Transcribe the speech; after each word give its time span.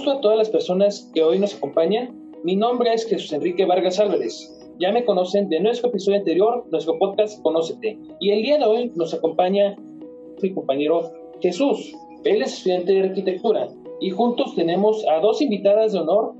gusto 0.00 0.12
a 0.12 0.20
todas 0.22 0.38
las 0.38 0.48
personas 0.48 1.10
que 1.12 1.22
hoy 1.22 1.38
nos 1.38 1.54
acompañan. 1.54 2.32
Mi 2.42 2.56
nombre 2.56 2.90
es 2.94 3.06
Jesús 3.06 3.34
Enrique 3.34 3.66
Vargas 3.66 4.00
Álvarez. 4.00 4.50
Ya 4.78 4.92
me 4.92 5.04
conocen 5.04 5.50
de 5.50 5.60
nuestro 5.60 5.90
episodio 5.90 6.16
anterior, 6.16 6.64
nuestro 6.70 6.98
podcast 6.98 7.42
Conócete. 7.42 7.98
Y 8.18 8.30
el 8.30 8.42
día 8.42 8.56
de 8.56 8.64
hoy 8.64 8.90
nos 8.94 9.12
acompaña 9.12 9.76
mi 10.40 10.54
compañero 10.54 11.12
Jesús. 11.42 11.94
Él 12.24 12.40
es 12.40 12.54
estudiante 12.54 12.94
de 12.94 13.08
arquitectura 13.10 13.68
y 14.00 14.08
juntos 14.08 14.54
tenemos 14.54 15.06
a 15.06 15.20
dos 15.20 15.42
invitadas 15.42 15.92
de 15.92 15.98
honor 15.98 16.32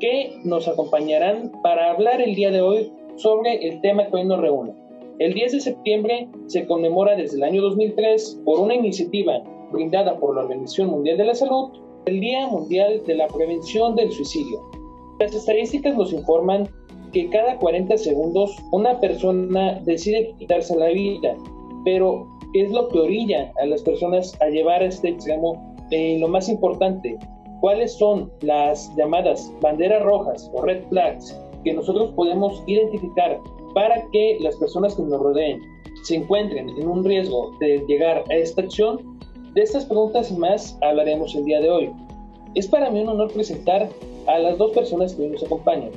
que 0.00 0.32
nos 0.44 0.66
acompañarán 0.66 1.52
para 1.62 1.90
hablar 1.90 2.22
el 2.22 2.34
día 2.34 2.50
de 2.50 2.62
hoy 2.62 2.90
sobre 3.16 3.68
el 3.68 3.82
tema 3.82 4.06
que 4.06 4.16
hoy 4.16 4.24
nos 4.24 4.40
reúne. 4.40 4.72
El 5.18 5.34
10 5.34 5.52
de 5.52 5.60
septiembre 5.60 6.28
se 6.46 6.66
conmemora 6.66 7.14
desde 7.14 7.36
el 7.36 7.42
año 7.42 7.60
2003 7.60 8.40
por 8.46 8.58
una 8.58 8.74
iniciativa 8.74 9.42
brindada 9.70 10.18
por 10.18 10.34
la 10.34 10.44
Organización 10.44 10.88
Mundial 10.88 11.18
de 11.18 11.26
la 11.26 11.34
Salud 11.34 11.72
el 12.06 12.20
Día 12.20 12.48
Mundial 12.48 13.02
de 13.06 13.14
la 13.14 13.28
Prevención 13.28 13.94
del 13.94 14.10
Suicidio. 14.10 14.60
Las 15.20 15.34
estadísticas 15.34 15.96
nos 15.96 16.12
informan 16.12 16.68
que 17.12 17.28
cada 17.28 17.56
40 17.58 17.96
segundos 17.96 18.56
una 18.72 18.98
persona 18.98 19.80
decide 19.84 20.34
quitarse 20.38 20.76
la 20.76 20.88
vida, 20.88 21.36
pero 21.84 22.26
¿qué 22.52 22.62
es 22.62 22.72
lo 22.72 22.88
que 22.88 22.98
orilla 22.98 23.52
a 23.62 23.66
las 23.66 23.82
personas 23.82 24.36
a 24.40 24.46
llevar 24.46 24.82
a 24.82 24.86
este 24.86 25.10
extremo? 25.10 25.76
Eh, 25.90 26.18
lo 26.18 26.26
más 26.26 26.48
importante, 26.48 27.16
¿cuáles 27.60 27.92
son 27.92 28.32
las 28.40 28.94
llamadas 28.96 29.52
banderas 29.60 30.02
rojas 30.02 30.50
o 30.54 30.62
red 30.62 30.82
flags 30.88 31.38
que 31.64 31.72
nosotros 31.72 32.10
podemos 32.16 32.62
identificar 32.66 33.40
para 33.74 34.04
que 34.10 34.38
las 34.40 34.56
personas 34.56 34.96
que 34.96 35.02
nos 35.02 35.20
rodeen 35.20 35.60
se 36.02 36.16
encuentren 36.16 36.68
en 36.70 36.88
un 36.88 37.04
riesgo 37.04 37.52
de 37.60 37.84
llegar 37.86 38.24
a 38.28 38.34
esta 38.34 38.62
acción 38.62 39.11
de 39.54 39.62
estas 39.62 39.84
preguntas 39.84 40.30
y 40.30 40.34
más 40.34 40.78
hablaremos 40.80 41.34
el 41.34 41.44
día 41.44 41.60
de 41.60 41.70
hoy. 41.70 41.90
Es 42.54 42.66
para 42.66 42.90
mí 42.90 43.00
un 43.00 43.08
honor 43.08 43.32
presentar 43.32 43.88
a 44.26 44.38
las 44.38 44.56
dos 44.56 44.72
personas 44.72 45.14
que 45.14 45.22
hoy 45.22 45.28
nos 45.28 45.42
acompañan. 45.42 45.90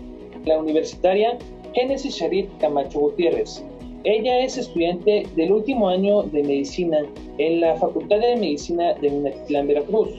La 0.45 0.59
universitaria 0.59 1.37
Génesis 1.73 2.15
Sharit 2.15 2.49
Camacho 2.59 2.99
Gutiérrez. 2.99 3.63
Ella 4.03 4.39
es 4.39 4.57
estudiante 4.57 5.25
del 5.35 5.51
último 5.51 5.89
año 5.89 6.23
de 6.23 6.43
medicina 6.43 6.99
en 7.37 7.61
la 7.61 7.75
Facultad 7.75 8.19
de 8.19 8.35
Medicina 8.35 8.93
de 8.93 9.09
Minatitlán, 9.09 9.67
Veracruz. 9.67 10.09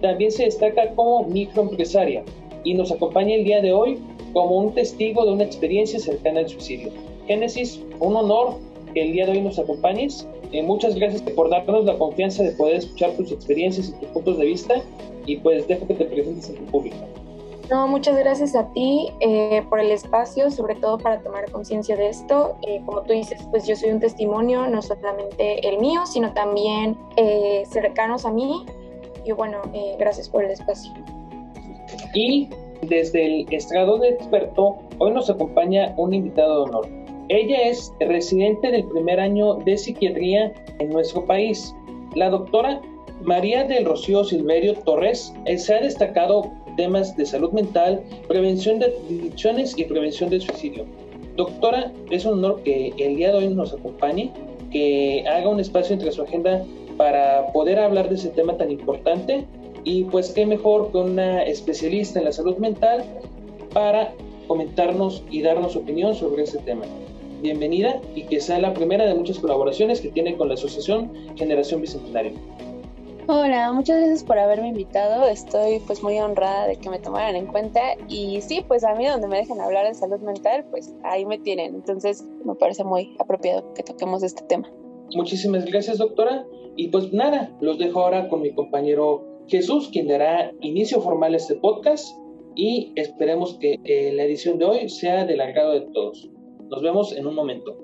También 0.00 0.30
se 0.30 0.44
destaca 0.44 0.90
como 0.94 1.24
microempresaria 1.24 2.22
y 2.64 2.74
nos 2.74 2.92
acompaña 2.92 3.34
el 3.34 3.44
día 3.44 3.60
de 3.60 3.72
hoy 3.72 3.98
como 4.32 4.58
un 4.58 4.74
testigo 4.74 5.24
de 5.24 5.32
una 5.32 5.44
experiencia 5.44 5.98
cercana 5.98 6.40
al 6.40 6.48
suicidio. 6.48 6.90
Génesis, 7.26 7.82
un 8.00 8.16
honor 8.16 8.56
que 8.92 9.02
el 9.02 9.12
día 9.12 9.26
de 9.26 9.32
hoy 9.32 9.40
nos 9.40 9.58
acompañes 9.58 10.26
eh, 10.52 10.62
muchas 10.62 10.94
gracias 10.94 11.22
por 11.22 11.48
darnos 11.50 11.84
la 11.84 11.96
confianza 11.96 12.42
de 12.42 12.50
poder 12.52 12.76
escuchar 12.76 13.12
tus 13.12 13.30
experiencias 13.32 13.88
y 13.88 13.92
tus 13.92 14.08
puntos 14.10 14.38
de 14.38 14.46
vista 14.46 14.74
y 15.26 15.36
pues 15.36 15.66
dejo 15.68 15.86
que 15.86 15.94
te 15.94 16.04
presentes 16.06 16.48
en 16.50 16.56
tu 16.56 16.64
público. 16.66 16.96
No, 17.70 17.86
muchas 17.86 18.16
gracias 18.16 18.56
a 18.56 18.72
ti 18.72 19.10
eh, 19.20 19.62
por 19.70 19.78
el 19.78 19.92
espacio, 19.92 20.50
sobre 20.50 20.74
todo 20.74 20.98
para 20.98 21.20
tomar 21.20 21.48
conciencia 21.52 21.96
de 21.96 22.08
esto. 22.08 22.56
Eh, 22.66 22.82
como 22.84 23.02
tú 23.02 23.12
dices, 23.12 23.40
pues 23.52 23.64
yo 23.66 23.76
soy 23.76 23.90
un 23.90 24.00
testimonio, 24.00 24.66
no 24.66 24.82
solamente 24.82 25.68
el 25.68 25.78
mío, 25.78 26.04
sino 26.04 26.32
también 26.32 26.96
cercanos 27.70 28.26
a 28.26 28.32
mí. 28.32 28.66
Y 29.24 29.30
bueno, 29.30 29.58
gracias 29.98 30.28
por 30.28 30.44
el 30.44 30.50
espacio. 30.50 30.92
Y 32.12 32.48
desde 32.82 33.24
el 33.24 33.46
estrado 33.52 33.98
de 33.98 34.08
experto, 34.08 34.78
hoy 34.98 35.12
nos 35.12 35.30
acompaña 35.30 35.94
un 35.96 36.12
invitado 36.12 36.64
de 36.64 36.70
honor. 36.70 36.99
Ella 37.30 37.62
es 37.62 37.94
residente 38.00 38.72
del 38.72 38.82
primer 38.86 39.20
año 39.20 39.54
de 39.54 39.78
psiquiatría 39.78 40.52
en 40.80 40.90
nuestro 40.90 41.24
país. 41.26 41.72
La 42.16 42.28
doctora 42.28 42.82
María 43.22 43.62
del 43.62 43.84
Rocío 43.84 44.24
Silverio 44.24 44.74
Torres 44.74 45.32
eh, 45.44 45.56
se 45.56 45.74
ha 45.74 45.80
destacado 45.80 46.50
temas 46.76 47.16
de 47.16 47.24
salud 47.24 47.52
mental, 47.52 48.02
prevención 48.26 48.80
de 48.80 48.86
adicciones 48.86 49.78
y 49.78 49.84
prevención 49.84 50.28
del 50.28 50.40
suicidio. 50.40 50.86
Doctora, 51.36 51.92
es 52.10 52.24
un 52.24 52.32
honor 52.32 52.64
que 52.64 52.92
el 52.98 53.14
día 53.14 53.28
de 53.28 53.38
hoy 53.38 53.48
nos 53.54 53.74
acompañe, 53.74 54.32
que 54.72 55.24
haga 55.28 55.50
un 55.50 55.60
espacio 55.60 55.94
entre 55.94 56.10
su 56.10 56.22
agenda 56.22 56.64
para 56.96 57.46
poder 57.52 57.78
hablar 57.78 58.08
de 58.08 58.16
ese 58.16 58.30
tema 58.30 58.56
tan 58.56 58.72
importante 58.72 59.44
y 59.84 60.02
pues 60.02 60.30
qué 60.30 60.46
mejor 60.46 60.90
que 60.90 60.98
una 60.98 61.44
especialista 61.44 62.18
en 62.18 62.24
la 62.24 62.32
salud 62.32 62.56
mental 62.56 63.04
para 63.72 64.12
comentarnos 64.48 65.22
y 65.30 65.42
darnos 65.42 65.76
opinión 65.76 66.16
sobre 66.16 66.42
ese 66.42 66.58
tema 66.58 66.86
bienvenida 67.40 68.00
y 68.14 68.24
que 68.24 68.40
sea 68.40 68.58
la 68.58 68.74
primera 68.74 69.06
de 69.06 69.14
muchas 69.14 69.38
colaboraciones 69.38 70.00
que 70.00 70.08
tiene 70.08 70.36
con 70.36 70.48
la 70.48 70.54
Asociación 70.54 71.12
Generación 71.36 71.80
Bicentenario. 71.80 72.32
Hola, 73.26 73.72
muchas 73.72 73.98
gracias 73.98 74.24
por 74.24 74.38
haberme 74.38 74.68
invitado. 74.68 75.28
Estoy 75.28 75.80
pues 75.86 76.02
muy 76.02 76.18
honrada 76.18 76.66
de 76.66 76.76
que 76.76 76.90
me 76.90 76.98
tomaran 76.98 77.36
en 77.36 77.46
cuenta 77.46 77.80
y 78.08 78.40
sí, 78.40 78.64
pues 78.66 78.82
a 78.82 78.94
mí 78.94 79.06
donde 79.06 79.28
me 79.28 79.36
dejen 79.36 79.60
hablar 79.60 79.86
de 79.86 79.94
salud 79.94 80.18
mental, 80.20 80.64
pues 80.70 80.92
ahí 81.04 81.24
me 81.24 81.38
tienen. 81.38 81.76
Entonces 81.76 82.26
me 82.44 82.54
parece 82.56 82.82
muy 82.82 83.14
apropiado 83.20 83.72
que 83.74 83.82
toquemos 83.82 84.22
este 84.22 84.42
tema. 84.42 84.68
Muchísimas 85.14 85.64
gracias, 85.64 85.98
doctora. 85.98 86.44
Y 86.76 86.88
pues 86.88 87.12
nada, 87.12 87.56
los 87.60 87.78
dejo 87.78 88.00
ahora 88.00 88.28
con 88.28 88.42
mi 88.42 88.52
compañero 88.52 89.24
Jesús, 89.46 89.90
quien 89.92 90.08
dará 90.08 90.52
inicio 90.60 91.00
formal 91.00 91.34
a 91.34 91.36
este 91.36 91.54
podcast 91.54 92.16
y 92.54 92.92
esperemos 92.96 93.58
que 93.60 93.78
eh, 93.84 94.12
la 94.12 94.24
edición 94.24 94.58
de 94.58 94.64
hoy 94.64 94.88
sea 94.88 95.24
del 95.24 95.40
agrado 95.40 95.72
de 95.72 95.82
todos. 95.92 96.28
Nos 96.70 96.82
vemos 96.82 97.12
en 97.16 97.26
un 97.26 97.34
momento. 97.34 97.76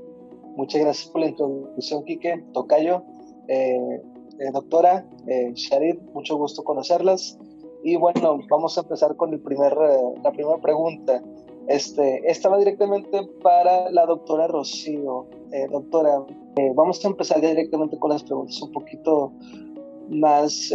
Muchas 0.55 0.81
gracias 0.81 1.11
por 1.11 1.21
la 1.21 1.27
introducción, 1.27 2.05
Quique. 2.05 2.45
Tocayo, 2.53 3.03
eh, 3.49 4.01
eh, 4.39 4.51
doctora 4.53 5.05
eh, 5.27 5.51
Sharid, 5.55 5.97
mucho 6.15 6.37
gusto 6.37 6.63
conocerlas. 6.63 7.37
Y 7.83 7.97
bueno, 7.97 8.39
vamos 8.49 8.79
a 8.79 8.83
empezar 8.83 9.17
con 9.17 9.33
el 9.33 9.41
primer, 9.41 9.77
la 10.23 10.31
primera 10.31 10.59
pregunta. 10.59 11.21
Este, 11.67 12.31
esta 12.31 12.49
va 12.49 12.59
directamente 12.59 13.29
para 13.43 13.91
la 13.91 14.07
doctora 14.07 14.47
Rocío. 14.47 15.27
doctora, 15.73 16.25
vamos 16.77 17.05
a 17.05 17.09
empezar 17.09 17.41
ya 17.41 17.49
directamente 17.49 17.99
con 17.99 18.11
las 18.11 18.23
preguntas 18.23 18.63
un 18.63 18.71
poquito 18.71 19.33
más 20.11 20.73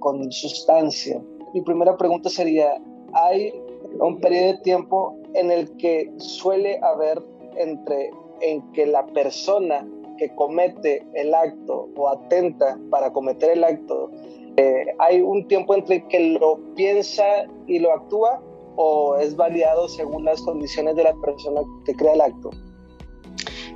con 0.00 0.32
sustancia. 0.32 1.22
Mi 1.54 1.60
primera 1.60 1.96
pregunta 1.96 2.28
sería, 2.28 2.82
¿hay 3.12 3.52
un 4.00 4.18
periodo 4.18 4.46
de 4.52 4.58
tiempo 4.58 5.16
en 5.34 5.50
el 5.50 5.76
que 5.76 6.12
suele 6.18 6.80
haber 6.82 7.22
entre 7.56 8.10
en 8.40 8.60
que 8.72 8.86
la 8.86 9.06
persona 9.06 9.86
que 10.18 10.34
comete 10.34 11.06
el 11.14 11.34
acto 11.34 11.88
o 11.96 12.08
atenta 12.08 12.78
para 12.90 13.12
cometer 13.12 13.50
el 13.50 13.64
acto, 13.64 14.10
eh, 14.56 14.86
hay 14.98 15.20
un 15.20 15.46
tiempo 15.48 15.74
entre 15.74 16.06
que 16.08 16.38
lo 16.38 16.58
piensa 16.74 17.24
y 17.66 17.78
lo 17.78 17.92
actúa 17.92 18.40
o 18.76 19.16
es 19.16 19.36
variado 19.36 19.88
según 19.88 20.24
las 20.24 20.40
condiciones 20.42 20.96
de 20.96 21.04
la 21.04 21.14
persona 21.14 21.60
que 21.84 21.94
crea 21.94 22.14
el 22.14 22.20
acto? 22.20 22.50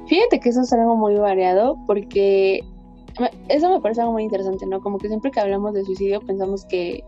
Fíjate 0.06 0.40
que 0.40 0.50
eso 0.50 0.62
es 0.62 0.72
algo 0.72 0.96
muy 0.96 1.16
variado 1.16 1.76
porque 1.86 2.60
eso 3.48 3.70
me 3.70 3.80
parece 3.80 4.00
algo 4.00 4.12
muy 4.12 4.22
interesante, 4.22 4.66
¿no? 4.66 4.80
Como 4.80 4.98
que 4.98 5.08
siempre 5.08 5.30
que 5.30 5.40
hablamos 5.40 5.72
de 5.74 5.84
suicidio 5.84 6.20
pensamos 6.20 6.64
que 6.66 7.02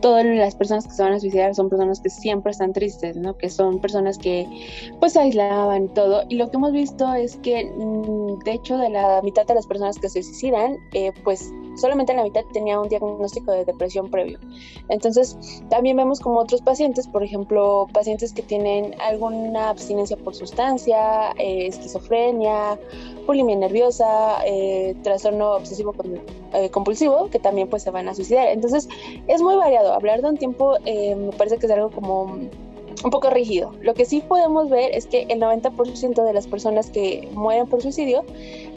todas 0.00 0.24
las 0.24 0.54
personas 0.54 0.86
que 0.86 0.92
se 0.92 1.02
van 1.02 1.14
a 1.14 1.20
suicidar 1.20 1.54
son 1.54 1.68
personas 1.68 2.00
que 2.00 2.10
siempre 2.10 2.52
están 2.52 2.72
tristes, 2.72 3.16
¿no? 3.16 3.36
Que 3.36 3.48
son 3.48 3.80
personas 3.80 4.18
que 4.18 4.46
pues 5.00 5.16
aislaban 5.16 5.88
todo. 5.94 6.24
Y 6.28 6.36
lo 6.36 6.50
que 6.50 6.56
hemos 6.56 6.72
visto 6.72 7.12
es 7.14 7.36
que 7.36 7.64
mm, 7.64 8.40
de 8.44 8.52
hecho 8.52 8.76
de 8.76 8.90
la 8.90 9.22
mitad 9.22 9.46
de 9.46 9.54
las 9.54 9.66
personas 9.66 9.98
que 9.98 10.08
se 10.08 10.22
suicidan, 10.22 10.76
eh, 10.92 11.12
pues 11.22 11.52
solamente 11.76 12.14
la 12.14 12.22
mitad 12.22 12.42
tenía 12.52 12.78
un 12.80 12.88
diagnóstico 12.88 13.52
de 13.52 13.64
depresión 13.64 14.10
previo. 14.10 14.38
Entonces, 14.88 15.36
también 15.70 15.96
vemos 15.96 16.20
como 16.20 16.38
otros 16.38 16.60
pacientes, 16.62 17.06
por 17.06 17.22
ejemplo, 17.22 17.86
pacientes 17.92 18.32
que 18.32 18.42
tienen 18.42 18.94
alguna 19.00 19.70
abstinencia 19.70 20.16
por 20.16 20.34
sustancia, 20.34 21.32
eh, 21.38 21.66
esquizofrenia, 21.66 22.78
bulimia 23.26 23.56
nerviosa, 23.56 24.44
eh, 24.46 24.94
trastorno 25.02 25.52
obsesivo 25.52 25.94
eh, 26.52 26.70
compulsivo, 26.70 27.30
que 27.30 27.38
también 27.38 27.68
pues 27.68 27.82
se 27.82 27.90
van 27.90 28.08
a 28.08 28.14
suicidar. 28.14 28.48
Entonces, 28.48 28.88
es 29.26 29.42
muy 29.42 29.56
variado. 29.56 29.92
Hablar 29.92 30.22
de 30.22 30.28
un 30.28 30.36
tiempo 30.36 30.76
me 30.84 31.32
parece 31.36 31.58
que 31.58 31.66
es 31.66 31.72
algo 31.72 31.90
como 31.90 32.38
un 33.04 33.10
poco 33.10 33.28
rígido. 33.28 33.72
Lo 33.82 33.92
que 33.92 34.06
sí 34.06 34.22
podemos 34.26 34.70
ver 34.70 34.90
es 34.94 35.06
que 35.06 35.26
el 35.28 35.38
90% 35.38 36.24
de 36.24 36.32
las 36.32 36.46
personas 36.46 36.88
que 36.90 37.28
mueren 37.34 37.66
por 37.66 37.82
suicidio 37.82 38.24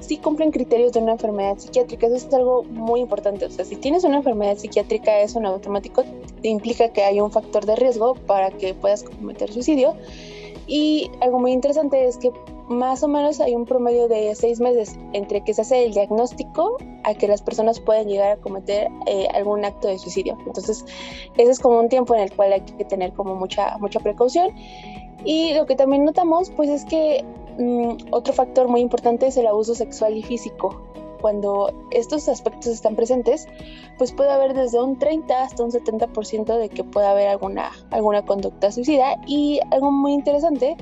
sí 0.01 0.17
cumplen 0.17 0.51
criterios 0.51 0.91
de 0.91 0.99
una 0.99 1.13
enfermedad 1.13 1.57
psiquiátrica. 1.57 2.07
Eso 2.07 2.15
es 2.15 2.33
algo 2.33 2.63
muy 2.63 2.99
importante. 2.99 3.45
O 3.45 3.49
sea, 3.49 3.63
si 3.63 3.77
tienes 3.77 4.03
una 4.03 4.17
enfermedad 4.17 4.57
psiquiátrica, 4.57 5.21
eso 5.21 5.39
en 5.39 5.45
automático 5.45 6.03
implica 6.43 6.89
que 6.89 7.03
hay 7.03 7.21
un 7.21 7.31
factor 7.31 7.65
de 7.65 7.77
riesgo 7.77 8.15
para 8.15 8.51
que 8.51 8.73
puedas 8.73 9.03
cometer 9.03 9.51
suicidio. 9.51 9.95
Y 10.67 11.09
algo 11.21 11.39
muy 11.39 11.53
interesante 11.53 12.05
es 12.05 12.17
que 12.17 12.31
más 12.67 13.03
o 13.03 13.07
menos 13.07 13.39
hay 13.39 13.55
un 13.55 13.65
promedio 13.65 14.07
de 14.07 14.33
seis 14.35 14.59
meses 14.59 14.97
entre 15.13 15.43
que 15.43 15.53
se 15.53 15.61
hace 15.61 15.85
el 15.85 15.93
diagnóstico 15.93 16.77
a 17.03 17.13
que 17.13 17.27
las 17.27 17.41
personas 17.41 17.79
pueden 17.79 18.07
llegar 18.07 18.31
a 18.31 18.37
cometer 18.37 18.89
eh, 19.05 19.27
algún 19.33 19.63
acto 19.63 19.87
de 19.87 19.97
suicidio. 19.97 20.37
Entonces, 20.45 20.83
ese 21.37 21.51
es 21.51 21.59
como 21.59 21.79
un 21.79 21.89
tiempo 21.89 22.13
en 22.15 22.21
el 22.21 22.35
cual 22.35 22.53
hay 22.53 22.61
que 22.61 22.85
tener 22.85 23.13
como 23.13 23.35
mucha, 23.35 23.77
mucha 23.79 23.99
precaución. 23.99 24.51
Y 25.23 25.53
lo 25.53 25.65
que 25.65 25.75
también 25.75 26.05
notamos, 26.05 26.51
pues 26.51 26.69
es 26.69 26.85
que 26.85 27.25
mm, 27.57 28.11
otro 28.11 28.33
factor 28.33 28.67
muy 28.67 28.81
importante 28.81 29.27
es 29.27 29.37
el 29.37 29.47
abuso 29.47 29.73
sexual 29.73 30.15
y 30.17 30.23
físico. 30.23 30.86
Cuando 31.17 31.73
estos 31.91 32.27
aspectos 32.29 32.67
están 32.67 32.95
presentes, 32.95 33.47
pues 33.97 34.11
puede 34.11 34.31
haber 34.31 34.53
desde 34.53 34.79
un 34.79 34.97
30 34.97 35.43
hasta 35.43 35.63
un 35.63 35.71
70% 35.71 36.57
de 36.57 36.69
que 36.69 36.83
pueda 36.83 37.11
haber 37.11 37.27
alguna, 37.27 37.71
alguna 37.91 38.25
conducta 38.25 38.71
suicida. 38.71 39.15
Y 39.25 39.59
algo 39.71 39.91
muy 39.91 40.13
interesante 40.13 40.77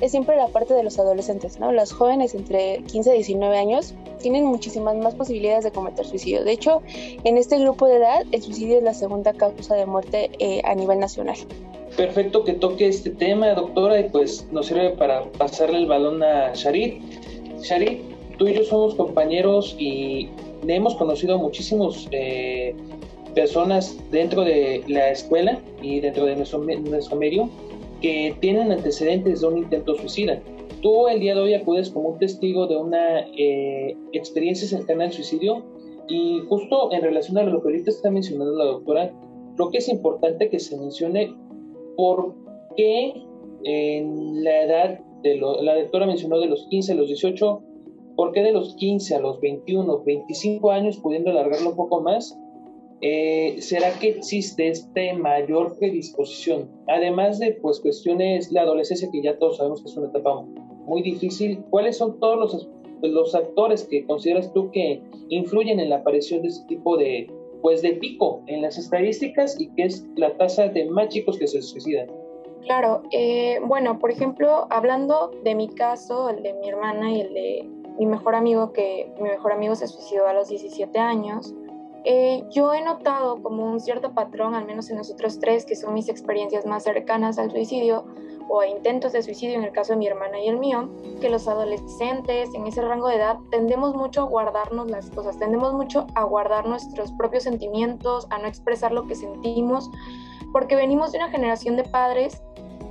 es 0.00 0.10
siempre 0.10 0.36
la 0.36 0.48
parte 0.48 0.74
de 0.74 0.82
los 0.82 0.98
adolescentes, 0.98 1.58
¿no? 1.58 1.72
Los 1.72 1.92
jóvenes 1.92 2.34
entre 2.34 2.82
15 2.84 3.10
y 3.10 3.14
19 3.14 3.58
años 3.58 3.94
tienen 4.20 4.44
muchísimas 4.44 4.96
más 4.96 5.14
posibilidades 5.14 5.64
de 5.64 5.70
cometer 5.70 6.04
suicidio. 6.04 6.44
De 6.44 6.52
hecho, 6.52 6.82
en 7.24 7.38
este 7.38 7.58
grupo 7.58 7.86
de 7.86 7.96
edad, 7.96 8.24
el 8.32 8.42
suicidio 8.42 8.78
es 8.78 8.82
la 8.82 8.94
segunda 8.94 9.32
causa 9.32 9.74
de 9.74 9.86
muerte 9.86 10.30
eh, 10.38 10.60
a 10.64 10.74
nivel 10.74 10.98
nacional. 10.98 11.36
Perfecto 11.96 12.44
que 12.44 12.52
toque 12.52 12.86
este 12.86 13.10
tema, 13.10 13.48
doctora, 13.54 13.98
y 13.98 14.08
pues 14.08 14.46
nos 14.52 14.66
sirve 14.66 14.90
para 14.90 15.24
pasarle 15.32 15.78
el 15.78 15.86
balón 15.86 16.22
a 16.22 16.52
Sharit. 16.54 17.02
Sharit, 17.62 18.00
tú 18.38 18.46
y 18.46 18.54
yo 18.54 18.64
somos 18.64 18.94
compañeros 18.94 19.76
y 19.78 20.28
hemos 20.66 20.94
conocido 20.94 21.38
muchísimos 21.38 22.08
eh, 22.12 22.74
personas 23.34 23.98
dentro 24.10 24.42
de 24.42 24.82
la 24.88 25.10
escuela 25.10 25.60
y 25.82 26.00
dentro 26.00 26.24
de 26.24 26.36
nuestro, 26.36 26.60
medio 27.16 27.50
que 28.00 28.34
tienen 28.40 28.72
antecedentes 28.72 29.40
de 29.40 29.46
un 29.46 29.58
intento 29.58 29.96
suicida. 29.96 30.40
Tú 30.80 31.08
el 31.08 31.18
día 31.18 31.34
de 31.34 31.40
hoy 31.40 31.54
acudes 31.54 31.90
como 31.90 32.10
un 32.10 32.18
testigo 32.18 32.68
de 32.68 32.76
una 32.76 33.26
eh, 33.36 33.96
experiencia 34.12 34.68
cercana 34.68 35.04
al 35.04 35.12
suicidio 35.12 35.64
y 36.08 36.40
justo 36.48 36.92
en 36.92 37.02
relación 37.02 37.36
a 37.38 37.42
lo 37.42 37.60
que 37.60 37.68
ahorita 37.68 37.90
está 37.90 38.10
mencionando 38.10 38.56
la 38.56 38.64
doctora, 38.64 39.12
creo 39.56 39.70
que 39.70 39.78
es 39.78 39.88
importante 39.88 40.48
que 40.48 40.60
se 40.60 40.78
mencione 40.78 41.34
por 41.96 42.34
qué 42.76 43.14
en 43.64 44.44
la 44.44 44.62
edad 44.62 45.00
de 45.22 45.36
la 45.36 45.74
doctora 45.74 46.06
mencionó 46.06 46.38
de 46.38 46.46
los 46.46 46.66
15 46.68 46.92
a 46.92 46.94
los 46.94 47.08
18, 47.08 47.62
¿por 48.18 48.32
qué 48.32 48.42
de 48.42 48.50
los 48.50 48.74
15 48.74 49.14
a 49.14 49.20
los 49.20 49.40
21, 49.40 50.02
25 50.02 50.72
años, 50.72 50.96
pudiendo 50.96 51.30
alargarlo 51.30 51.70
un 51.70 51.76
poco 51.76 52.00
más? 52.00 52.36
Eh, 53.00 53.58
¿Será 53.60 53.96
que 54.00 54.08
existe 54.08 54.66
esta 54.66 55.14
mayor 55.16 55.78
predisposición? 55.78 56.68
Además 56.88 57.38
de 57.38 57.52
pues 57.62 57.78
cuestiones, 57.78 58.50
la 58.50 58.62
adolescencia 58.62 59.08
que 59.12 59.22
ya 59.22 59.38
todos 59.38 59.58
sabemos 59.58 59.82
que 59.82 59.88
es 59.88 59.96
una 59.96 60.08
etapa 60.08 60.42
muy 60.86 61.02
difícil, 61.02 61.62
¿cuáles 61.70 61.96
son 61.96 62.18
todos 62.18 62.40
los, 62.40 62.68
los 63.02 63.36
actores 63.36 63.84
que 63.84 64.04
consideras 64.04 64.52
tú 64.52 64.68
que 64.72 65.00
influyen 65.28 65.78
en 65.78 65.90
la 65.90 65.98
aparición 65.98 66.42
de 66.42 66.48
este 66.48 66.66
tipo 66.66 66.96
de, 66.96 67.30
pues 67.62 67.82
de 67.82 67.92
pico 67.92 68.42
en 68.48 68.62
las 68.62 68.78
estadísticas 68.78 69.60
y 69.60 69.68
que 69.76 69.84
es 69.84 70.04
la 70.16 70.36
tasa 70.36 70.66
de 70.66 70.86
más 70.86 71.10
chicos 71.10 71.38
que 71.38 71.46
se 71.46 71.62
suicidan. 71.62 72.08
Claro, 72.62 73.04
eh, 73.12 73.60
bueno, 73.64 74.00
por 74.00 74.10
ejemplo, 74.10 74.66
hablando 74.70 75.30
de 75.44 75.54
mi 75.54 75.68
caso, 75.68 76.30
el 76.30 76.42
de 76.42 76.54
mi 76.54 76.68
hermana 76.68 77.12
y 77.12 77.20
el 77.20 77.32
de 77.32 77.77
mi 77.98 78.06
mejor 78.06 78.34
amigo, 78.34 78.72
que 78.72 79.12
mi 79.20 79.28
mejor 79.28 79.52
amigo 79.52 79.74
se 79.74 79.88
suicidó 79.88 80.26
a 80.26 80.32
los 80.32 80.48
17 80.48 80.98
años, 80.98 81.54
eh, 82.04 82.44
yo 82.50 82.72
he 82.72 82.80
notado 82.80 83.42
como 83.42 83.64
un 83.64 83.80
cierto 83.80 84.14
patrón, 84.14 84.54
al 84.54 84.64
menos 84.64 84.88
en 84.90 84.96
nosotros 84.96 85.38
tres, 85.40 85.66
que 85.66 85.76
son 85.76 85.94
mis 85.94 86.08
experiencias 86.08 86.64
más 86.64 86.84
cercanas 86.84 87.38
al 87.38 87.50
suicidio, 87.50 88.04
o 88.48 88.60
a 88.60 88.66
intentos 88.66 89.12
de 89.12 89.22
suicidio 89.22 89.58
en 89.58 89.64
el 89.64 89.72
caso 89.72 89.92
de 89.92 89.98
mi 89.98 90.06
hermana 90.06 90.40
y 90.40 90.48
el 90.48 90.58
mío, 90.58 90.88
que 91.20 91.28
los 91.28 91.46
adolescentes 91.48 92.54
en 92.54 92.66
ese 92.66 92.80
rango 92.80 93.08
de 93.08 93.16
edad 93.16 93.36
tendemos 93.50 93.94
mucho 93.94 94.22
a 94.22 94.24
guardarnos 94.24 94.90
las 94.90 95.10
cosas, 95.10 95.38
tendemos 95.38 95.74
mucho 95.74 96.06
a 96.14 96.24
guardar 96.24 96.66
nuestros 96.66 97.12
propios 97.12 97.42
sentimientos, 97.42 98.26
a 98.30 98.38
no 98.38 98.46
expresar 98.46 98.92
lo 98.92 99.06
que 99.06 99.14
sentimos, 99.14 99.90
porque 100.52 100.76
venimos 100.76 101.12
de 101.12 101.18
una 101.18 101.28
generación 101.28 101.76
de 101.76 101.84
padres 101.84 102.42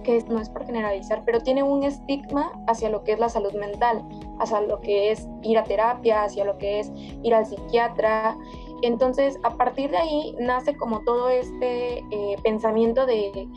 que 0.07 0.23
no 0.29 0.39
es 0.39 0.47
por 0.47 0.65
generalizar, 0.65 1.21
pero 1.25 1.41
tiene 1.41 1.63
un 1.63 1.83
estigma 1.83 2.53
hacia 2.65 2.89
lo 2.89 3.03
que 3.03 3.11
es 3.11 3.19
la 3.19 3.27
salud 3.27 3.51
mental, 3.51 4.07
hacia 4.39 4.61
lo 4.61 4.79
que 4.79 5.11
es 5.11 5.27
ir 5.43 5.57
a 5.57 5.65
terapia, 5.65 6.23
hacia 6.23 6.45
lo 6.45 6.57
que 6.57 6.79
es 6.79 6.93
ir 7.23 7.33
al 7.33 7.45
psiquiatra. 7.45 8.37
Entonces, 8.83 9.37
a 9.43 9.57
partir 9.57 9.91
de 9.91 9.97
ahí 9.97 10.33
nace 10.39 10.77
como 10.77 11.01
todo 11.01 11.29
este 11.29 11.97
eh, 12.09 12.37
pensamiento 12.41 13.05
de 13.05 13.49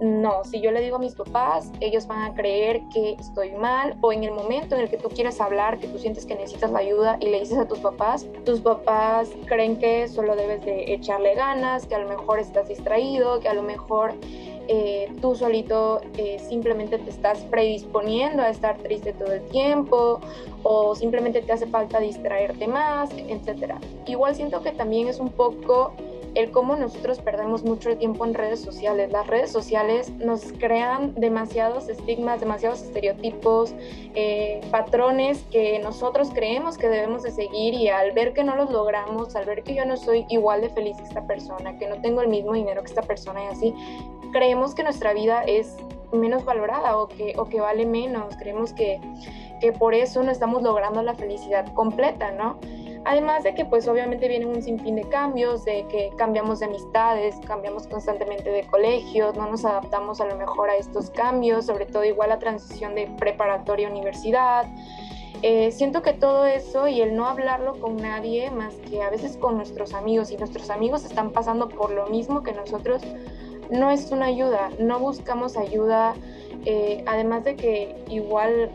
no, 0.00 0.44
si 0.44 0.60
yo 0.60 0.70
le 0.70 0.80
digo 0.80 0.96
a 0.96 0.98
mis 1.00 1.14
papás, 1.14 1.72
ellos 1.80 2.06
van 2.06 2.22
a 2.22 2.34
creer 2.34 2.80
que 2.94 3.16
estoy 3.18 3.50
mal 3.50 3.98
o 4.00 4.12
en 4.12 4.22
el 4.24 4.30
momento 4.30 4.76
en 4.76 4.82
el 4.82 4.88
que 4.88 4.96
tú 4.96 5.08
quieres 5.08 5.40
hablar, 5.40 5.78
que 5.78 5.88
tú 5.88 5.98
sientes 5.98 6.24
que 6.24 6.36
necesitas 6.36 6.70
la 6.70 6.78
ayuda 6.78 7.18
y 7.20 7.26
le 7.26 7.40
dices 7.40 7.58
a 7.58 7.66
tus 7.66 7.80
papás, 7.80 8.24
tus 8.46 8.60
papás 8.60 9.28
creen 9.46 9.76
que 9.76 10.06
solo 10.06 10.36
debes 10.36 10.64
de 10.64 10.94
echarle 10.94 11.34
ganas, 11.34 11.84
que 11.86 11.96
a 11.96 11.98
lo 11.98 12.08
mejor 12.08 12.38
estás 12.38 12.68
distraído, 12.68 13.40
que 13.40 13.48
a 13.48 13.54
lo 13.54 13.64
mejor 13.64 14.14
eh, 14.68 15.10
tú 15.20 15.34
solito 15.34 16.00
eh, 16.16 16.38
simplemente 16.38 16.98
te 16.98 17.10
estás 17.10 17.38
predisponiendo 17.50 18.42
a 18.42 18.50
estar 18.50 18.76
triste 18.78 19.14
todo 19.14 19.32
el 19.32 19.42
tiempo 19.46 20.20
o 20.62 20.94
simplemente 20.94 21.40
te 21.40 21.52
hace 21.52 21.66
falta 21.66 22.00
distraerte 22.00 22.66
más, 22.66 23.10
etc. 23.12 23.74
Igual 24.06 24.34
siento 24.34 24.62
que 24.62 24.72
también 24.72 25.08
es 25.08 25.20
un 25.20 25.30
poco 25.30 25.94
el 26.34 26.50
cómo 26.50 26.76
nosotros 26.76 27.20
perdemos 27.20 27.64
mucho 27.64 27.96
tiempo 27.96 28.24
en 28.24 28.34
redes 28.34 28.60
sociales. 28.60 29.10
Las 29.10 29.26
redes 29.26 29.50
sociales 29.50 30.10
nos 30.18 30.52
crean 30.52 31.14
demasiados 31.14 31.88
estigmas, 31.88 32.40
demasiados 32.40 32.82
estereotipos, 32.82 33.74
eh, 34.14 34.60
patrones 34.70 35.44
que 35.50 35.78
nosotros 35.80 36.30
creemos 36.32 36.78
que 36.78 36.88
debemos 36.88 37.22
de 37.22 37.30
seguir 37.30 37.74
y 37.74 37.88
al 37.88 38.12
ver 38.12 38.32
que 38.32 38.44
no 38.44 38.56
los 38.56 38.70
logramos, 38.70 39.36
al 39.36 39.44
ver 39.44 39.62
que 39.62 39.74
yo 39.74 39.84
no 39.84 39.96
soy 39.96 40.26
igual 40.28 40.60
de 40.60 40.70
feliz 40.70 40.96
que 40.96 41.04
esta 41.04 41.26
persona, 41.26 41.78
que 41.78 41.88
no 41.88 42.00
tengo 42.00 42.20
el 42.20 42.28
mismo 42.28 42.52
dinero 42.52 42.82
que 42.82 42.88
esta 42.88 43.02
persona 43.02 43.44
y 43.44 43.46
así, 43.46 43.74
creemos 44.32 44.74
que 44.74 44.82
nuestra 44.82 45.12
vida 45.12 45.42
es 45.44 45.76
menos 46.12 46.44
valorada 46.44 46.96
o 46.98 47.08
que, 47.08 47.34
o 47.36 47.44
que 47.46 47.60
vale 47.60 47.84
menos, 47.84 48.36
creemos 48.36 48.72
que, 48.72 49.00
que 49.60 49.72
por 49.72 49.94
eso 49.94 50.22
no 50.22 50.30
estamos 50.30 50.62
logrando 50.62 51.02
la 51.02 51.14
felicidad 51.14 51.72
completa, 51.74 52.30
¿no? 52.32 52.58
Además 53.04 53.42
de 53.42 53.54
que 53.54 53.64
pues 53.64 53.88
obviamente 53.88 54.28
vienen 54.28 54.48
un 54.48 54.62
sinfín 54.62 54.96
de 54.96 55.04
cambios, 55.08 55.64
de 55.64 55.86
que 55.88 56.10
cambiamos 56.16 56.60
de 56.60 56.66
amistades, 56.66 57.36
cambiamos 57.46 57.86
constantemente 57.86 58.50
de 58.50 58.64
colegios, 58.66 59.36
no 59.36 59.48
nos 59.48 59.64
adaptamos 59.64 60.20
a 60.20 60.26
lo 60.26 60.36
mejor 60.36 60.70
a 60.70 60.76
estos 60.76 61.10
cambios, 61.10 61.66
sobre 61.66 61.86
todo 61.86 62.04
igual 62.04 62.30
la 62.30 62.38
transición 62.38 62.94
de 62.94 63.06
preparatoria 63.18 63.88
a 63.88 63.90
universidad. 63.90 64.66
Eh, 65.42 65.70
siento 65.70 66.02
que 66.02 66.12
todo 66.12 66.46
eso 66.46 66.88
y 66.88 67.00
el 67.00 67.14
no 67.14 67.26
hablarlo 67.26 67.78
con 67.78 67.96
nadie 67.96 68.50
más 68.50 68.74
que 68.90 69.02
a 69.02 69.10
veces 69.10 69.36
con 69.36 69.56
nuestros 69.56 69.94
amigos 69.94 70.32
y 70.32 70.36
nuestros 70.36 70.68
amigos 70.68 71.04
están 71.04 71.30
pasando 71.30 71.68
por 71.68 71.92
lo 71.92 72.08
mismo 72.08 72.42
que 72.42 72.52
nosotros, 72.52 73.02
no 73.70 73.90
es 73.90 74.10
una 74.10 74.26
ayuda, 74.26 74.70
no 74.80 74.98
buscamos 74.98 75.56
ayuda, 75.56 76.14
eh, 76.64 77.04
además 77.06 77.44
de 77.44 77.54
que 77.54 77.94
igual 78.08 78.70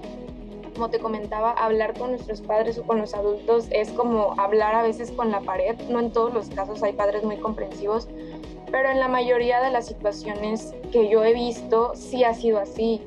como 0.73 0.89
te 0.89 0.99
comentaba, 0.99 1.51
hablar 1.51 1.97
con 1.97 2.11
nuestros 2.11 2.41
padres 2.41 2.77
o 2.77 2.83
con 2.83 2.99
los 2.99 3.13
adultos 3.13 3.67
es 3.71 3.89
como 3.91 4.39
hablar 4.39 4.75
a 4.75 4.83
veces 4.83 5.11
con 5.11 5.31
la 5.31 5.41
pared. 5.41 5.75
No 5.89 5.99
en 5.99 6.11
todos 6.11 6.33
los 6.33 6.49
casos 6.49 6.83
hay 6.83 6.93
padres 6.93 7.23
muy 7.23 7.37
comprensivos, 7.37 8.07
pero 8.71 8.89
en 8.89 8.99
la 8.99 9.07
mayoría 9.07 9.61
de 9.61 9.71
las 9.71 9.87
situaciones 9.87 10.73
que 10.91 11.09
yo 11.09 11.23
he 11.23 11.33
visto 11.33 11.91
sí 11.95 12.23
ha 12.23 12.33
sido 12.33 12.59
así 12.59 13.01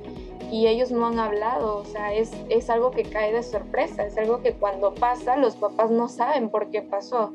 y 0.51 0.69
ellos 0.69 0.93
no 0.93 1.07
han 1.07 1.19
hablado, 1.19 1.79
o 1.79 1.85
sea, 1.85 2.15
es, 2.15 2.33
es 2.49 2.71
algo 2.71 2.93
que 2.93 3.03
cae 3.03 3.33
de 3.33 3.43
sorpresa, 3.43 4.07
es 4.07 4.17
algo 4.17 4.43
que 4.43 4.53
cuando 4.53 4.95
pasa 4.95 5.37
los 5.37 5.57
papás 5.57 5.91
no 5.91 6.09
saben 6.09 6.51
por 6.51 6.71
qué 6.71 6.83
pasó. 6.83 7.33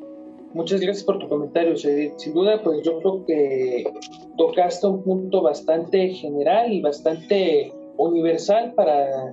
Muchas 0.53 0.81
gracias 0.81 1.05
por 1.05 1.17
tu 1.19 1.29
comentario, 1.29 1.75
Sin 1.77 2.33
duda, 2.33 2.61
pues 2.61 2.81
yo 2.83 2.99
creo 2.99 3.25
que 3.25 3.93
tocaste 4.37 4.85
un 4.87 5.03
punto 5.03 5.41
bastante 5.41 6.09
general 6.09 6.71
y 6.73 6.81
bastante 6.81 7.73
universal 7.97 8.73
para 8.73 9.31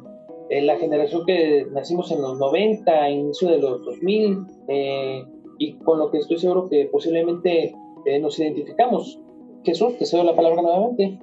la 0.50 0.76
generación 0.76 1.24
que 1.26 1.66
nacimos 1.72 2.10
en 2.10 2.22
los 2.22 2.38
90, 2.38 3.10
inicio 3.10 3.48
de 3.48 3.58
los 3.58 3.84
2000, 3.84 4.46
eh, 4.68 5.24
y 5.58 5.74
con 5.78 5.98
lo 5.98 6.10
que 6.10 6.18
estoy 6.18 6.38
seguro 6.38 6.68
que 6.68 6.88
posiblemente 6.90 7.74
eh, 8.06 8.18
nos 8.18 8.38
identificamos. 8.38 9.20
Jesús, 9.64 9.98
te 9.98 10.06
cedo 10.06 10.24
la 10.24 10.36
palabra 10.36 10.62
nuevamente. 10.62 11.18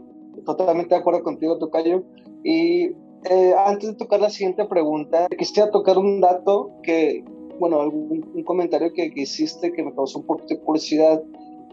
Totalmente 0.45 0.93
de 0.93 1.01
acuerdo 1.01 1.23
contigo, 1.23 1.57
Tocayo. 1.57 2.03
Y 2.43 2.91
eh, 3.29 3.53
antes 3.65 3.89
de 3.89 3.95
tocar 3.95 4.19
la 4.19 4.29
siguiente 4.29 4.65
pregunta, 4.65 5.27
quisiera 5.37 5.71
tocar 5.71 5.97
un 5.97 6.21
dato 6.21 6.71
que, 6.83 7.23
bueno, 7.59 7.81
algún, 7.81 8.29
un 8.35 8.43
comentario 8.43 8.93
que, 8.93 9.11
que 9.11 9.21
hiciste 9.21 9.71
que 9.71 9.83
me 9.83 9.95
causó 9.95 10.19
un 10.19 10.25
poco 10.25 10.43
de 10.47 10.59
curiosidad. 10.59 11.23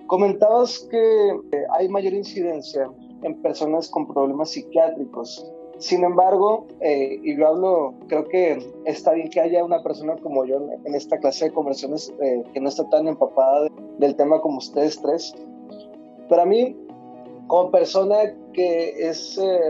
Comentabas 0.07 0.87
que 0.91 1.33
hay 1.77 1.89
mayor 1.89 2.15
incidencia 2.15 2.89
en 3.23 3.43
personas 3.43 3.89
con 3.89 4.07
problemas 4.07 4.51
psiquiátricos. 4.51 5.53
Sin 5.83 6.05
embargo, 6.05 6.69
eh, 6.81 7.19
y 7.25 7.37
yo 7.37 7.49
hablo, 7.49 7.95
creo 8.07 8.29
que 8.29 8.57
está 8.85 9.15
bien 9.15 9.29
que 9.29 9.41
haya 9.41 9.65
una 9.65 9.83
persona 9.83 10.15
como 10.23 10.45
yo 10.45 10.59
en 10.85 10.95
esta 10.95 11.19
clase 11.19 11.47
de 11.47 11.51
conversiones 11.51 12.15
eh, 12.23 12.45
que 12.55 12.61
no 12.61 12.69
está 12.69 12.89
tan 12.89 13.09
empapada 13.09 13.67
del 13.99 14.15
tema 14.15 14.41
como 14.41 14.59
ustedes 14.59 15.03
tres. 15.03 15.35
Pero 16.29 16.41
a 16.41 16.47
mí, 16.47 16.77
como 17.49 17.73
persona 17.73 18.33
que 18.53 18.91
es 18.97 19.37
eh, 19.39 19.61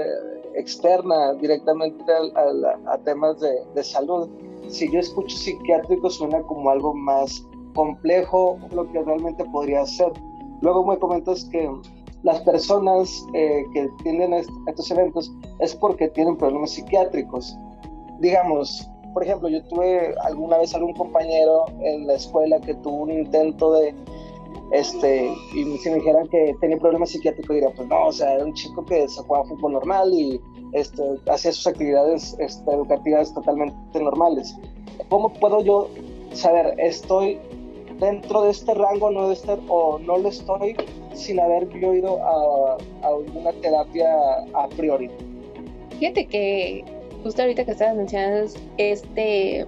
externa 0.54 1.33
directamente 1.40 2.04
a, 2.04 2.99
temas 2.99 3.40
de, 3.40 3.64
de, 3.75 3.83
salud, 3.83 4.28
si 4.69 4.92
yo 4.92 5.00
escucho 5.00 5.35
psiquiátrico 5.35 6.11
suena 6.11 6.42
como 6.42 6.69
algo 6.69 6.92
más 6.92 7.42
complejo, 7.75 8.59
lo 8.75 8.87
que 8.92 9.00
realmente 9.00 9.47
podría 9.47 9.87
ser. 9.87 10.12
Luego 10.61 10.85
me 10.85 10.99
comentas 10.99 11.47
que 11.47 11.71
las 12.22 12.40
personas 12.42 13.26
eh, 13.34 13.64
que 13.72 13.88
tienen 14.02 14.32
estos 14.32 14.90
eventos 14.90 15.32
es 15.58 15.74
porque 15.74 16.08
tienen 16.08 16.36
problemas 16.36 16.70
psiquiátricos. 16.70 17.56
Digamos, 18.20 18.88
por 19.12 19.24
ejemplo, 19.24 19.48
yo 19.48 19.62
tuve 19.64 20.14
alguna 20.22 20.58
vez 20.58 20.74
algún 20.74 20.94
compañero 20.94 21.64
en 21.80 22.06
la 22.06 22.14
escuela 22.14 22.60
que 22.60 22.74
tuvo 22.74 23.02
un 23.02 23.10
intento 23.10 23.72
de, 23.72 23.94
este, 24.72 25.34
y 25.54 25.78
si 25.78 25.90
me 25.90 25.96
dijeran 25.96 26.28
que 26.28 26.54
tenía 26.60 26.78
problemas 26.78 27.10
psiquiátricos, 27.10 27.54
diría, 27.54 27.70
pues 27.74 27.88
no, 27.88 28.06
o 28.06 28.12
sea, 28.12 28.34
era 28.34 28.44
un 28.44 28.54
chico 28.54 28.84
que 28.84 29.06
se 29.06 29.20
jugaba 29.22 29.44
fútbol 29.44 29.72
normal 29.72 30.14
y 30.14 30.40
este, 30.72 31.02
hacía 31.30 31.52
sus 31.52 31.66
actividades 31.66 32.34
este, 32.38 32.70
educativas 32.70 33.34
totalmente 33.34 34.00
normales. 34.00 34.56
¿Cómo 35.10 35.30
puedo 35.34 35.62
yo 35.62 35.90
saber, 36.32 36.74
estoy 36.78 37.38
dentro 38.02 38.42
de 38.42 38.50
este 38.50 38.75
rango 38.75 39.11
no 39.11 39.28
de 39.28 39.35
estar, 39.35 39.59
o 39.68 39.99
no 40.00 40.18
lo 40.18 40.28
estoy 40.28 40.76
sin 41.14 41.38
haber 41.38 41.68
yo 41.71 41.94
ido 41.94 42.18
a, 42.23 42.76
alguna 43.02 43.52
terapia 43.62 44.12
a 44.54 44.68
priori? 44.76 45.09
Fíjate 45.99 46.26
que 46.26 46.85
justo 47.23 47.42
ahorita 47.42 47.64
que 47.64 47.71
estabas 47.71 47.97
mencionando 47.97 48.52
este 48.76 49.66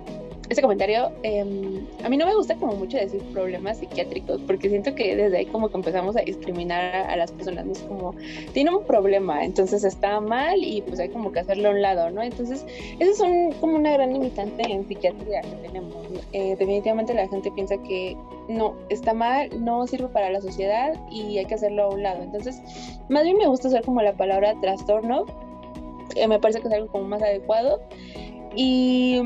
ese 0.49 0.61
comentario, 0.61 1.11
em, 1.23 1.87
a 2.05 2.09
mí 2.09 2.17
no 2.17 2.27
me 2.27 2.35
gusta 2.35 2.55
como 2.57 2.75
mucho 2.75 2.99
decir 2.99 3.23
problemas 3.33 3.79
psiquiátricos, 3.79 4.41
porque 4.47 4.69
siento 4.69 4.95
que 4.95 5.17
desde 5.17 5.39
ahí 5.39 5.47
como 5.47 5.69
que 5.69 5.77
empezamos 5.77 6.17
a 6.17 6.21
discriminar 6.21 6.95
a, 7.11 7.17
las 7.17 7.33
personas. 7.33 7.67
Es 7.67 7.79
como, 7.81 8.15
tiene 8.53 8.75
un 8.75 8.85
problema, 8.85 9.45
entonces 9.45 9.85
está 9.85 10.21
mal 10.21 10.63
y 10.63 10.83
pues 10.83 11.01
hay 11.01 11.09
como 11.09 11.33
que 11.33 11.41
hacerlo 11.41 11.69
a 11.69 11.73
un 11.73 11.83
lado, 11.83 12.11
¿no? 12.11 12.23
Entonces, 12.23 12.65
eso 12.99 13.11
es 13.11 13.21
un, 13.21 13.53
como 13.61 13.77
una 13.77 13.93
gran 13.93 14.13
limitante 14.13 14.63
en 14.71 14.87
psiquiatría 14.87 15.41
que 15.41 15.57
tenemos. 15.67 15.95
Eh, 16.33 16.57
definitivamente 16.59 17.15
la 17.15 17.29
gente 17.29 17.51
piensa 17.53 17.77
que 17.79 18.17
no, 18.49 18.75
está 18.91 19.15
mal, 19.15 19.49
no 19.65 19.87
sirve 19.87 20.09
para 20.09 20.31
la 20.31 20.41
sociedad 20.41 20.95
y 21.11 21.39
hay 21.39 21.47
que 21.47 21.55
hacerlo 21.55 21.85
a 21.85 21.89
un 21.91 22.03
lado. 22.03 22.23
Entonces, 22.23 22.61
más 23.09 23.25
bien 23.25 23.39
me 23.39 23.47
gusta 23.47 23.69
usar 23.69 23.83
como 23.83 24.03
la 24.03 24.13
palabra 24.13 24.55
trastorno, 24.61 25.25
eh, 26.17 26.29
me 26.29 26.39
parece 26.39 26.61
que 26.61 26.69
es 26.69 26.75
algo 26.75 26.89
como 26.89 27.05
más 27.05 27.23
adecuado. 27.23 27.81
Y 28.57 29.23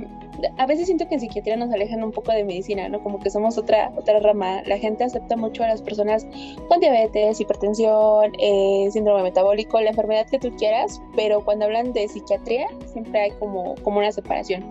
a 0.57 0.67
veces 0.67 0.87
siento 0.87 1.09
que 1.09 1.15
en 1.15 1.21
psiquiatría 1.21 1.57
nos 1.57 1.73
alejan 1.73 2.03
un 2.03 2.13
poco 2.13 2.33
de 2.33 2.45
medicina, 2.45 2.89
¿no? 2.89 3.03
Como 3.03 3.19
que 3.21 3.31
somos 3.31 3.59
otra, 3.59 3.93
otra 3.97 4.19
rama. 4.21 4.63
La 4.67 4.79
gente 4.79 5.05
acepta 5.05 5.37
mucho 5.37 5.65
a 5.65 5.69
las 5.69 5.83
personas 5.83 6.27
con 6.69 6.81
diabetes, 6.81 7.41
hipertensión, 7.41 8.33
eh, 8.39 8.89
síndrome 8.93 9.23
metabólico, 9.23 9.81
la 9.81 9.91
enfermedad 9.91 10.27
que 10.29 10.39
tú 10.39 10.51
quieras, 10.57 11.01
pero 11.17 11.45
cuando 11.45 11.67
hablan 11.67 11.93
de 11.93 12.09
psiquiatría 12.09 12.69
siempre 12.93 13.21
hay 13.21 13.31
como, 13.33 13.75
como 13.83 13.99
una 13.99 14.13
separación. 14.13 14.65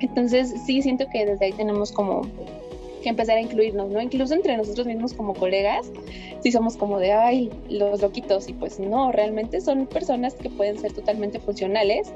Entonces 0.00 0.54
sí 0.64 0.82
siento 0.82 1.06
que 1.12 1.26
desde 1.26 1.46
ahí 1.46 1.52
tenemos 1.52 1.92
como 1.92 2.22
que 3.02 3.08
empezar 3.08 3.36
a 3.36 3.40
incluirnos, 3.40 3.90
¿no? 3.90 4.00
Incluso 4.00 4.34
entre 4.34 4.56
nosotros 4.56 4.86
mismos 4.86 5.14
como 5.14 5.34
colegas, 5.34 5.90
si 6.42 6.52
somos 6.52 6.76
como 6.76 6.98
de, 6.98 7.12
ay, 7.12 7.50
los 7.68 8.00
loquitos, 8.00 8.48
y 8.48 8.52
pues 8.52 8.78
no, 8.78 9.12
realmente 9.12 9.60
son 9.60 9.86
personas 9.86 10.34
que 10.34 10.50
pueden 10.50 10.78
ser 10.78 10.92
totalmente 10.92 11.40
funcionales, 11.40 12.12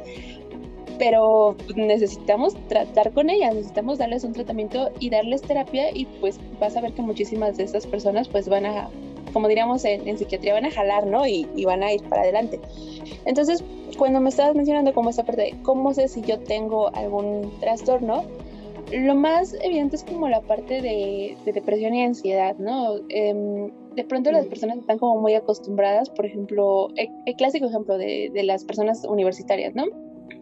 pero 0.98 1.56
necesitamos 1.74 2.54
tratar 2.68 3.12
con 3.12 3.30
ellas, 3.30 3.54
necesitamos 3.54 3.98
darles 3.98 4.24
un 4.24 4.32
tratamiento 4.32 4.90
y 5.00 5.10
darles 5.10 5.42
terapia 5.42 5.90
y 5.94 6.06
pues 6.20 6.38
vas 6.60 6.76
a 6.76 6.80
ver 6.80 6.92
que 6.92 7.02
muchísimas 7.02 7.56
de 7.56 7.64
estas 7.64 7.86
personas 7.86 8.28
pues 8.28 8.48
van 8.48 8.66
a, 8.66 8.88
como 9.32 9.48
diríamos 9.48 9.84
en, 9.84 10.16
psiquiatría, 10.16 10.54
van 10.54 10.66
a 10.66 10.70
jalar, 10.70 11.06
¿no? 11.06 11.26
Y, 11.26 11.46
y, 11.56 11.64
van 11.64 11.82
a 11.82 11.92
ir 11.92 12.02
para 12.04 12.22
adelante. 12.22 12.60
Entonces, 13.24 13.64
cuando 13.98 14.20
me 14.20 14.28
estabas 14.28 14.54
mencionando 14.54 14.92
como 14.92 15.10
esta 15.10 15.24
parte 15.24 15.42
de 15.42 15.54
cómo 15.62 15.92
sé 15.94 16.08
si 16.08 16.22
yo 16.22 16.38
tengo 16.40 16.94
algún 16.94 17.52
trastorno, 17.60 18.24
lo 18.92 19.14
más 19.14 19.54
evidente 19.62 19.96
es 19.96 20.04
como 20.04 20.28
la 20.28 20.40
parte 20.42 20.80
de, 20.80 21.36
depresión 21.44 21.94
y 21.94 22.04
ansiedad, 22.04 22.56
¿no? 22.58 22.96
Em, 23.08 23.72
de 23.94 24.04
pronto 24.04 24.30
las 24.30 24.46
personas 24.46 24.78
están 24.78 24.98
como 24.98 25.20
muy 25.20 25.34
acostumbradas, 25.34 26.10
por 26.10 26.26
ejemplo, 26.26 26.88
el, 26.96 27.36
clásico 27.36 27.66
ejemplo 27.66 27.96
de, 27.98 28.30
de, 28.32 28.42
las 28.42 28.64
personas 28.64 29.04
universitarias, 29.04 29.74
¿no? 29.74 29.84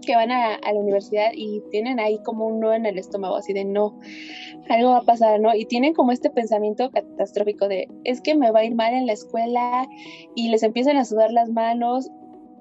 Que 0.05 0.15
van 0.15 0.31
a, 0.31 0.59
la 0.61 0.79
universidad 0.79 1.31
y 1.35 1.63
tienen 1.71 2.01
ahí 2.01 2.19
como 2.25 2.47
un 2.47 2.61
no 2.61 2.73
en 2.73 2.87
el 2.87 2.99
estómago, 2.99 3.37
así 3.37 3.53
de 3.53 3.65
no, 3.65 3.99
algo 4.69 4.91
va 4.91 4.99
a 4.99 5.03
pasar, 5.03 5.41
¿no? 5.41 5.55
Y 5.55 5.65
tienen 5.65 5.95
como 5.95 6.13
este 6.13 6.31
pensamiento 6.31 6.91
catastrófico 6.91 7.69
de 7.69 7.89
es 8.05 8.21
que 8.21 8.35
me 8.35 8.51
va 8.51 8.61
a 8.61 8.65
ir 8.65 8.75
mal 8.75 8.95
en 8.95 9.07
la 9.07 9.13
escuela 9.13 9.89
y 10.35 10.49
les 10.49 10.63
empiezan 10.63 10.97
a 10.97 11.05
sudar 11.05 11.33
las 11.33 11.51
manos 11.51 12.11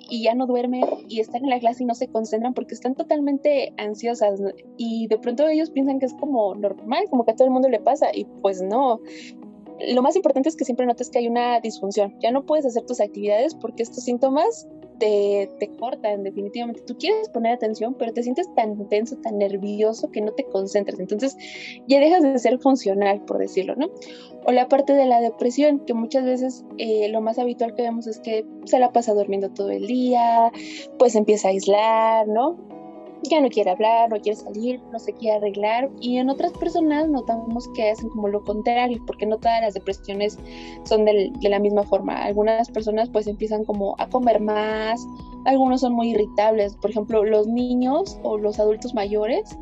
y 0.10 0.24
ya 0.24 0.36
no 0.36 0.48
duermen 0.48 0.84
y 1.08 1.20
están 1.20 1.44
en 1.44 1.50
la 1.50 1.60
clase 1.60 1.84
y 1.84 1.86
no 1.86 1.96
se 1.96 2.08
concentran 2.08 2.54
porque 2.54 2.74
están 2.74 2.96
totalmente 2.96 3.74
ansiosas 3.78 4.42
y 4.78 5.08
de 5.08 5.18
pronto 5.18 5.48
ellos 5.48 5.70
piensan 5.70 6.00
que 6.00 6.06
es 6.06 6.14
como 6.14 6.56
normal, 6.56 7.06
como 7.10 7.24
que 7.24 7.32
a 7.32 7.36
todo 7.36 7.46
el 7.46 7.54
mundo 7.54 7.70
le 7.70 7.80
pasa 7.80 8.08
y 8.14 8.26
pues 8.26 8.62
no. 8.62 9.00
Lo 9.94 10.02
más 10.04 10.16
importante 10.16 10.50
es 10.50 10.56
que 10.56 10.66
siempre 10.66 10.86
notes 10.86 11.10
que 11.10 11.20
hay 11.20 11.28
una 11.28 11.60
disfunción. 11.60 12.14
Ya 12.22 12.32
no 12.32 12.46
puedes 12.46 12.68
hacer 12.68 12.86
tus 12.86 13.02
actividades 13.02 13.56
porque 13.56 13.82
estos 13.82 14.04
síntomas 14.04 14.68
te, 15.02 15.50
te 15.60 15.68
cortan 15.78 16.22
definitivamente. 16.22 16.84
Tú 16.84 16.96
quieres 16.96 17.28
poner 17.30 17.54
atención, 17.54 17.96
pero 17.96 18.14
te 18.14 18.22
sientes 18.22 18.54
tan 18.54 18.88
tenso, 18.88 19.18
tan 19.18 19.40
nervioso 19.40 20.12
que 20.12 20.22
no 20.22 20.32
te 20.32 20.44
concentras. 20.44 21.00
Entonces 21.00 21.36
ya 21.88 22.00
dejas 22.00 22.22
de 22.22 22.38
ser 22.38 22.60
funcional, 22.60 23.22
por 23.26 23.40
decirlo, 23.40 23.76
¿no? 23.76 23.90
O 24.46 24.52
la 24.52 24.68
parte 24.68 24.94
de 24.94 25.06
la 25.06 25.20
depresión, 25.20 25.80
que 25.86 25.96
muchas 25.96 26.24
veces 26.24 26.64
eh, 26.78 27.10
lo 27.10 27.20
más 27.20 27.40
habitual 27.40 27.74
que 27.74 27.82
vemos 27.82 28.06
es 28.06 28.20
que 28.20 28.46
se 28.66 28.78
la 28.78 28.92
pasa 28.92 29.14
durmiendo 29.14 29.50
todo 29.50 29.72
el 29.72 29.88
día, 29.88 30.52
pues 31.00 31.16
empieza 31.16 31.48
a 31.48 31.52
aislar, 31.52 32.28
¿no? 32.28 32.60
Ya 33.24 33.42
no 33.42 33.50
quiere 33.50 33.72
hablar, 33.72 34.10
no 34.10 34.20
quiere 34.20 34.38
salir, 34.38 34.82
no 34.92 35.00
se 35.00 35.14
quiere 35.14 35.38
arreglar. 35.38 35.90
Y 36.00 36.18
en 36.18 36.30
otras 36.30 36.52
personas 36.54 37.08
notamos 37.08 37.70
que 37.76 37.90
hacen 37.90 38.10
como 38.10 38.28
lo 38.28 38.44
contrario, 38.44 39.02
porque 39.06 39.26
no 39.26 39.38
todas 39.38 39.62
las 39.62 39.74
depresiones 39.74 40.38
son 40.84 41.06
de 41.06 41.32
la 41.42 41.60
misma 41.60 41.84
forma. 41.84 42.24
Algunas 42.24 42.70
personas 42.70 43.10
pues 43.10 43.28
empiezan 43.28 43.64
como 43.66 43.96
a 44.00 44.10
comer 44.10 44.40
más, 44.40 45.06
algunos 45.46 45.82
son 45.82 45.94
muy 45.94 46.12
irritables. 46.12 46.76
Por 46.76 46.92
ejemplo, 46.92 47.24
los 47.24 47.48
niños 47.48 48.20
o 48.24 48.38
los 48.38 48.60
adultos 48.60 48.94
mayores 48.94 49.58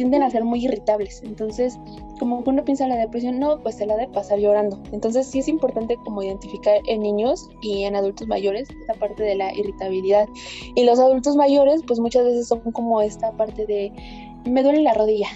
tienden 0.00 0.22
a 0.22 0.30
ser 0.30 0.44
muy 0.44 0.64
irritables. 0.64 1.20
Entonces, 1.22 1.78
como 2.18 2.42
uno 2.46 2.64
piensa 2.64 2.84
en 2.84 2.90
la 2.90 2.96
depresión, 2.96 3.38
no, 3.38 3.58
pues 3.62 3.74
se 3.74 3.84
la 3.84 3.98
de 3.98 4.08
pasar 4.08 4.38
llorando. 4.38 4.82
Entonces, 4.92 5.26
sí 5.26 5.40
es 5.40 5.48
importante 5.48 5.94
como 6.06 6.22
identificar 6.22 6.78
en 6.86 7.02
niños 7.02 7.50
y 7.60 7.82
en 7.82 7.94
adultos 7.94 8.26
mayores 8.26 8.70
esta 8.70 8.94
parte 8.94 9.22
de 9.22 9.34
la 9.34 9.54
irritabilidad. 9.54 10.26
Y 10.74 10.84
los 10.84 10.98
adultos 10.98 11.36
mayores, 11.36 11.82
pues 11.86 12.00
muchas 12.00 12.24
veces 12.24 12.48
son 12.48 12.60
como 12.72 13.02
esta 13.02 13.30
parte 13.32 13.66
de, 13.66 13.92
me 14.46 14.62
duele 14.62 14.80
la 14.80 14.94
rodilla, 14.94 15.28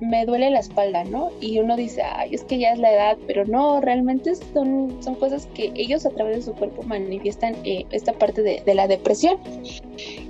me 0.00 0.24
duele 0.24 0.50
la 0.50 0.60
espalda, 0.60 1.04
¿no? 1.04 1.30
Y 1.40 1.58
uno 1.58 1.76
dice, 1.76 2.02
ay, 2.02 2.34
es 2.34 2.44
que 2.44 2.58
ya 2.58 2.72
es 2.72 2.78
la 2.78 2.92
edad, 2.92 3.18
pero 3.26 3.44
no, 3.44 3.80
realmente 3.80 4.34
son, 4.34 4.96
son 5.02 5.14
cosas 5.16 5.46
que 5.54 5.72
ellos 5.74 6.06
a 6.06 6.10
través 6.10 6.36
de 6.36 6.42
su 6.42 6.52
cuerpo 6.54 6.82
manifiestan 6.82 7.54
eh, 7.64 7.86
esta 7.90 8.12
parte 8.12 8.42
de, 8.42 8.62
de, 8.64 8.74
la 8.74 8.88
depresión. 8.88 9.38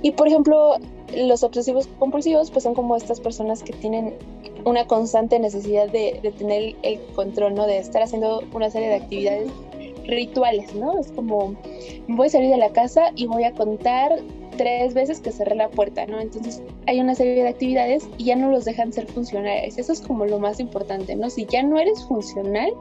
Y 0.01 0.11
por 0.11 0.27
ejemplo, 0.27 0.75
los 1.15 1.43
obsesivos 1.43 1.87
compulsivos, 1.99 2.51
pues 2.51 2.63
son 2.63 2.73
como 2.73 2.95
estas 2.95 3.19
personas 3.19 3.63
que 3.63 3.73
tienen 3.73 4.15
una 4.65 4.85
constante 4.85 5.39
necesidad 5.39 5.89
de, 5.89 6.19
de 6.21 6.31
tener 6.31 6.75
el 6.83 6.99
control, 7.15 7.55
¿no? 7.55 7.65
De 7.65 7.77
estar 7.77 8.03
haciendo 8.03 8.43
una 8.53 8.69
serie 8.69 8.89
de 8.89 8.95
actividades 8.95 9.51
rituales, 10.05 10.73
¿no? 10.75 10.99
Es 10.99 11.11
como, 11.11 11.55
voy 12.07 12.27
a 12.27 12.29
salir 12.29 12.49
de 12.49 12.57
la 12.57 12.71
casa 12.71 13.11
y 13.15 13.27
voy 13.27 13.43
a 13.43 13.51
contar 13.53 14.19
tres 14.61 14.93
veces 14.93 15.19
que 15.21 15.31
cerré 15.31 15.55
la 15.55 15.69
puerta, 15.69 16.05
¿no? 16.05 16.19
Entonces 16.19 16.61
hay 16.85 16.99
una 16.99 17.15
serie 17.15 17.41
de 17.41 17.49
actividades 17.49 18.07
y 18.19 18.25
ya 18.25 18.35
no 18.35 18.51
los 18.51 18.63
dejan 18.63 18.93
ser 18.93 19.07
funcionales. 19.07 19.79
Eso 19.79 19.91
es 19.91 20.01
como 20.01 20.23
lo 20.25 20.37
más 20.37 20.59
importante, 20.59 21.15
¿no? 21.15 21.31
Si 21.31 21.47
ya 21.47 21.63
no 21.63 21.79
eres 21.79 22.03
funcional, 22.05 22.71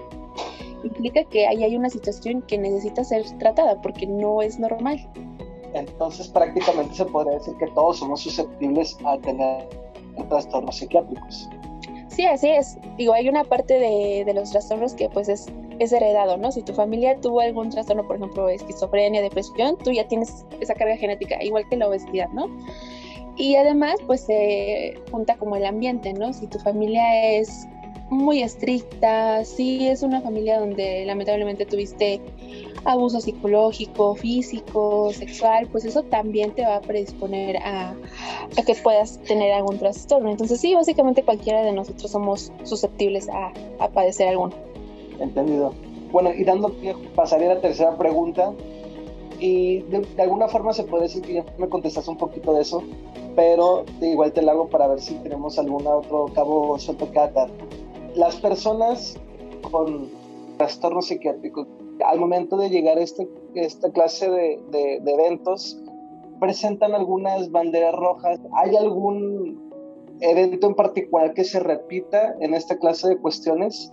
implica 0.84 1.24
que 1.24 1.46
ahí 1.46 1.64
hay 1.64 1.74
una 1.76 1.88
situación 1.88 2.42
que 2.42 2.58
necesita 2.58 3.02
ser 3.02 3.24
tratada 3.38 3.80
porque 3.80 4.06
no 4.06 4.42
es 4.42 4.58
normal. 4.58 4.98
Entonces 5.72 6.28
prácticamente 6.28 6.96
se 6.96 7.06
podría 7.06 7.38
decir 7.38 7.54
que 7.56 7.68
todos 7.68 7.98
somos 7.98 8.20
susceptibles 8.20 8.98
a 9.06 9.16
tener 9.16 9.66
trastornos 10.28 10.76
psiquiátricos. 10.76 11.48
Sí, 12.10 12.26
así 12.26 12.48
es. 12.48 12.76
Digo, 12.98 13.14
hay 13.14 13.28
una 13.28 13.44
parte 13.44 13.74
de, 13.78 14.24
de 14.26 14.34
los 14.34 14.50
trastornos 14.50 14.94
que 14.94 15.08
pues 15.08 15.28
es 15.28 15.46
es 15.80 15.92
heredado, 15.92 16.36
¿no? 16.36 16.52
Si 16.52 16.62
tu 16.62 16.74
familia 16.74 17.18
tuvo 17.20 17.40
algún 17.40 17.70
trastorno, 17.70 18.06
por 18.06 18.16
ejemplo, 18.16 18.48
esquizofrenia, 18.50 19.22
depresión, 19.22 19.78
tú 19.82 19.90
ya 19.90 20.06
tienes 20.06 20.44
esa 20.60 20.74
carga 20.74 20.96
genética, 20.96 21.42
igual 21.42 21.66
que 21.68 21.76
la 21.78 21.88
obesidad, 21.88 22.28
¿no? 22.34 22.48
Y 23.36 23.56
además, 23.56 23.94
pues 24.06 24.20
se 24.20 24.94
junta 25.10 25.36
como 25.38 25.56
el 25.56 25.64
ambiente, 25.64 26.12
¿no? 26.12 26.34
Si 26.34 26.46
tu 26.46 26.58
familia 26.58 27.32
es 27.32 27.66
muy 28.10 28.42
estricta, 28.42 29.42
si 29.46 29.88
es 29.88 30.02
una 30.02 30.20
familia 30.20 30.60
donde 30.60 31.06
lamentablemente 31.06 31.64
tuviste 31.64 32.20
abuso 32.84 33.20
psicológico, 33.20 34.14
físico, 34.14 35.12
sexual, 35.12 35.68
pues 35.70 35.84
eso 35.84 36.02
también 36.02 36.52
te 36.52 36.62
va 36.62 36.76
a 36.76 36.80
predisponer 36.80 37.56
a, 37.58 37.94
que 38.66 38.74
puedas 38.74 39.18
tener 39.22 39.52
algún 39.52 39.78
trastorno. 39.78 40.30
Entonces 40.30 40.60
sí, 40.60 40.74
básicamente 40.74 41.22
cualquiera 41.22 41.62
de 41.62 41.72
nosotros 41.72 42.10
somos 42.10 42.52
susceptibles 42.64 43.28
a, 43.28 43.52
padecer 43.88 44.28
alguno. 44.28 44.52
Entendido. 45.18 45.72
Bueno, 46.12 46.32
y 46.32 46.44
dando 46.44 46.70
pie, 46.70 46.94
pasaría 47.14 47.50
a 47.50 47.54
la 47.54 47.60
tercera 47.60 47.96
pregunta. 47.96 48.52
Y 49.38 49.80
de, 49.82 50.06
alguna 50.18 50.48
forma 50.48 50.72
se 50.72 50.84
puede 50.84 51.04
decir 51.04 51.22
que 51.22 51.44
me 51.56 51.68
contestaste 51.68 52.10
un 52.10 52.18
poquito 52.18 52.52
de 52.52 52.60
eso, 52.60 52.82
pero 53.34 53.84
igual 54.02 54.32
te 54.32 54.42
la 54.42 54.52
hago 54.52 54.68
para 54.68 54.86
ver 54.86 55.00
si 55.00 55.14
tenemos 55.14 55.58
algún 55.58 55.86
otro 55.86 56.26
cabo 56.34 56.78
suelto 56.78 57.10
que 57.10 57.18
atar. 57.18 57.48
Las 58.14 58.36
personas 58.36 59.16
con 59.70 60.10
trastornos 60.58 61.06
psiquiátricos, 61.06 61.66
al 62.04 62.18
momento 62.18 62.56
de 62.56 62.70
llegar 62.70 62.98
a 62.98 63.02
este, 63.02 63.28
esta 63.54 63.90
clase 63.92 64.30
de, 64.30 65.02
eventos, 65.06 65.80
presentan 66.40 66.94
algunas 66.94 67.50
banderas 67.50 67.94
rojas. 67.94 68.40
¿Hay 68.54 68.76
algún 68.76 69.70
evento 70.20 70.68
en 70.68 70.74
particular 70.74 71.34
que 71.34 71.44
se 71.44 71.60
repita 71.60 72.34
en 72.40 72.54
esta 72.54 72.78
clase 72.78 73.08
de 73.08 73.18
cuestiones, 73.18 73.92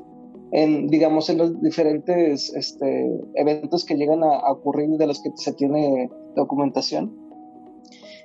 en, 0.51 0.87
digamos, 0.87 1.29
en 1.29 1.37
los 1.37 1.61
diferentes 1.61 2.53
este, 2.53 3.09
eventos 3.35 3.85
que 3.85 3.95
llegan 3.95 4.23
a, 4.23 4.51
ocurrir 4.51 4.89
de 4.97 5.07
los 5.07 5.21
que 5.21 5.29
se 5.35 5.53
tiene 5.53 6.09
documentación? 6.35 7.15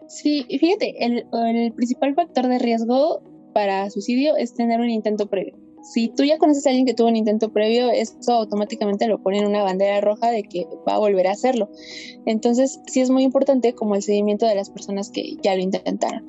Sí, 0.08 0.44
fíjate, 0.48 0.94
el 1.04 1.72
principal 1.74 2.14
factor 2.14 2.46
de 2.48 2.58
riesgo 2.58 3.22
para 3.54 3.88
suicidio 3.90 4.36
es 4.36 4.54
tener 4.54 4.80
un 4.80 4.90
intento 4.90 5.26
previo 5.26 5.61
si 5.82 6.08
tú 6.08 6.24
ya 6.24 6.38
conoces 6.38 6.64
a 6.66 6.70
alguien 6.70 6.86
que 6.86 6.94
tuvo 6.94 7.08
un 7.08 7.16
intento 7.16 7.52
previo, 7.52 7.90
eso 7.90 8.32
automáticamente 8.32 9.06
lo 9.08 9.20
pone 9.20 9.38
en 9.38 9.46
una 9.46 9.62
bandera 9.62 10.00
roja 10.00 10.30
de 10.30 10.44
que 10.44 10.66
va 10.88 10.94
a 10.94 10.98
volver 10.98 11.26
a 11.26 11.32
hacerlo. 11.32 11.68
Entonces, 12.24 12.80
sí 12.86 13.00
es 13.00 13.10
muy 13.10 13.24
importante 13.24 13.74
como 13.74 13.96
el 13.96 14.02
seguimiento 14.02 14.46
de 14.46 14.54
las 14.54 14.70
personas 14.70 15.10
que 15.10 15.36
ya 15.42 15.54
lo 15.56 15.60
intentaron. 15.60 16.26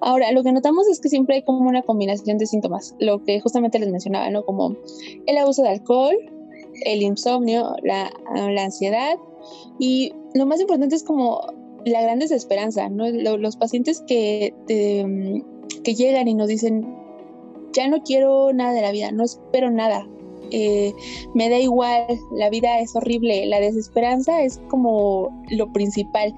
Ahora, 0.00 0.30
lo 0.32 0.44
que 0.44 0.52
notamos 0.52 0.88
es 0.88 1.00
que 1.00 1.08
siempre 1.08 1.36
hay 1.36 1.42
como 1.42 1.68
una 1.68 1.82
combinación 1.82 2.38
de 2.38 2.46
síntomas, 2.46 2.94
lo 3.00 3.24
que 3.24 3.40
justamente 3.40 3.78
les 3.78 3.90
mencionaba, 3.90 4.30
¿no? 4.30 4.44
Como 4.44 4.76
el 5.26 5.36
abuso 5.36 5.62
de 5.62 5.70
alcohol, 5.70 6.16
el 6.84 7.02
insomnio, 7.02 7.74
la, 7.82 8.12
ansiedad 8.58 9.18
y 9.78 10.12
lo 10.34 10.46
más 10.46 10.60
importante 10.60 10.94
es 10.94 11.02
como 11.02 11.40
la 11.84 12.00
gran 12.02 12.20
desesperanza, 12.20 12.88
¿no? 12.88 13.08
Los 13.10 13.56
pacientes 13.56 14.02
que, 14.06 14.54
que 14.68 15.94
llegan 15.94 16.28
y 16.28 16.34
nos 16.34 16.46
dicen, 16.46 17.01
ya 17.72 17.88
no 17.88 18.02
quiero 18.02 18.52
nada 18.52 18.72
de 18.72 18.82
la 18.82 18.92
vida, 18.92 19.10
no 19.12 19.24
espero 19.24 19.70
nada, 19.70 20.06
eh, 20.54 20.94
me 21.34 21.48
da 21.48 21.58
igual, 21.58 22.04
la 22.32 22.50
vida 22.50 22.78
es 22.80 22.94
horrible, 22.94 23.46
la 23.46 23.58
desesperanza 23.58 24.42
es 24.42 24.60
como 24.68 25.30
lo 25.50 25.72
principal. 25.72 26.34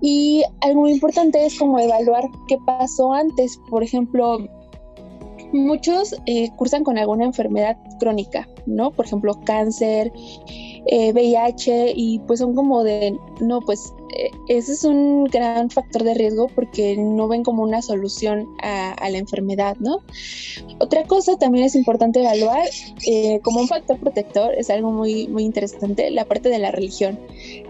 Y 0.00 0.42
algo 0.60 0.82
muy 0.82 0.92
importante 0.92 1.46
es 1.46 1.56
como 1.56 1.78
evaluar 1.78 2.24
qué 2.48 2.58
pasó 2.66 3.12
antes. 3.12 3.60
Por 3.70 3.84
ejemplo, 3.84 4.38
muchos 5.52 6.16
eh, 6.26 6.50
cursan 6.56 6.82
con 6.82 6.98
alguna 6.98 7.26
enfermedad 7.26 7.76
crónica, 8.00 8.48
¿no? 8.66 8.90
Por 8.90 9.06
ejemplo, 9.06 9.38
cáncer, 9.44 10.12
VIH 10.90 11.90
eh, 11.90 11.92
y 11.94 12.18
pues 12.20 12.40
son 12.40 12.56
como 12.56 12.82
de, 12.82 13.16
no, 13.40 13.60
pues 13.60 13.94
ese 14.48 14.72
es 14.72 14.84
un 14.84 15.24
gran 15.24 15.70
factor 15.70 16.02
de 16.02 16.14
riesgo 16.14 16.48
porque 16.48 16.96
no 16.96 17.28
ven 17.28 17.42
como 17.42 17.62
una 17.62 17.82
solución 17.82 18.48
a, 18.62 19.08
la 19.10 19.18
enfermedad, 19.18 19.76
¿no? 19.80 20.00
Otra 20.78 21.04
cosa 21.04 21.36
también 21.36 21.66
es 21.66 21.74
importante 21.74 22.20
evaluar 22.20 22.68
eh, 23.06 23.40
como 23.42 23.60
un 23.60 23.68
factor 23.68 23.98
protector, 23.98 24.54
es 24.56 24.70
algo 24.70 24.90
muy, 24.90 25.28
muy 25.28 25.44
interesante, 25.44 26.10
la 26.10 26.24
parte 26.24 26.48
de 26.48 26.58
la 26.58 26.70
religión. 26.70 27.18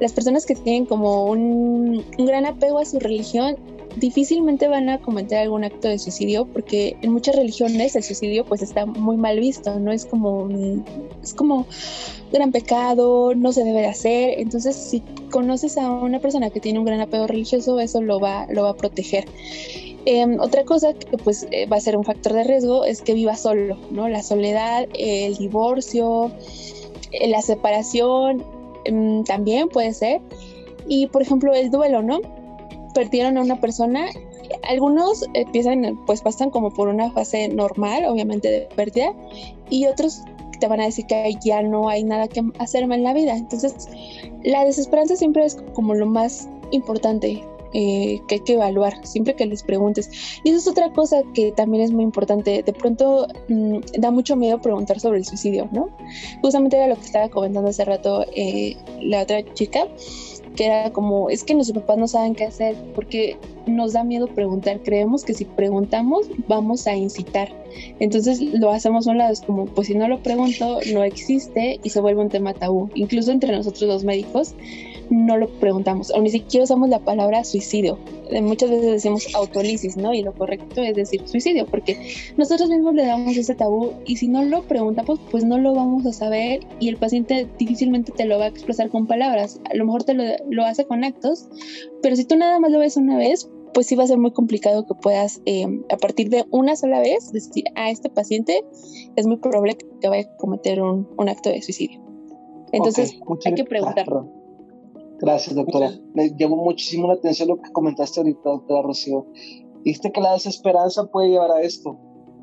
Las 0.00 0.12
personas 0.12 0.46
que 0.46 0.54
tienen 0.54 0.86
como 0.86 1.26
un, 1.26 2.04
un 2.18 2.26
gran 2.26 2.46
apego 2.46 2.78
a 2.78 2.84
su 2.84 2.98
religión 2.98 3.56
difícilmente 3.96 4.68
van 4.68 4.88
a 4.88 5.00
cometer 5.00 5.38
algún 5.38 5.64
acto 5.64 5.88
de 5.88 5.98
suicidio 5.98 6.46
porque 6.46 6.96
en 7.02 7.12
muchas 7.12 7.36
religiones 7.36 7.94
el 7.96 8.02
suicidio 8.02 8.44
pues 8.44 8.62
está 8.62 8.86
muy 8.86 9.16
mal 9.16 9.38
visto, 9.38 9.78
no 9.78 9.92
es 9.92 10.06
como 10.06 10.48
es 11.22 11.34
como 11.34 11.66
gran 12.32 12.52
pecado, 12.52 13.34
no 13.34 13.52
se 13.52 13.64
debe 13.64 13.80
de 13.80 13.86
hacer. 13.86 14.40
Entonces, 14.40 14.76
si 14.76 15.00
conoces 15.30 15.78
a 15.78 15.90
una 15.90 16.20
persona 16.20 16.50
que 16.50 16.60
tiene 16.60 16.78
un 16.78 16.84
gran 16.84 17.00
apego 17.00 17.26
religioso, 17.26 17.80
eso 17.80 18.02
lo 18.02 18.20
va, 18.20 18.46
lo 18.50 18.64
va 18.64 18.70
a 18.70 18.76
proteger. 18.76 19.24
Em, 20.06 20.38
otra 20.38 20.64
cosa 20.64 20.92
que 20.92 21.16
pues 21.16 21.46
eh, 21.50 21.66
va 21.66 21.76
a 21.76 21.80
ser 21.80 21.96
un 21.96 22.04
factor 22.04 22.34
de 22.34 22.44
riesgo 22.44 22.84
es 22.84 23.00
que 23.00 23.14
viva 23.14 23.36
solo, 23.36 23.78
¿no? 23.90 24.08
La 24.08 24.22
soledad, 24.22 24.86
el 24.98 25.36
divorcio, 25.36 26.30
eh, 27.12 27.28
la 27.28 27.40
separación 27.40 28.44
em, 28.84 29.24
también 29.24 29.68
puede 29.68 29.94
ser. 29.94 30.20
Y 30.86 31.06
por 31.06 31.22
ejemplo 31.22 31.54
el 31.54 31.70
duelo, 31.70 32.02
¿no? 32.02 32.20
Perdieron 32.94 33.36
a 33.36 33.42
una 33.42 33.60
persona 33.60 34.06
algunos 34.68 35.24
empiezan, 35.34 35.98
pues 36.06 36.22
pasan 36.22 36.50
como 36.50 36.70
por 36.70 36.88
una 36.88 37.10
fase 37.10 37.48
normal, 37.48 38.04
obviamente 38.06 38.50
de 38.50 38.60
pérdida, 38.74 39.12
y 39.70 39.86
otros 39.86 40.22
te 40.60 40.68
van 40.68 40.80
a 40.80 40.84
decir 40.84 41.06
que 41.06 41.34
ya 41.44 41.62
no 41.62 41.88
hay 41.88 42.04
nada 42.04 42.28
que 42.28 42.42
hacerme 42.58 42.94
en 42.94 43.02
la 43.02 43.12
vida. 43.12 43.36
Entonces, 43.36 43.88
la 44.44 44.64
desesperanza 44.64 45.16
siempre 45.16 45.44
es 45.44 45.56
como 45.74 45.94
lo 45.94 46.06
más 46.06 46.48
importante 46.70 47.42
eh, 47.76 48.20
que 48.28 48.36
hay 48.36 48.40
que 48.40 48.52
evaluar, 48.54 49.04
siempre 49.04 49.34
que 49.34 49.46
les 49.46 49.62
preguntes. 49.64 50.08
Y 50.44 50.50
eso 50.50 50.58
es 50.58 50.68
otra 50.68 50.92
cosa 50.92 51.22
que 51.34 51.50
también 51.52 51.82
es 51.82 51.90
muy 51.90 52.04
importante. 52.04 52.62
De 52.62 52.72
pronto 52.72 53.26
mm, 53.48 53.78
da 53.98 54.10
mucho 54.12 54.36
miedo 54.36 54.60
preguntar 54.60 55.00
sobre 55.00 55.18
el 55.18 55.24
suicidio, 55.24 55.68
¿no? 55.72 55.88
Justamente 56.40 56.76
era 56.76 56.86
lo 56.86 56.94
que 56.94 57.02
estaba 57.02 57.28
comentando 57.28 57.70
hace 57.70 57.84
rato 57.84 58.24
eh, 58.34 58.76
la 59.00 59.22
otra 59.22 59.42
chica 59.54 59.88
que 60.54 60.66
era 60.66 60.92
como, 60.92 61.30
es 61.30 61.44
que 61.44 61.54
nuestros 61.54 61.82
papás 61.82 61.98
no 61.98 62.08
saben 62.08 62.34
qué 62.34 62.44
hacer 62.44 62.76
porque 62.94 63.36
nos 63.66 63.92
da 63.92 64.04
miedo 64.04 64.26
preguntar, 64.26 64.80
creemos 64.82 65.24
que 65.24 65.34
si 65.34 65.44
preguntamos 65.44 66.26
vamos 66.48 66.86
a 66.86 66.94
incitar. 66.94 67.48
Entonces 67.98 68.40
lo 68.40 68.70
hacemos 68.70 69.06
a 69.06 69.10
un 69.10 69.18
lado, 69.18 69.32
es 69.32 69.40
como, 69.40 69.66
pues 69.66 69.88
si 69.88 69.94
no 69.94 70.08
lo 70.08 70.22
pregunto, 70.22 70.78
no 70.92 71.02
existe 71.02 71.80
y 71.82 71.90
se 71.90 72.00
vuelve 72.00 72.22
un 72.22 72.28
tema 72.28 72.54
tabú. 72.54 72.88
Incluso 72.94 73.32
entre 73.32 73.52
nosotros 73.52 73.82
los 73.82 74.04
médicos 74.04 74.54
no 75.10 75.36
lo 75.36 75.48
preguntamos, 75.60 76.10
o 76.10 76.20
ni 76.20 76.30
siquiera 76.30 76.64
usamos 76.64 76.88
la 76.88 76.98
palabra 76.98 77.44
suicidio. 77.44 77.98
Eh, 78.30 78.40
muchas 78.40 78.70
veces 78.70 78.86
decimos 78.86 79.34
autolisis, 79.34 79.96
¿no? 79.96 80.14
Y 80.14 80.22
lo 80.22 80.32
correcto 80.32 80.82
es 80.82 80.94
decir 80.94 81.26
suicidio, 81.26 81.66
porque 81.66 81.98
nosotros 82.36 82.68
mismos 82.68 82.94
le 82.94 83.06
damos 83.06 83.36
ese 83.36 83.54
tabú 83.54 83.92
y 84.06 84.16
si 84.16 84.28
no 84.28 84.44
lo 84.44 84.62
preguntamos, 84.62 85.20
pues 85.30 85.44
no 85.44 85.58
lo 85.58 85.74
vamos 85.74 86.06
a 86.06 86.12
saber 86.12 86.60
y 86.80 86.88
el 86.88 86.96
paciente 86.96 87.48
difícilmente 87.58 88.12
te 88.12 88.24
lo 88.24 88.38
va 88.38 88.46
a 88.46 88.48
expresar 88.48 88.90
con 88.90 89.06
palabras. 89.06 89.60
A 89.70 89.76
lo 89.76 89.84
mejor 89.84 90.04
te 90.04 90.14
lo, 90.14 90.24
lo 90.50 90.64
hace 90.64 90.86
con 90.86 91.04
actos, 91.04 91.48
pero 92.02 92.16
si 92.16 92.24
tú 92.24 92.36
nada 92.36 92.58
más 92.60 92.70
lo 92.70 92.78
ves 92.78 92.96
una 92.96 93.16
vez, 93.16 93.48
pues 93.74 93.88
sí 93.88 93.96
va 93.96 94.04
a 94.04 94.06
ser 94.06 94.18
muy 94.18 94.30
complicado 94.30 94.86
que 94.86 94.94
puedas, 94.94 95.42
eh, 95.46 95.66
a 95.90 95.96
partir 95.96 96.30
de 96.30 96.44
una 96.50 96.76
sola 96.76 97.00
vez, 97.00 97.32
decir 97.32 97.64
a 97.74 97.90
este 97.90 98.08
paciente 98.08 98.64
es 99.16 99.26
muy 99.26 99.36
probable 99.36 99.76
que 100.00 100.08
vaya 100.08 100.28
a 100.28 100.36
cometer 100.36 100.80
un, 100.80 101.08
un 101.18 101.28
acto 101.28 101.50
de 101.50 101.60
suicidio. 101.60 102.00
Entonces, 102.72 103.16
hay 103.44 103.54
que 103.54 103.64
preguntar. 103.64 104.06
Gracias, 105.24 105.56
doctora. 105.56 105.90
Me 106.12 106.36
llamó 106.36 106.56
muchísimo 106.56 107.08
la 107.08 107.14
atención 107.14 107.48
lo 107.48 107.56
que 107.56 107.72
comentaste 107.72 108.20
ahorita, 108.20 108.42
doctora 108.44 108.82
Rocío. 108.82 109.24
Dijiste 109.82 110.12
que 110.12 110.20
la 110.20 110.34
desesperanza 110.34 111.06
puede 111.06 111.30
llevar 111.30 111.50
a 111.50 111.62
esto, 111.62 111.98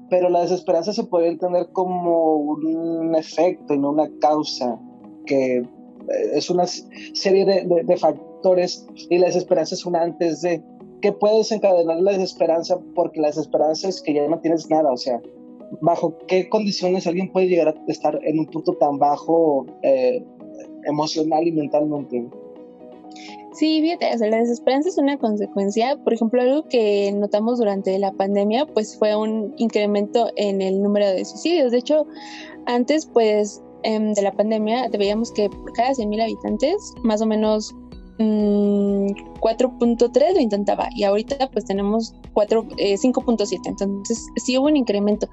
pero 0.09 0.29
la 0.29 0.41
desesperanza 0.41 0.91
se 0.91 1.03
puede 1.03 1.27
entender 1.27 1.67
como 1.73 2.37
un 2.37 3.15
efecto 3.15 3.75
y 3.75 3.77
no 3.77 3.91
una 3.91 4.09
causa, 4.19 4.79
que 5.27 5.57
eh, 5.57 5.65
es 6.33 6.49
una 6.49 6.65
serie 6.65 7.45
de, 7.45 7.83
de, 7.85 7.97
factores 7.97 8.87
y 9.11 9.19
la 9.19 9.27
desesperanza 9.27 9.75
es 9.75 9.85
una 9.85 10.01
antes 10.01 10.41
de. 10.41 10.63
¿Qué 11.01 11.11
puede 11.11 11.37
desencadenar 11.37 12.01
la 12.01 12.13
desesperanza? 12.13 12.79
Porque 12.95 13.21
la 13.21 13.27
desesperanza 13.27 13.89
es 13.89 14.01
que 14.01 14.15
ya 14.15 14.27
no 14.27 14.39
tienes 14.39 14.71
nada, 14.71 14.91
o 14.91 14.97
sea, 14.97 15.21
¿bajo 15.81 16.17
qué 16.27 16.49
condiciones 16.49 17.05
alguien 17.05 17.31
puede 17.31 17.47
llegar 17.47 17.67
a 17.67 17.91
estar 17.91 18.19
en 18.23 18.39
un 18.39 18.47
punto 18.47 18.73
tan 18.73 18.97
bajo 18.97 19.67
eh, 19.83 20.25
emocional 20.87 21.47
y 21.47 21.51
mentalmente? 21.51 22.27
Sí, 23.53 23.81
fíjate, 23.81 24.29
la 24.29 24.37
desesperanza 24.37 24.89
es 24.89 24.97
una 24.97 25.17
consecuencia. 25.17 25.97
Por 26.03 26.13
ejemplo, 26.13 26.41
algo 26.41 26.67
que 26.69 27.11
notamos 27.13 27.59
durante 27.59 27.97
la 27.99 28.13
pandemia, 28.13 28.65
pues 28.65 28.97
fue 28.97 29.15
un 29.15 29.53
incremento 29.57 30.29
en 30.37 30.61
el 30.61 30.81
número 30.81 31.07
de 31.07 31.25
suicidios. 31.25 31.71
De 31.71 31.79
hecho, 31.79 32.05
antes, 32.65 33.05
pues, 33.05 33.61
em, 33.83 34.13
de 34.13 34.21
la 34.21 34.31
pandemia, 34.31 34.87
veíamos 34.89 35.31
que 35.31 35.49
por 35.49 35.73
cada 35.73 35.93
100.000 35.93 36.21
habitantes, 36.21 36.93
más 37.03 37.21
o 37.21 37.25
menos 37.25 37.75
4.3 39.41 40.31
mm, 40.31 40.35
lo 40.35 40.39
intentaba 40.39 40.87
y 40.95 41.03
ahorita 41.03 41.49
pues 41.51 41.65
tenemos 41.65 42.13
5.7 42.33 43.53
eh, 43.53 43.59
entonces 43.65 44.27
sí 44.37 44.57
hubo 44.57 44.67
un 44.67 44.77
incremento. 44.77 45.27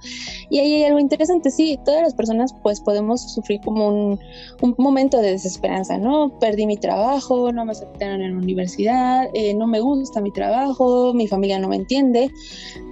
Y 0.51 0.59
ahí 0.59 0.75
hay 0.75 0.85
algo 0.85 0.99
interesante 0.99 1.51
sí 1.51 1.79
todas 1.85 2.03
las 2.03 2.14
personas 2.14 2.55
pues 2.62 2.81
podemos 2.81 3.35
sufrir 3.35 3.61
como 3.61 3.88
un, 3.88 4.18
un 4.62 4.75
momento 4.79 5.18
de 5.18 5.33
desesperanza 5.33 5.99
no 5.99 6.38
perdí 6.40 6.66
mi 6.66 6.77
trabajo 6.77 7.53
no 7.53 7.64
me 7.64 7.73
aceptaron 7.73 8.23
en 8.23 8.33
la 8.33 8.38
universidad 8.38 9.29
eh, 9.35 9.55
no 9.55 9.66
me 9.66 9.81
gusta 9.81 10.21
mi 10.21 10.33
trabajo 10.33 11.12
mi 11.14 11.29
familia 11.29 11.59
no 11.59 11.68
me 11.68 11.77
entiende. 11.77 12.31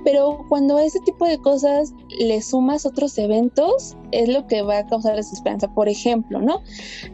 Pero 0.04 0.44
cuando 0.48 0.76
a 0.76 0.84
ese 0.84 1.00
tipo 1.00 1.26
de 1.26 1.38
cosas 1.38 1.92
le 2.20 2.40
sumas 2.40 2.86
otros 2.86 3.18
eventos 3.18 3.96
es 4.12 4.28
lo 4.28 4.46
que 4.46 4.62
va 4.62 4.78
a 4.78 4.86
causar 4.86 5.16
desesperanza. 5.16 5.68
Por 5.74 5.88
ejemplo 5.88 6.40
no 6.40 6.60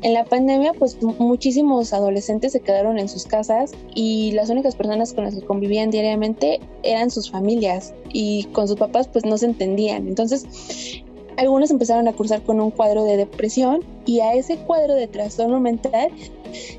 en 0.02 0.14
la 0.14 0.24
pandemia 0.24 0.72
pues 0.74 1.00
muchísimos 1.02 1.92
adolescentes 1.92 2.52
se 2.52 2.60
quedaron 2.60 2.98
en 2.98 3.08
sus 3.08 3.24
casas 3.26 3.72
y 3.94 4.32
las 4.32 4.50
únicas 4.50 4.74
personas 4.74 5.12
con 5.12 5.24
las 5.24 5.34
que 5.34 5.42
convivían 5.42 5.90
diariamente 5.90 6.60
eran 6.82 7.10
sus 7.10 7.30
familias 7.30 7.94
y 8.12 8.44
con 8.52 8.68
sus 8.68 8.76
papás 8.76 9.08
pues 9.08 9.24
no 9.24 9.36
se 9.38 9.46
entendían. 9.46 10.08
Entonces, 10.08 11.02
algunos 11.36 11.70
empezaron 11.70 12.08
a 12.08 12.12
cursar 12.12 12.42
con 12.42 12.60
un 12.60 12.70
cuadro 12.70 13.04
de 13.04 13.16
depresión 13.16 13.80
y 14.06 14.20
a 14.20 14.34
ese 14.34 14.56
cuadro 14.58 14.94
de 14.94 15.08
trastorno 15.08 15.60
mental 15.60 16.10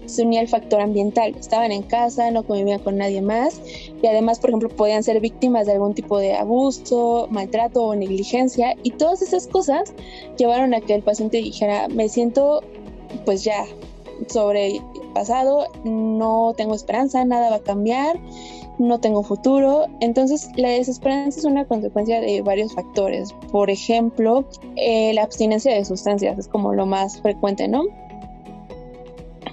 se 0.06 0.22
unía 0.22 0.42
el 0.42 0.48
factor 0.48 0.82
ambiental. 0.82 1.36
Estaban 1.36 1.72
en 1.72 1.82
casa, 1.84 2.30
no 2.32 2.44
convivían 2.44 2.80
con 2.80 2.98
nadie 2.98 3.22
más 3.22 3.62
y 4.02 4.06
además, 4.08 4.40
por 4.40 4.52
ejemplo, 4.52 4.70
podían 4.70 5.04
ser 5.04 5.20
víctimas 5.20 5.66
de 5.66 5.74
algún 5.74 5.94
tipo 5.94 6.20
de 6.20 6.36
abuso, 6.36 7.28
maltrato 7.32 7.84
o 7.84 7.96
negligencia 7.96 8.76
y 8.84 8.92
todas 8.92 9.22
esas 9.22 9.48
cosas 9.48 9.94
llevaron 10.38 10.74
a 10.74 10.82
que 10.82 10.96
el 10.96 11.02
paciente 11.02 11.38
dijera, 11.38 11.88
me 11.88 12.10
siento 12.10 12.62
pues 13.26 13.44
ya 13.44 13.66
sobre 14.28 14.82
pasado, 15.14 15.68
no 15.84 16.54
tengo 16.58 16.76
esperanza, 16.76 17.24
nada 17.26 17.50
va 17.50 17.58
a 17.58 17.64
cambiar, 17.64 18.20
no 18.80 19.00
tengo 19.00 19.24
futuro. 19.24 19.86
Entonces, 20.00 20.50
la 20.56 20.70
desesperanza 20.70 21.40
es 21.40 21.46
una 21.46 21.66
consecuencia 21.66 22.20
de 22.22 22.42
varios 22.42 22.74
factores. 22.74 23.34
Por 23.52 23.70
ejemplo, 23.70 24.46
eh, 24.76 25.14
la 25.14 25.24
abstinencia 25.24 25.74
de 25.74 25.86
sustancias 25.86 26.38
es 26.40 26.48
como 26.48 26.74
lo 26.74 26.86
más 26.86 27.22
frecuente, 27.22 27.68
¿no? 27.68 27.84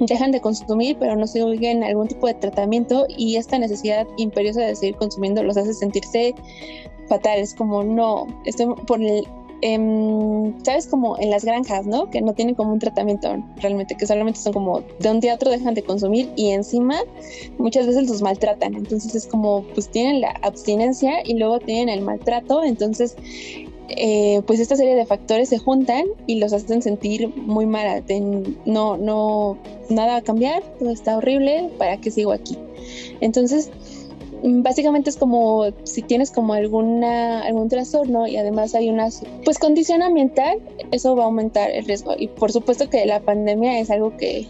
Dejan 0.01 0.33
de 0.33 0.41
consumir, 0.41 0.97
pero 0.99 1.15
no 1.15 1.27
siguen 1.27 1.85
algún 1.85 2.09
tipo 2.09 2.27
de 2.27 2.35
tratamiento 2.35 3.07
y 3.09 3.37
esta 3.37 3.59
necesidad 3.59 4.07
imperiosa 4.17 4.63
de 4.63 4.75
seguir 4.75 4.97
consumiendo 4.97 5.43
los 5.43 5.59
hace 5.59 5.75
sentirse 5.75 6.35
fatales, 7.07 7.55
como 7.55 7.83
no, 7.83 8.27
estoy 8.47 8.75
por 8.87 9.03
el 9.03 9.27
Em, 9.63 10.55
¿sabes? 10.65 10.87
Como 10.87 11.19
en 11.19 11.31
las 11.31 11.45
granjas, 11.45 11.87
¿no? 11.87 12.09
Que 12.11 12.23
no 12.23 12.33
tienen 12.33 12.55
como 12.55 12.73
un 12.73 12.79
tratamiento 12.79 13.45
realmente, 13.57 13.95
que 13.95 14.07
solamente 14.07 14.41
son 14.41 14.53
como 14.53 14.81
de 14.99 15.11
un 15.11 15.21
día 15.21 15.33
a 15.33 15.35
otro 15.35 15.51
dejan 15.51 15.75
de 15.75 15.83
consumir 15.83 16.31
y 16.35 16.51
encima 16.51 16.97
muchas 17.59 17.87
veces 17.87 18.09
los 18.09 18.23
maltratan. 18.23 18.75
Entonces 18.75 19.15
es 19.15 19.27
como, 19.27 19.63
pues 19.75 19.91
tienen 19.91 20.23
la 20.23 20.31
abstinencia 20.43 21.23
y 21.25 21.35
luego 21.35 21.61
tienen 21.61 21.91
el 21.91 22.01
maltrato. 22.01 22.65
Entonces, 22.65 23.17
eh, 23.89 24.41
pues 24.47 24.61
esta 24.61 24.77
serie 24.77 24.95
de 24.95 25.05
factores 25.05 25.49
se 25.49 25.59
juntan 25.59 26.05
y 26.27 26.37
los 26.37 26.53
hacen 26.53 26.81
sentir 26.81 27.29
muy 27.37 27.67
mal. 27.67 28.03
No, 28.65 28.97
no, 28.97 29.59
nada 29.91 30.13
va 30.13 30.17
a 30.17 30.23
cambiar, 30.23 30.63
todo 30.79 30.91
está 30.91 31.19
horrible, 31.19 31.71
¿para 31.77 31.99
qué 31.99 32.11
sigo 32.11 32.33
aquí? 32.33 32.57
Entonces, 33.21 33.71
básicamente 34.43 35.11
es 35.11 35.17
como 35.17 35.65
si 35.85 36.03
tienes 36.03 36.31
como 36.31 36.55
alguna 36.55 37.43
algún 37.43 37.69
trastorno 37.69 38.27
y 38.27 38.37
además 38.37 38.75
hay 38.75 38.91
una 38.91 39.09
pues 39.45 39.59
condición 39.59 40.03
ambiental, 40.03 40.59
eso 40.91 41.17
va 41.17 41.25
a 41.25 41.27
aumentar 41.27 41.71
el 41.71 41.85
riesgo 41.85 42.15
y 42.19 42.29
por 42.29 42.53
supuesto 42.53 42.89
que 42.89 43.05
la 43.07 43.21
pandemia 43.21 43.81
es 43.81 43.91
algo 43.91 44.17
que, 44.17 44.47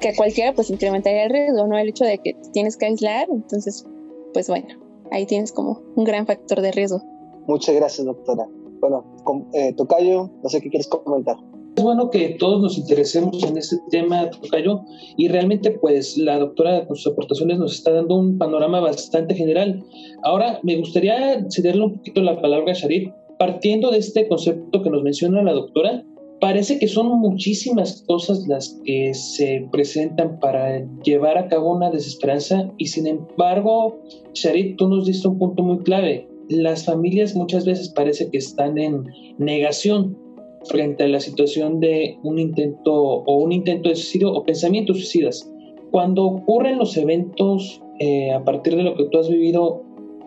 que 0.00 0.14
cualquiera 0.14 0.54
pues 0.54 0.70
incrementaría 0.70 1.24
el 1.24 1.30
riesgo, 1.30 1.66
no 1.66 1.78
el 1.78 1.88
hecho 1.88 2.04
de 2.04 2.18
que 2.18 2.36
tienes 2.52 2.76
que 2.76 2.86
aislar, 2.86 3.28
entonces 3.30 3.86
pues 4.32 4.48
bueno, 4.48 4.68
ahí 5.10 5.26
tienes 5.26 5.52
como 5.52 5.82
un 5.96 6.04
gran 6.04 6.26
factor 6.26 6.60
de 6.60 6.72
riesgo. 6.72 7.02
Muchas 7.46 7.74
gracias, 7.74 8.06
doctora. 8.06 8.46
Bueno, 8.80 9.04
eh, 9.52 9.74
Tocayo, 9.74 10.30
no 10.42 10.48
sé 10.48 10.60
qué 10.60 10.70
quieres 10.70 10.88
comentar. 10.88 11.36
Bueno 11.82 12.10
que 12.10 12.36
todos 12.38 12.60
nos 12.60 12.76
interesemos 12.76 13.42
en 13.42 13.56
este 13.56 13.78
tema, 13.90 14.28
Tocayo, 14.30 14.82
y 15.16 15.28
realmente 15.28 15.70
pues 15.70 16.18
la 16.18 16.38
doctora 16.38 16.86
con 16.86 16.96
sus 16.96 17.12
aportaciones 17.12 17.58
nos 17.58 17.72
está 17.72 17.92
dando 17.92 18.16
un 18.16 18.36
panorama 18.36 18.80
bastante 18.80 19.34
general. 19.34 19.82
Ahora 20.22 20.60
me 20.62 20.76
gustaría 20.76 21.46
cederle 21.48 21.84
un 21.84 21.94
poquito 21.94 22.20
la 22.22 22.40
palabra 22.40 22.72
a 22.72 22.74
Sharit, 22.74 23.12
partiendo 23.38 23.90
de 23.90 23.98
este 23.98 24.28
concepto 24.28 24.82
que 24.82 24.90
nos 24.90 25.02
menciona 25.02 25.42
la 25.42 25.52
doctora, 25.52 26.04
parece 26.40 26.78
que 26.78 26.86
son 26.86 27.18
muchísimas 27.18 28.02
cosas 28.06 28.46
las 28.46 28.78
que 28.84 29.14
se 29.14 29.66
presentan 29.72 30.38
para 30.38 30.86
llevar 31.02 31.38
a 31.38 31.48
cabo 31.48 31.74
una 31.74 31.90
desesperanza 31.90 32.70
y 32.76 32.86
sin 32.86 33.06
embargo, 33.06 34.00
Sharit, 34.34 34.76
tú 34.76 34.88
nos 34.88 35.06
diste 35.06 35.28
un 35.28 35.38
punto 35.38 35.62
muy 35.62 35.78
clave. 35.78 36.28
Las 36.50 36.84
familias 36.84 37.36
muchas 37.36 37.64
veces 37.64 37.88
parece 37.90 38.28
que 38.28 38.38
están 38.38 38.76
en 38.76 39.04
negación 39.38 40.18
frente 40.64 41.04
a 41.04 41.08
la 41.08 41.20
situación 41.20 41.80
de 41.80 42.18
un 42.22 42.38
intento 42.38 42.92
o 42.94 43.36
un 43.36 43.52
intento 43.52 43.88
de 43.88 43.96
suicidio 43.96 44.32
o 44.32 44.44
pensamientos 44.44 44.98
suicidas. 44.98 45.50
Cuando 45.90 46.24
ocurren 46.24 46.78
los 46.78 46.96
eventos 46.96 47.82
eh, 47.98 48.32
a 48.32 48.44
partir 48.44 48.76
de 48.76 48.82
lo 48.82 48.94
que 48.94 49.04
tú 49.04 49.18
has 49.18 49.28
vivido, 49.28 49.82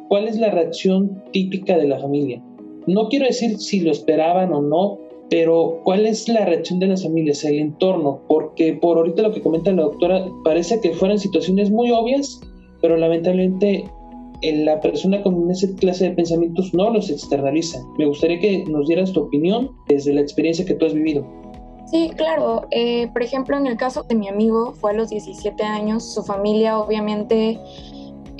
¿cuál 0.09 0.27
es 0.27 0.37
la 0.37 0.51
reacción 0.51 1.23
típica 1.31 1.77
de 1.77 1.87
la 1.87 1.99
familia? 1.99 2.43
No 2.87 3.07
quiero 3.07 3.25
decir 3.25 3.57
si 3.57 3.79
lo 3.79 3.91
esperaban 3.91 4.53
o 4.53 4.61
no, 4.61 4.99
pero 5.29 5.79
¿cuál 5.83 6.05
es 6.05 6.27
la 6.27 6.45
reacción 6.45 6.79
de 6.79 6.87
las 6.87 7.03
familias, 7.03 7.43
el 7.45 7.59
entorno? 7.59 8.21
Porque 8.27 8.73
por 8.73 8.97
ahorita 8.97 9.21
lo 9.21 9.31
que 9.31 9.41
comenta 9.41 9.71
la 9.71 9.83
doctora, 9.83 10.25
parece 10.43 10.79
que 10.81 10.91
fueran 10.93 11.17
situaciones 11.17 11.71
muy 11.71 11.91
obvias, 11.91 12.41
pero 12.81 12.97
lamentablemente 12.97 13.85
la 14.51 14.79
persona 14.81 15.21
con 15.23 15.49
esa 15.49 15.67
clase 15.75 16.09
de 16.09 16.15
pensamientos 16.15 16.73
no 16.73 16.89
los 16.91 17.09
externaliza. 17.09 17.79
Me 17.97 18.05
gustaría 18.05 18.39
que 18.39 18.65
nos 18.65 18.87
dieras 18.87 19.13
tu 19.13 19.21
opinión 19.21 19.71
desde 19.87 20.13
la 20.13 20.21
experiencia 20.21 20.65
que 20.65 20.73
tú 20.73 20.85
has 20.85 20.93
vivido. 20.93 21.25
Sí, 21.85 22.11
claro. 22.15 22.67
Eh, 22.71 23.07
por 23.13 23.21
ejemplo, 23.21 23.57
en 23.57 23.67
el 23.67 23.77
caso 23.77 24.03
de 24.03 24.15
mi 24.15 24.27
amigo, 24.27 24.73
fue 24.73 24.91
a 24.91 24.93
los 24.93 25.09
17 25.09 25.63
años, 25.63 26.13
su 26.13 26.23
familia 26.23 26.79
obviamente 26.79 27.59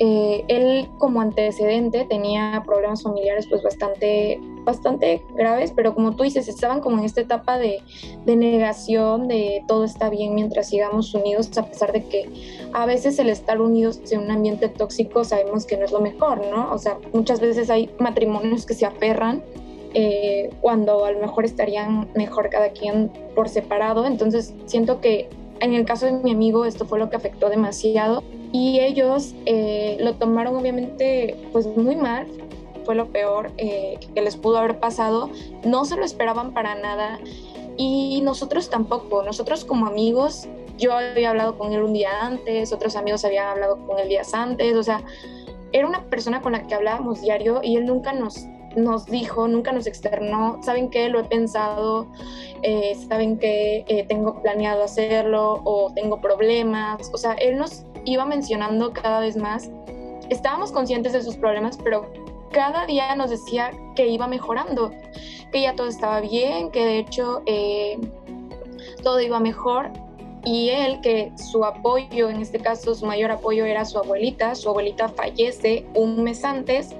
eh, 0.00 0.44
él 0.48 0.88
como 0.98 1.20
antecedente 1.20 2.04
tenía 2.04 2.62
problemas 2.66 3.04
familiares 3.04 3.46
pues 3.48 3.62
bastante, 3.62 4.40
bastante 4.64 5.22
graves, 5.36 5.72
pero 5.74 5.94
como 5.94 6.16
tú 6.16 6.24
dices, 6.24 6.48
estaban 6.48 6.80
como 6.80 6.98
en 6.98 7.04
esta 7.04 7.20
etapa 7.20 7.58
de, 7.58 7.80
negación, 8.26 9.28
de 9.28 9.62
todo 9.68 9.84
está 9.84 10.10
bien 10.10 10.34
mientras 10.34 10.68
sigamos 10.68 11.14
unidos, 11.14 11.56
a 11.56 11.66
pesar 11.66 11.92
de 11.92 12.04
que 12.04 12.28
a 12.72 12.86
veces 12.86 13.20
el 13.20 13.28
estar 13.28 13.60
unidos 13.60 14.00
en 14.10 14.22
un 14.22 14.32
ambiente 14.32 14.68
tóxico 14.68 15.22
sabemos 15.22 15.64
que 15.64 15.76
no 15.76 15.84
es 15.84 15.92
lo 15.92 16.00
mejor, 16.00 16.44
¿no? 16.50 16.72
O 16.72 16.78
sea, 16.78 16.98
muchas 17.12 17.38
veces 17.40 17.70
hay 17.70 17.88
matrimonios 18.00 18.66
que 18.66 18.74
se 18.74 18.86
aferran 18.86 19.44
eh, 19.94 20.50
cuando 20.60 21.04
a 21.04 21.12
lo 21.12 21.20
mejor 21.20 21.44
estarían 21.44 22.08
mejor 22.16 22.50
cada 22.50 22.70
quien 22.70 23.12
por 23.36 23.48
separado, 23.48 24.06
entonces 24.06 24.54
siento 24.66 25.00
que 25.00 25.28
en 25.64 25.72
el 25.72 25.86
caso 25.86 26.04
de 26.04 26.12
mi 26.12 26.30
amigo 26.30 26.66
esto 26.66 26.84
fue 26.84 26.98
lo 26.98 27.08
que 27.08 27.16
afectó 27.16 27.48
demasiado. 27.48 28.22
Y 28.52 28.80
ellos 28.80 29.34
eh, 29.46 29.96
lo 29.98 30.14
tomaron 30.14 30.54
obviamente 30.56 31.36
pues 31.52 31.66
muy 31.66 31.96
mal, 31.96 32.26
fue 32.84 32.94
lo 32.94 33.06
peor 33.06 33.50
eh, 33.56 33.98
que 34.14 34.20
les 34.20 34.36
pudo 34.36 34.58
haber 34.58 34.78
pasado, 34.78 35.30
no 35.64 35.86
se 35.86 35.96
lo 35.96 36.04
esperaban 36.04 36.52
para 36.52 36.74
nada. 36.74 37.18
Y 37.78 38.20
nosotros 38.22 38.68
tampoco, 38.68 39.22
nosotros 39.22 39.64
como 39.64 39.86
amigos, 39.86 40.46
yo 40.76 40.92
había 40.92 41.30
hablado 41.30 41.56
con 41.56 41.72
él 41.72 41.82
un 41.82 41.94
día 41.94 42.10
antes, 42.20 42.72
otros 42.72 42.94
amigos 42.94 43.24
habían 43.24 43.48
hablado 43.48 43.78
con 43.86 43.98
él 43.98 44.08
días 44.08 44.34
antes, 44.34 44.76
o 44.76 44.82
sea, 44.82 45.02
era 45.72 45.88
una 45.88 46.04
persona 46.04 46.42
con 46.42 46.52
la 46.52 46.66
que 46.66 46.74
hablábamos 46.74 47.22
diario 47.22 47.60
y 47.62 47.76
él 47.76 47.86
nunca 47.86 48.12
nos, 48.12 48.46
nos 48.76 49.06
dijo, 49.06 49.48
nunca 49.48 49.72
nos 49.72 49.86
externó, 49.86 50.58
saben 50.62 50.90
que 50.90 51.08
lo 51.08 51.20
he 51.20 51.24
pensado, 51.24 52.06
eh, 52.62 52.96
saben 53.08 53.38
que 53.38 54.04
tengo 54.08 54.40
planeado 54.42 54.82
hacerlo 54.82 55.60
o 55.64 55.92
tengo 55.94 56.20
problemas, 56.20 57.10
o 57.12 57.16
sea, 57.16 57.34
él 57.34 57.58
nos 57.58 57.84
iba 58.04 58.24
mencionando 58.24 58.92
cada 58.92 59.20
vez 59.20 59.36
más. 59.36 59.70
Estábamos 60.30 60.72
conscientes 60.72 61.12
de 61.12 61.22
sus 61.22 61.36
problemas, 61.36 61.78
pero 61.82 62.10
cada 62.54 62.86
día 62.86 63.14
nos 63.16 63.30
decía 63.30 63.72
que 63.94 64.06
iba 64.06 64.26
mejorando, 64.26 64.92
que 65.52 65.62
ya 65.62 65.74
todo 65.74 65.88
estaba 65.88 66.20
bien, 66.20 66.70
que 66.70 66.84
de 66.84 66.98
hecho 66.98 67.42
eh, 67.46 67.98
todo 69.02 69.20
iba 69.20 69.40
mejor. 69.40 69.90
Y 70.46 70.68
él, 70.68 71.00
que 71.00 71.32
su 71.36 71.64
apoyo, 71.64 72.28
en 72.28 72.42
este 72.42 72.58
caso 72.58 72.94
su 72.94 73.06
mayor 73.06 73.30
apoyo 73.30 73.64
era 73.64 73.84
su 73.86 73.98
abuelita, 73.98 74.54
su 74.54 74.68
abuelita 74.68 75.08
fallece 75.08 75.86
un 75.94 76.22
mes 76.22 76.44
antes 76.44 76.94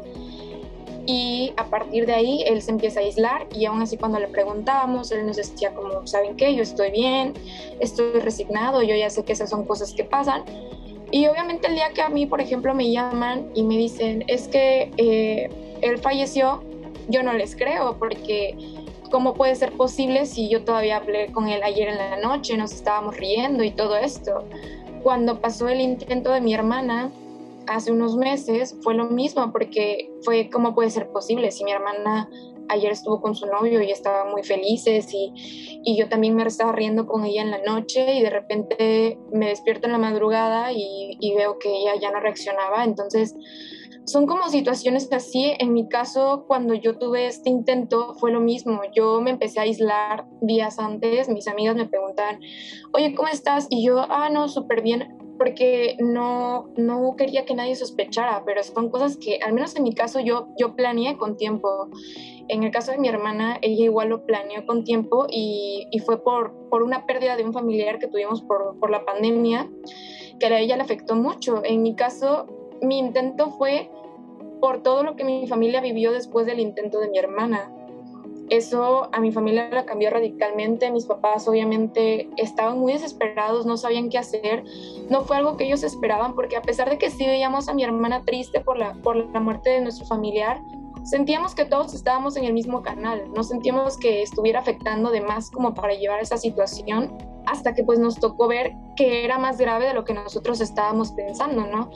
y 1.07 1.53
a 1.57 1.67
partir 1.67 2.07
de 2.07 2.15
ahí 2.15 2.45
él 2.47 2.63
se 2.63 2.71
empieza 2.71 3.01
a 3.01 3.03
aislar 3.03 3.47
y 3.55 3.67
aún 3.67 3.83
así 3.83 3.97
cuando 3.97 4.19
le 4.19 4.29
preguntábamos, 4.29 5.13
él 5.13 5.27
nos 5.27 5.37
decía 5.37 5.75
como, 5.75 6.07
¿saben 6.07 6.37
qué? 6.37 6.55
Yo 6.55 6.63
estoy 6.63 6.91
bien, 6.91 7.35
estoy 7.81 8.21
resignado, 8.21 8.83
yo 8.83 8.95
ya 8.97 9.11
sé 9.11 9.25
que 9.25 9.33
esas 9.33 9.51
son 9.51 9.65
cosas 9.65 9.93
que 9.93 10.05
pasan, 10.05 10.45
y 11.11 11.29
obviamente 11.29 11.69
el 11.69 11.77
día 11.77 11.91
que 11.95 12.03
a 12.03 12.09
mí, 12.09 12.27
por 12.27 12.41
ejemplo, 12.41 12.75
me 12.75 12.91
llaman 12.91 13.49
y 13.55 13.63
me 13.63 13.77
dicen, 13.77 14.25
es 14.27 14.49
que 14.49 14.91
eh, 14.97 15.49
él 15.81 15.99
falleció, 15.99 16.65
yo 17.09 17.23
no 17.23 17.33
les 17.35 17.55
creo 17.55 17.97
porque 17.99 18.57
¿cómo 19.11 19.35
puede 19.35 19.55
ser 19.55 19.71
posible 19.73 20.27
si 20.27 20.49
yo 20.49 20.65
todavía 20.65 20.97
hablé 20.97 21.31
con 21.31 21.49
él 21.49 21.63
ayer 21.63 21.89
en 21.89 21.99
la 21.99 22.17
noche, 22.17 22.57
nos 22.57 22.73
estábamos 22.73 23.17
riendo 23.17 23.63
y 23.63 23.71
todo 23.71 23.97
esto? 23.97 24.45
Cuando 25.05 25.41
pasó 25.41 25.69
el 25.69 25.81
intento 25.81 26.33
de 26.33 26.41
mi 26.41 26.53
hermana 26.53 27.13
hace 27.67 27.93
unos 27.93 28.17
meses, 28.17 28.77
fue 28.83 28.95
lo 28.95 29.07
mismo 29.11 29.53
porque 29.53 30.11
fue 30.23 30.51
¿cómo 30.51 30.75
puede 30.75 30.91
ser 30.91 31.09
posible 31.11 31.51
si 31.51 31.65
mi 31.65 31.73
hermana 31.73 32.29
ayer 32.69 32.93
estuvo 32.93 33.21
con 33.21 33.35
su 33.35 33.47
novio 33.47 33.83
y 33.83 33.91
estaban 33.91 34.31
muy 34.31 34.43
felices 34.43 35.13
y, 35.13 35.33
y, 35.85 35.97
yo 35.99 36.09
también 36.09 36.35
me 36.35 36.45
estaba 36.45 36.73
riendo 36.73 37.07
con 37.07 37.25
ella 37.25 37.43
en 37.43 37.51
la 37.51 37.63
noche 37.63 38.15
y 38.15 38.23
de 38.23 38.31
repente 38.31 39.19
me 39.33 39.49
despierto 39.49 39.87
en 39.87 39.93
la 39.93 39.99
madrugada 39.99 40.73
y, 40.73 41.17
y 41.21 41.35
veo 41.35 41.59
que 41.59 41.69
ella 41.69 41.93
ya 42.01 42.11
no 42.11 42.21
reaccionaba. 42.21 42.85
Entonces, 42.85 43.35
son 44.07 44.27
como 44.27 44.49
situaciones 44.49 45.11
así. 45.13 45.55
En 45.59 45.73
mi 45.73 45.89
caso, 45.89 46.45
cuando 46.47 46.75
yo 46.75 46.99
tuve 46.99 47.27
este 47.27 47.51
intento, 47.51 48.15
fue 48.15 48.31
lo 48.31 48.41
mismo. 48.41 48.81
Yo 48.95 49.21
me 49.21 49.31
empecé 49.31 49.61
a 49.61 49.63
aislar 49.63 50.27
días 50.41 50.79
antes. 50.79 51.29
Mis 51.29 51.49
amigas 51.49 51.77
me 51.77 51.87
preguntaban, 51.87 52.41
oye, 52.93 53.15
¿cómo 53.15 53.29
estás? 53.29 53.67
Y 53.71 53.85
yo, 53.85 54.01
ah, 54.09 54.29
no, 54.31 54.49
súper 54.49 54.83
bien 54.83 55.24
porque 55.39 55.97
no, 55.99 56.69
no 56.77 57.15
quería 57.17 57.45
que 57.45 57.55
nadie 57.55 57.75
sospechara, 57.75 58.43
pero 58.45 58.63
son 58.63 58.91
cosas 58.91 59.17
que, 59.17 59.39
al 59.39 59.53
menos 59.53 59.77
en 59.77 59.83
mi 59.83 59.95
caso, 59.95 60.21
yo, 60.21 60.49
yo 60.59 60.75
planeé 60.75 61.17
con 61.17 61.37
tiempo. 61.37 61.89
En 62.49 62.63
el 62.63 62.71
caso 62.71 62.93
de 62.93 62.99
mi 62.99 63.09
hermana, 63.09 63.59
ella 63.63 63.85
igual 63.85 64.11
lo 64.11 64.27
planeó 64.27 64.67
con 64.67 64.85
tiempo 64.85 65.27
y, 65.31 65.89
y 65.91 65.99
fue 66.01 66.23
por, 66.23 66.69
por 66.69 66.83
una 66.83 67.07
pérdida 67.07 67.37
de 67.37 67.45
un 67.45 67.53
familiar 67.53 67.99
que 67.99 68.07
tuvimos 68.07 68.43
por, 68.43 68.79
por 68.79 68.91
la 68.91 69.05
pandemia, 69.05 69.71
que 70.39 70.47
a 70.47 70.59
ella 70.59 70.77
le 70.77 70.83
afectó 70.83 71.15
mucho. 71.15 71.63
En 71.65 71.83
mi 71.83 71.95
caso, 71.97 72.47
mi 72.83 72.99
intento 72.99 73.51
fue 73.51 73.91
por 74.61 74.83
todo 74.83 75.03
lo 75.03 75.17
que 75.17 75.25
mi 75.25 75.47
familia 75.47 75.81
vivió 75.81 76.13
después 76.13 76.47
del 76.47 76.61
intento 76.61 77.01
de 77.01 77.09
mi 77.09 77.19
hermana. 77.19 77.74
Eso 78.51 79.09
a 79.13 79.21
mi 79.21 79.33
familia 79.33 79.69
la 79.71 79.87
cambió 79.87 80.11
radicalmente. 80.11 80.91
Mis 80.91 81.07
papás 81.07 81.49
obviamente 81.49 82.29
estaban 82.37 82.79
muy 82.79 82.93
desesperados, 82.93 83.67
no 83.67 83.77
sabían 83.77 84.11
qué 84.11 84.19
hacer. 84.19 84.65
No 85.09 85.23
fue 85.23 85.37
algo 85.37 85.57
que 85.57 85.65
ellos 85.65 85.83
esperaban 85.83 86.35
porque 86.35 86.57
a 86.57 86.63
pesar 86.63 86.91
de 86.91 86.99
que 86.99 87.11
sí 87.11 87.25
veíamos 87.27 87.69
a 87.69 87.75
mi 87.75 87.85
hermana 87.85 88.25
triste 88.25 88.61
por 88.61 88.79
la, 88.79 88.95
por 88.95 89.17
la 89.17 89.41
muerte 89.41 89.71
de 89.71 89.81
nuestro 89.81 90.07
familiar, 90.07 90.61
sentíamos 91.05 91.55
que 91.55 91.65
todos 91.65 91.95
estábamos 91.95 92.37
en 92.37 92.45
el 92.45 92.53
mismo 92.53 92.83
canal, 92.83 93.31
no 93.35 93.45
sentíamos 93.45 93.99
que 93.99 94.23
estuviera 94.23 94.61
afectando 94.61 95.11
de 95.11 95.21
más 95.21 95.51
como 95.51 95.75
para 95.75 95.95
llevar 95.95 96.21
esa 96.21 96.39
situación, 96.39 97.17
hasta 97.47 97.75
que 97.75 97.85
pues 97.85 97.99
nos 97.99 98.19
tocó 98.19 98.49
ver 98.49 98.73
que 98.97 99.25
era 99.25 99.39
más 99.39 99.59
grave 99.59 99.87
de 99.87 99.95
lo 99.95 100.05
que 100.05 100.15
nosotros 100.15 100.61
estábamos 100.61 101.13
pensando, 101.13 101.67
¿no? 101.67 101.91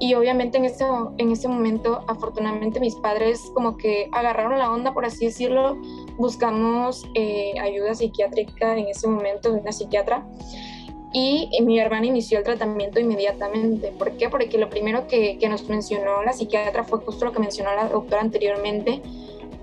Y 0.00 0.14
obviamente 0.14 0.58
en 0.58 0.64
ese, 0.64 0.84
en 1.18 1.30
ese 1.30 1.46
momento, 1.46 2.02
afortunadamente, 2.08 2.80
mis 2.80 2.96
padres 2.96 3.52
como 3.54 3.76
que 3.76 4.08
agarraron 4.12 4.58
la 4.58 4.72
onda, 4.72 4.94
por 4.94 5.04
así 5.04 5.26
decirlo. 5.26 5.76
Buscamos 6.16 7.06
eh, 7.14 7.52
ayuda 7.60 7.94
psiquiátrica 7.94 8.76
en 8.76 8.88
ese 8.88 9.06
momento 9.06 9.52
de 9.52 9.60
una 9.60 9.72
psiquiatra 9.72 10.26
y 11.12 11.50
mi 11.62 11.78
hermana 11.78 12.06
inició 12.06 12.38
el 12.38 12.44
tratamiento 12.44 13.00
inmediatamente. 13.00 13.92
¿Por 13.92 14.16
qué? 14.16 14.28
Porque 14.28 14.58
lo 14.58 14.70
primero 14.70 15.06
que, 15.06 15.38
que, 15.38 15.48
nos 15.48 15.68
mencionó 15.68 16.22
la 16.22 16.32
psiquiatra 16.32 16.84
fue 16.84 17.00
justo 17.00 17.24
lo 17.24 17.32
que 17.32 17.40
mencionó 17.40 17.74
la 17.74 17.88
doctora 17.88 18.22
anteriormente. 18.22 19.02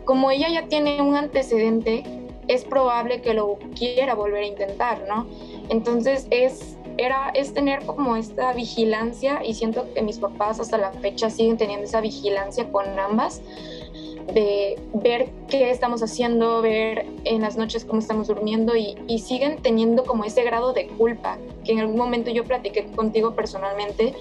Como 0.04 0.30
ella 0.30 0.50
ya 0.50 0.68
tiene 0.68 1.02
un 1.02 1.16
antecedente, 1.16 2.04
es 2.48 2.64
probable 2.64 3.22
que 3.22 3.34
lo 3.34 3.58
quiera 3.78 4.16
volver 4.16 4.44
a 4.44 4.48
intentar, 4.48 5.06
¿no? 5.08 5.28
Entonces 5.70 6.28
es, 6.32 6.77
era, 6.98 7.30
es 7.34 7.54
tener 7.54 7.86
como 7.86 8.16
esta 8.16 8.54
vigilancia 8.54 9.42
y 9.46 9.54
siento 9.54 9.86
que 9.94 10.02
mis 10.02 10.18
papás 10.18 10.60
hasta 10.60 10.78
la 10.78 10.92
fecha 10.92 11.30
siguen 11.30 11.58
teniendo 11.58 11.86
esa 11.86 12.02
vigilancia 12.02 12.72
con 12.72 13.00
ambas 13.00 13.42
de 14.34 14.78
ver 14.94 15.30
qué 15.48 15.72
estamos 15.72 16.04
haciendo, 16.04 16.62
ver 16.62 17.06
en 17.24 17.42
las 17.42 17.58
noches 17.58 17.86
cómo 17.86 18.00
estamos 18.00 18.28
durmiendo 18.28 18.76
y, 18.76 18.96
siguen 19.20 19.58
teniendo 19.62 20.04
como 20.06 20.24
ese 20.26 20.44
grado 20.44 20.74
de 20.74 20.88
culpa 20.88 21.38
que 21.66 21.74
en 21.74 21.80
algún 21.80 21.98
momento 21.98 22.30
yo 22.32 22.44
platiqué 22.44 22.86
contigo 22.96 23.36
personalmente. 23.36 24.14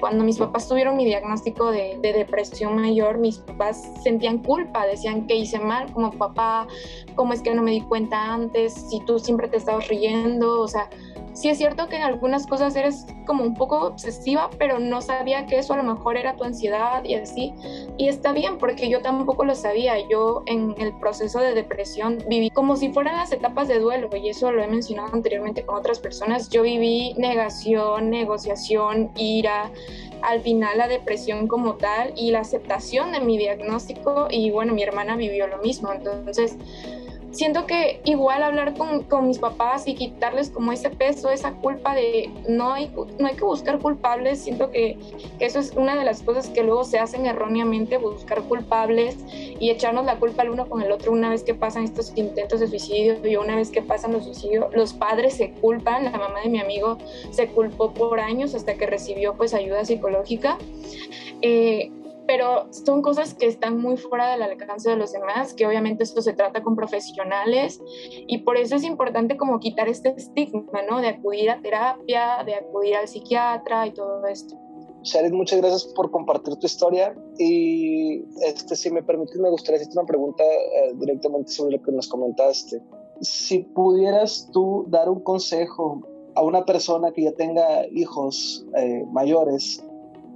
Cuando 0.00 0.22
mis 0.22 0.38
papás 0.38 0.68
tuvieron 0.68 0.96
mi 0.96 1.04
diagnóstico 1.04 1.70
de, 1.70 1.98
de 2.00 2.12
depresión 2.12 2.76
mayor, 2.76 3.18
mis 3.18 3.38
papás 3.38 3.90
sentían 4.02 4.38
culpa, 4.38 4.86
decían 4.86 5.26
que 5.26 5.34
hice 5.34 5.58
mal 5.58 5.92
como 5.92 6.12
papá, 6.12 6.66
cómo 7.14 7.32
es 7.32 7.40
que 7.40 7.54
no 7.54 7.62
me 7.62 7.70
di 7.70 7.80
cuenta 7.80 8.34
antes, 8.34 8.74
si 8.74 9.00
tú 9.00 9.18
siempre 9.18 9.48
te 9.48 9.56
estabas 9.56 9.88
riendo, 9.88 10.60
o 10.60 10.68
sea, 10.68 10.90
sí 11.34 11.48
es 11.48 11.58
cierto 11.58 11.88
que 11.88 11.96
en 11.96 12.02
algunas 12.02 12.46
cosas 12.46 12.74
eres 12.76 13.06
como 13.26 13.44
un 13.44 13.54
poco 13.54 13.88
obsesiva, 13.88 14.48
pero 14.58 14.78
no 14.78 15.02
sabía 15.02 15.46
que 15.46 15.58
eso 15.58 15.74
a 15.74 15.76
lo 15.76 15.82
mejor 15.82 16.16
era 16.16 16.36
tu 16.36 16.44
ansiedad 16.44 17.04
y 17.04 17.14
así. 17.14 17.52
Y 17.98 18.08
está 18.08 18.32
bien, 18.32 18.58
porque 18.58 18.88
yo 18.88 19.02
tampoco 19.02 19.44
lo 19.44 19.54
sabía. 19.54 19.96
Yo 20.08 20.42
en 20.46 20.74
el 20.78 20.92
proceso 20.98 21.40
de 21.40 21.54
depresión 21.54 22.18
viví 22.28 22.50
como 22.50 22.76
si 22.76 22.92
fueran 22.92 23.16
las 23.16 23.32
etapas 23.32 23.68
de 23.68 23.80
duelo, 23.80 24.08
y 24.16 24.28
eso 24.28 24.50
lo 24.52 24.62
he 24.62 24.66
mencionado 24.66 25.10
anteriormente 25.12 25.64
con 25.64 25.76
otras 25.76 25.98
personas. 25.98 26.48
Yo 26.48 26.62
viví 26.62 27.14
negación, 27.18 28.10
negociación, 28.10 29.10
ira, 29.16 29.70
al 30.22 30.40
final 30.40 30.78
la 30.78 30.88
depresión 30.88 31.48
como 31.48 31.74
tal 31.74 32.12
y 32.16 32.30
la 32.30 32.40
aceptación 32.40 33.12
de 33.12 33.20
mi 33.20 33.36
diagnóstico 33.36 34.28
y 34.30 34.50
bueno, 34.50 34.72
mi 34.72 34.82
hermana 34.82 35.16
vivió 35.16 35.46
lo 35.46 35.58
mismo. 35.58 35.92
Entonces, 35.92 36.56
siento 37.34 37.66
que 37.66 38.00
igual 38.04 38.42
hablar 38.42 38.74
con, 38.74 39.02
con, 39.02 39.26
mis 39.26 39.38
papás 39.38 39.86
y 39.86 39.94
quitarles 39.94 40.50
como 40.50 40.72
ese 40.72 40.90
peso, 40.90 41.30
esa 41.30 41.52
culpa 41.54 41.94
de 41.94 42.30
no 42.48 42.72
hay, 42.72 42.90
no 43.18 43.26
hay 43.26 43.34
que 43.34 43.44
buscar 43.44 43.78
culpables, 43.80 44.40
siento 44.40 44.70
que, 44.70 44.96
que, 45.38 45.46
eso 45.46 45.58
es 45.58 45.72
una 45.72 45.96
de 45.96 46.04
las 46.04 46.22
cosas 46.22 46.48
que 46.48 46.62
luego 46.62 46.84
se 46.84 46.98
hacen 46.98 47.26
erróneamente, 47.26 47.98
buscar 47.98 48.42
culpables 48.42 49.16
y 49.32 49.70
echarnos 49.70 50.04
la 50.04 50.16
culpa 50.16 50.42
el 50.42 50.50
uno 50.50 50.68
con 50.68 50.82
el 50.82 50.92
otro 50.92 51.12
una 51.12 51.30
vez 51.30 51.42
que 51.42 51.54
pasan 51.54 51.84
estos 51.84 52.12
intentos 52.16 52.60
de 52.60 52.68
suicidio 52.68 53.16
y 53.26 53.36
una 53.36 53.56
vez 53.56 53.70
que 53.70 53.82
pasan 53.82 54.12
los 54.12 54.24
suicidios, 54.24 54.72
los 54.74 54.92
padres 54.92 55.34
se 55.34 55.50
culpan, 55.52 56.04
la 56.04 56.12
mamá 56.12 56.40
de 56.42 56.50
mi 56.50 56.60
amigo 56.60 56.98
se 57.30 57.48
culpó 57.48 57.92
por 57.92 58.20
años 58.20 58.54
hasta 58.54 58.74
que 58.74 58.86
recibió 58.86 59.34
pues 59.34 59.54
ayuda 59.54 59.84
psicológica. 59.84 60.58
Eh, 61.42 61.90
pero 62.26 62.72
son 62.72 63.02
cosas 63.02 63.34
que 63.34 63.46
están 63.46 63.78
muy 63.78 63.96
fuera 63.96 64.30
del 64.30 64.42
alcance 64.42 64.90
de 64.90 64.96
los 64.96 65.12
demás, 65.12 65.54
que 65.54 65.66
obviamente 65.66 66.04
esto 66.04 66.22
se 66.22 66.32
trata 66.32 66.62
con 66.62 66.76
profesionales 66.76 67.80
y 68.26 68.38
por 68.38 68.56
eso 68.56 68.76
es 68.76 68.84
importante 68.84 69.36
como 69.36 69.60
quitar 69.60 69.88
este 69.88 70.10
estigma, 70.16 70.82
¿no? 70.88 71.00
De 71.00 71.08
acudir 71.08 71.50
a 71.50 71.60
terapia, 71.60 72.42
de 72.44 72.54
acudir 72.54 72.96
al 72.96 73.08
psiquiatra 73.08 73.86
y 73.86 73.92
todo 73.92 74.26
esto. 74.26 74.56
Sharid, 75.02 75.32
muchas 75.32 75.60
gracias 75.60 75.84
por 75.94 76.10
compartir 76.10 76.56
tu 76.56 76.66
historia 76.66 77.14
y 77.38 78.24
este, 78.46 78.74
si 78.74 78.90
me 78.90 79.02
permites 79.02 79.38
me 79.38 79.50
gustaría 79.50 79.76
hacerte 79.76 79.98
una 79.98 80.06
pregunta 80.06 80.42
eh, 80.42 80.94
directamente 80.94 81.52
sobre 81.52 81.76
lo 81.76 81.82
que 81.82 81.92
nos 81.92 82.08
comentaste. 82.08 82.82
Si 83.20 83.58
pudieras 83.58 84.48
tú 84.52 84.86
dar 84.88 85.10
un 85.10 85.20
consejo 85.20 86.00
a 86.34 86.42
una 86.42 86.64
persona 86.64 87.12
que 87.12 87.24
ya 87.24 87.32
tenga 87.32 87.86
hijos 87.92 88.66
eh, 88.76 89.04
mayores 89.12 89.84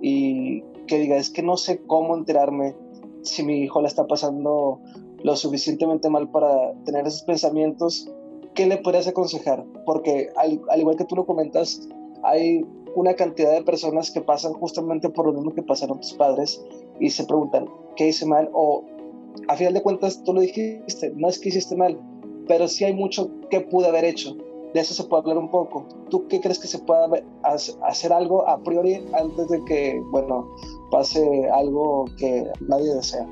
y 0.02 0.62
que 0.88 0.98
diga, 0.98 1.16
es 1.16 1.30
que 1.30 1.44
no 1.44 1.56
sé 1.56 1.82
cómo 1.86 2.16
enterarme 2.16 2.74
si 3.22 3.44
mi 3.44 3.60
hijo 3.60 3.80
la 3.80 3.86
está 3.86 4.08
pasando 4.08 4.80
lo 5.22 5.36
suficientemente 5.36 6.08
mal 6.08 6.30
para 6.30 6.74
tener 6.84 7.06
esos 7.06 7.22
pensamientos, 7.22 8.10
¿qué 8.54 8.66
le 8.66 8.78
podrías 8.78 9.06
aconsejar? 9.06 9.64
Porque 9.84 10.30
al, 10.36 10.60
igual 10.76 10.96
que 10.96 11.04
tú 11.04 11.14
lo 11.14 11.26
comentas, 11.26 11.88
hay 12.24 12.64
una 12.94 13.14
cantidad 13.14 13.52
de 13.52 13.62
personas 13.62 14.10
que 14.10 14.20
pasan 14.20 14.54
justamente 14.54 15.08
por 15.10 15.26
lo 15.26 15.32
mismo 15.32 15.54
que 15.54 15.62
pasaron 15.62 16.00
tus 16.00 16.14
padres 16.14 16.64
y 16.98 17.10
se 17.10 17.24
preguntan, 17.24 17.66
¿qué 17.96 18.08
hice 18.08 18.26
mal? 18.26 18.48
O 18.52 18.84
a 19.46 19.56
final 19.56 19.74
de 19.74 19.82
cuentas 19.82 20.22
tú 20.24 20.32
lo 20.32 20.40
dijiste, 20.40 21.12
no 21.14 21.28
es 21.28 21.38
que 21.38 21.50
hiciste 21.50 21.76
mal, 21.76 22.00
pero 22.48 22.66
sí 22.66 22.84
hay 22.84 22.94
mucho 22.94 23.30
que 23.50 23.60
pude 23.60 23.86
haber 23.86 24.04
hecho 24.04 24.36
de 24.78 24.84
eso 24.84 24.94
se 24.94 25.04
puede 25.04 25.22
hablar 25.22 25.38
un 25.38 25.50
poco. 25.50 25.86
¿Tú 26.10 26.26
qué 26.28 26.40
crees 26.40 26.58
que 26.58 26.68
se 26.68 26.78
pueda 26.78 27.08
hacer 27.42 28.12
algo 28.12 28.48
a 28.48 28.62
priori 28.62 29.04
antes 29.12 29.48
de 29.48 29.64
que, 29.64 30.00
bueno, 30.10 30.48
pase 30.90 31.48
algo 31.50 32.06
que 32.18 32.46
nadie 32.60 32.94
desea? 32.94 33.26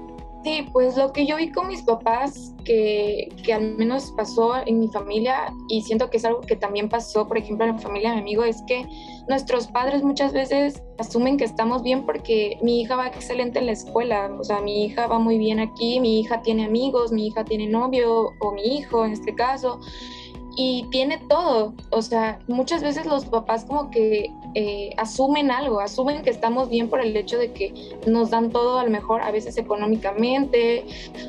Sí, 0.46 0.64
pues 0.72 0.96
lo 0.96 1.12
que 1.12 1.26
yo 1.26 1.36
vi 1.36 1.50
con 1.50 1.66
mis 1.66 1.82
papás, 1.82 2.54
que, 2.64 3.28
que, 3.44 3.52
al 3.52 3.76
menos 3.76 4.12
pasó 4.16 4.52
en 4.64 4.78
mi 4.78 4.86
familia, 4.86 5.52
y 5.68 5.82
siento 5.82 6.08
que 6.08 6.18
es 6.18 6.24
algo 6.24 6.40
que 6.40 6.54
también 6.54 6.88
pasó, 6.88 7.26
por 7.26 7.36
ejemplo, 7.36 7.66
en 7.66 7.72
la 7.72 7.78
familia 7.82 8.10
de 8.10 8.16
mi 8.16 8.22
amigo, 8.22 8.44
es 8.44 8.62
que 8.68 8.86
nuestros 9.28 9.66
padres 9.66 10.04
muchas 10.04 10.32
veces 10.32 10.84
asumen 10.98 11.36
que 11.36 11.44
estamos 11.44 11.82
bien 11.82 12.06
porque 12.06 12.58
mi 12.62 12.80
hija 12.80 12.94
va 12.94 13.08
excelente 13.08 13.58
en 13.58 13.66
la 13.66 13.72
escuela, 13.72 14.30
o 14.38 14.44
sea, 14.44 14.60
mi 14.60 14.84
hija 14.84 15.08
va 15.08 15.18
muy 15.18 15.36
bien 15.36 15.58
aquí, 15.58 15.98
mi 15.98 16.20
hija 16.20 16.42
tiene 16.42 16.66
amigos, 16.66 17.10
mi 17.10 17.26
hija 17.26 17.44
tiene 17.44 17.66
novio, 17.66 18.30
o 18.38 18.52
mi 18.52 18.62
hijo 18.62 19.04
en 19.04 19.12
este 19.12 19.34
caso, 19.34 19.80
y 20.56 20.86
tiene 20.90 21.18
todo. 21.28 21.74
O 21.90 22.02
sea, 22.02 22.38
muchas 22.48 22.82
veces 22.82 23.06
los 23.06 23.26
papás 23.26 23.64
como 23.64 23.90
que 23.90 24.32
eh, 24.54 24.90
asumen 24.96 25.50
algo, 25.50 25.80
asumen 25.80 26.22
que 26.22 26.30
estamos 26.30 26.70
bien 26.70 26.88
por 26.88 27.00
el 27.00 27.14
hecho 27.16 27.38
de 27.38 27.52
que 27.52 27.72
nos 28.06 28.30
dan 28.30 28.50
todo 28.50 28.78
a 28.78 28.84
lo 28.84 28.90
mejor 28.90 29.20
a 29.20 29.30
veces 29.30 29.58
económicamente 29.58 30.86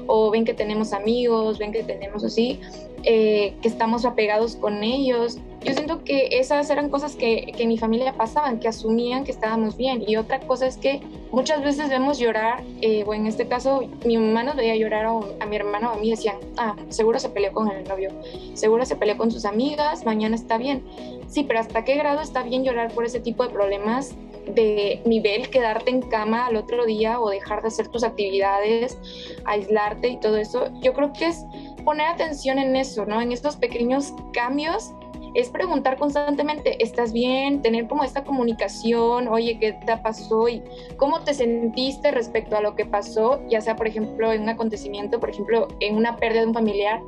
o 0.07 0.31
ven 0.31 0.45
que 0.45 0.53
tenemos 0.53 0.93
amigos, 0.93 1.59
ven 1.59 1.73
que 1.73 1.83
tenemos 1.83 2.23
así, 2.23 2.61
eh, 3.09 3.53
que 3.61 3.69
estamos 3.69 4.03
apegados 4.03 4.57
con 4.57 4.83
ellos. 4.83 5.37
Yo 5.63 5.73
siento 5.73 6.03
que 6.03 6.27
esas 6.31 6.69
eran 6.69 6.89
cosas 6.89 7.15
que, 7.15 7.53
que 7.55 7.63
en 7.63 7.69
mi 7.69 7.77
familia 7.77 8.11
pasaban, 8.11 8.59
que 8.59 8.67
asumían 8.67 9.23
que 9.23 9.31
estábamos 9.31 9.77
bien. 9.77 10.03
Y 10.05 10.17
otra 10.17 10.41
cosa 10.41 10.67
es 10.67 10.75
que 10.75 10.99
muchas 11.31 11.63
veces 11.63 11.87
vemos 11.87 12.19
llorar, 12.19 12.65
eh, 12.81 13.05
o 13.07 13.13
en 13.13 13.25
este 13.25 13.47
caso 13.47 13.87
mi 14.05 14.17
mamá 14.17 14.43
nos 14.43 14.57
veía 14.57 14.75
llorar 14.75 15.05
a, 15.05 15.11
a, 15.39 15.45
mi 15.45 15.55
hermano 15.55 15.91
a 15.91 15.95
mí, 15.95 16.09
decían, 16.09 16.35
ah, 16.57 16.75
seguro 16.89 17.17
se 17.17 17.29
peleó 17.29 17.53
con 17.53 17.71
el 17.71 17.87
novio, 17.87 18.11
seguro 18.55 18.85
se 18.85 18.97
peleó 18.97 19.15
con 19.15 19.31
sus 19.31 19.45
amigas, 19.45 20.05
mañana 20.05 20.35
está 20.35 20.57
bien. 20.57 20.83
Sí, 21.29 21.43
pero 21.43 21.61
¿hasta 21.61 21.85
qué 21.85 21.95
grado 21.95 22.19
está 22.19 22.43
bien 22.43 22.65
llorar 22.65 22.91
por 22.91 23.05
ese 23.05 23.21
tipo 23.21 23.43
de 23.43 23.53
problemas 23.53 24.15
de 24.53 25.01
nivel 25.05 25.49
quedarte 25.49 25.91
en 25.91 26.01
cama 26.01 26.47
al 26.47 26.57
otro 26.57 26.85
día 26.85 27.19
o 27.21 27.29
dejar 27.29 27.61
de 27.61 27.69
hacer 27.69 27.87
tus 27.87 28.03
actividades, 28.03 28.97
aislarte 29.45 30.09
y 30.09 30.19
todo 30.19 30.35
eso? 30.35 30.67
Yo 30.81 30.93
creo 30.93 31.13
que 31.13 31.27
es 31.27 31.45
poner 31.87 32.07
atención 32.07 32.59
en 32.59 32.75
eso, 32.75 33.05
¿no? 33.05 33.21
En 33.21 33.31
estos 33.31 33.55
pequeños 33.55 34.13
cambios 34.33 34.91
es 35.35 35.47
preguntar 35.47 35.97
constantemente, 35.97 36.83
¿estás 36.83 37.13
bien? 37.13 37.61
Tener 37.61 37.87
como 37.87 38.03
esta 38.03 38.25
comunicación, 38.25 39.29
oye, 39.29 39.57
¿qué 39.57 39.71
te 39.71 39.95
pasó? 39.95 40.49
¿Y 40.49 40.61
cómo 40.97 41.21
te 41.21 41.33
sentiste 41.33 42.11
respecto 42.11 42.57
a 42.57 42.61
lo 42.61 42.75
que 42.75 42.83
pasó? 42.83 43.39
Ya 43.47 43.61
sea, 43.61 43.77
por 43.77 43.87
ejemplo, 43.87 44.33
en 44.33 44.41
un 44.41 44.49
acontecimiento, 44.49 45.21
por 45.21 45.29
ejemplo, 45.29 45.69
en 45.79 45.95
una 45.95 46.17
pérdida 46.17 46.41
de 46.41 46.47
un 46.47 46.53
familiar, 46.53 46.99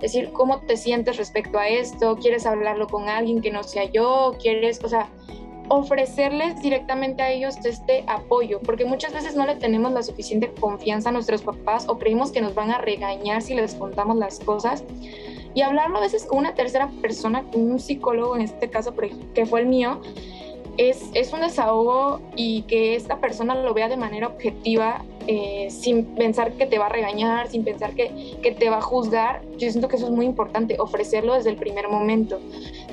decir, 0.00 0.32
¿cómo 0.32 0.58
te 0.58 0.76
sientes 0.76 1.18
respecto 1.18 1.60
a 1.60 1.68
esto? 1.68 2.16
¿Quieres 2.16 2.46
hablarlo 2.46 2.88
con 2.88 3.08
alguien 3.08 3.40
que 3.40 3.52
no 3.52 3.62
sea 3.62 3.84
yo? 3.84 4.34
¿Quieres, 4.42 4.82
o 4.82 4.88
sea, 4.88 5.08
ofrecerles 5.68 6.60
directamente 6.62 7.22
a 7.22 7.30
ellos 7.30 7.56
este 7.64 8.04
apoyo, 8.06 8.60
porque 8.60 8.84
muchas 8.84 9.12
veces 9.12 9.36
no 9.36 9.46
le 9.46 9.56
tenemos 9.56 9.92
la 9.92 10.02
suficiente 10.02 10.52
confianza 10.60 11.08
a 11.08 11.12
nuestros 11.12 11.42
papás 11.42 11.88
o 11.88 11.98
creemos 11.98 12.32
que 12.32 12.40
nos 12.40 12.54
van 12.54 12.70
a 12.70 12.78
regañar 12.78 13.42
si 13.42 13.54
les 13.54 13.74
contamos 13.74 14.16
las 14.16 14.40
cosas. 14.40 14.84
Y 15.54 15.62
hablarlo 15.62 15.96
a 15.96 16.00
veces 16.02 16.26
con 16.26 16.38
una 16.38 16.54
tercera 16.54 16.90
persona, 17.00 17.42
con 17.44 17.70
un 17.70 17.80
psicólogo 17.80 18.36
en 18.36 18.42
este 18.42 18.68
caso, 18.68 18.94
que 19.34 19.46
fue 19.46 19.60
el 19.60 19.66
mío, 19.66 20.00
es, 20.76 21.10
es 21.14 21.32
un 21.32 21.40
desahogo 21.40 22.20
y 22.34 22.62
que 22.62 22.94
esta 22.94 23.18
persona 23.18 23.54
lo 23.54 23.72
vea 23.72 23.88
de 23.88 23.96
manera 23.96 24.26
objetiva 24.26 25.04
eh, 25.26 25.68
sin 25.70 26.04
pensar 26.04 26.52
que 26.52 26.66
te 26.66 26.78
va 26.78 26.86
a 26.86 26.88
regañar, 26.88 27.48
sin 27.48 27.64
pensar 27.64 27.94
que, 27.94 28.36
que 28.42 28.52
te 28.52 28.68
va 28.68 28.78
a 28.78 28.82
juzgar. 28.82 29.42
Yo 29.56 29.70
siento 29.70 29.88
que 29.88 29.96
eso 29.96 30.06
es 30.06 30.12
muy 30.12 30.26
importante, 30.26 30.76
ofrecerlo 30.78 31.34
desde 31.34 31.50
el 31.50 31.56
primer 31.56 31.88
momento. 31.88 32.38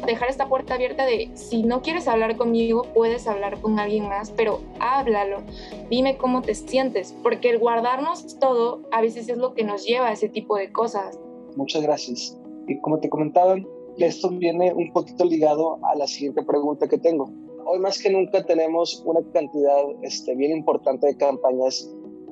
Dejar 0.06 0.30
esta 0.30 0.48
puerta 0.48 0.76
abierta 0.76 1.06
de 1.06 1.30
si 1.34 1.64
no 1.64 1.82
quieres 1.82 2.08
hablar 2.08 2.36
conmigo, 2.36 2.84
puedes 2.94 3.28
hablar 3.28 3.62
con 3.62 3.80
alguien 3.80 4.08
más, 4.08 4.32
pero 4.32 4.62
háblalo. 4.80 5.44
Dime 5.90 6.18
cómo 6.18 6.42
te 6.42 6.56
sientes, 6.56 7.16
porque 7.24 7.50
el 7.50 7.60
guardarnos 7.60 8.40
todo 8.40 8.82
a 8.92 9.02
veces 9.02 9.30
es 9.30 9.38
lo 9.38 9.54
que 9.54 9.64
nos 9.64 9.86
lleva 9.86 10.08
a 10.08 10.12
ese 10.12 10.30
tipo 10.30 10.58
de 10.58 10.72
cosas. 10.72 11.20
Muchas 11.56 11.84
gracias. 11.84 12.38
Y 12.68 12.80
como 12.82 13.00
te 13.00 13.10
comentaban, 13.10 13.66
esto 13.98 14.30
viene 14.30 14.74
un 14.74 14.92
poquito 14.92 15.24
ligado 15.26 15.80
a 15.86 15.96
la 15.96 16.08
siguiente 16.08 16.44
pregunta 16.44 16.88
que 16.88 16.98
tengo. 16.98 17.30
Hoy 17.66 17.80
más 17.80 18.02
que 18.02 18.10
nunca 18.10 18.44
tenemos 18.44 19.04
una 19.06 19.22
cantidad 19.32 19.84
este, 20.02 20.36
bien 20.36 20.52
importante 20.52 21.08
de 21.08 21.16
campañas 21.16 21.90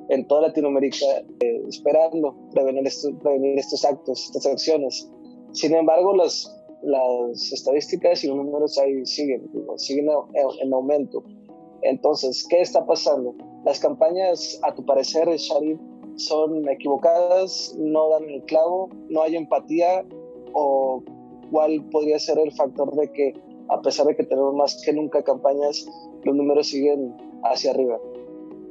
en 0.08 0.26
toda 0.26 0.42
Latinoamérica 0.42 1.06
eh, 1.40 1.62
esperando 1.68 2.36
prevenir 2.52 2.86
estos, 2.86 3.12
prevenir 3.22 3.58
estos 3.58 3.84
actos, 3.84 4.26
estas 4.26 4.46
acciones. 4.46 5.10
Sin 5.52 5.74
embargo, 5.74 6.14
las, 6.14 6.52
las 6.82 7.52
estadísticas 7.52 8.24
y 8.24 8.28
los 8.28 8.36
números 8.36 8.78
ahí 8.78 9.04
siguen, 9.06 9.48
siguen 9.76 10.08
en 10.60 10.72
aumento. 10.72 11.22
Entonces, 11.82 12.46
¿qué 12.48 12.60
está 12.60 12.84
pasando? 12.86 13.34
Las 13.64 13.80
campañas, 13.80 14.60
a 14.62 14.74
tu 14.74 14.84
parecer, 14.84 15.28
Sharif, 15.28 15.78
son 16.16 16.68
equivocadas, 16.68 17.74
no 17.78 18.10
dan 18.10 18.28
el 18.28 18.42
clavo, 18.44 18.88
no 19.08 19.22
hay 19.22 19.36
empatía 19.36 20.04
o 20.52 21.02
cuál 21.50 21.84
podría 21.90 22.18
ser 22.18 22.38
el 22.38 22.52
factor 22.52 22.94
de 22.94 23.10
que 23.12 23.34
a 23.68 23.80
pesar 23.80 24.06
de 24.06 24.16
que 24.16 24.24
tenemos 24.24 24.54
más 24.54 24.82
que 24.84 24.92
nunca 24.92 25.22
campañas, 25.22 25.86
los 26.24 26.34
números 26.34 26.68
siguen 26.68 27.14
hacia 27.44 27.70
arriba. 27.70 27.98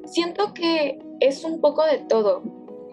Siento 0.06 0.54
que 0.54 1.00
es 1.20 1.44
un 1.44 1.60
poco 1.60 1.84
de 1.86 2.00
todo. 2.00 2.44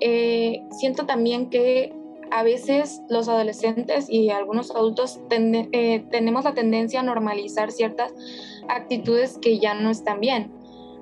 Eh, 0.00 0.62
siento 0.70 1.06
también 1.06 1.50
que 1.50 1.92
a 2.30 2.42
veces 2.42 3.02
los 3.08 3.28
adolescentes 3.28 4.08
y 4.08 4.30
algunos 4.30 4.70
adultos 4.70 5.20
eh, 5.30 6.04
tenemos 6.10 6.44
la 6.44 6.54
tendencia 6.54 7.00
a 7.00 7.02
normalizar 7.02 7.70
ciertas 7.70 8.12
actitudes 8.68 9.38
que 9.38 9.58
ya 9.58 9.74
no 9.74 9.90
están 9.90 10.20
bien. 10.20 10.52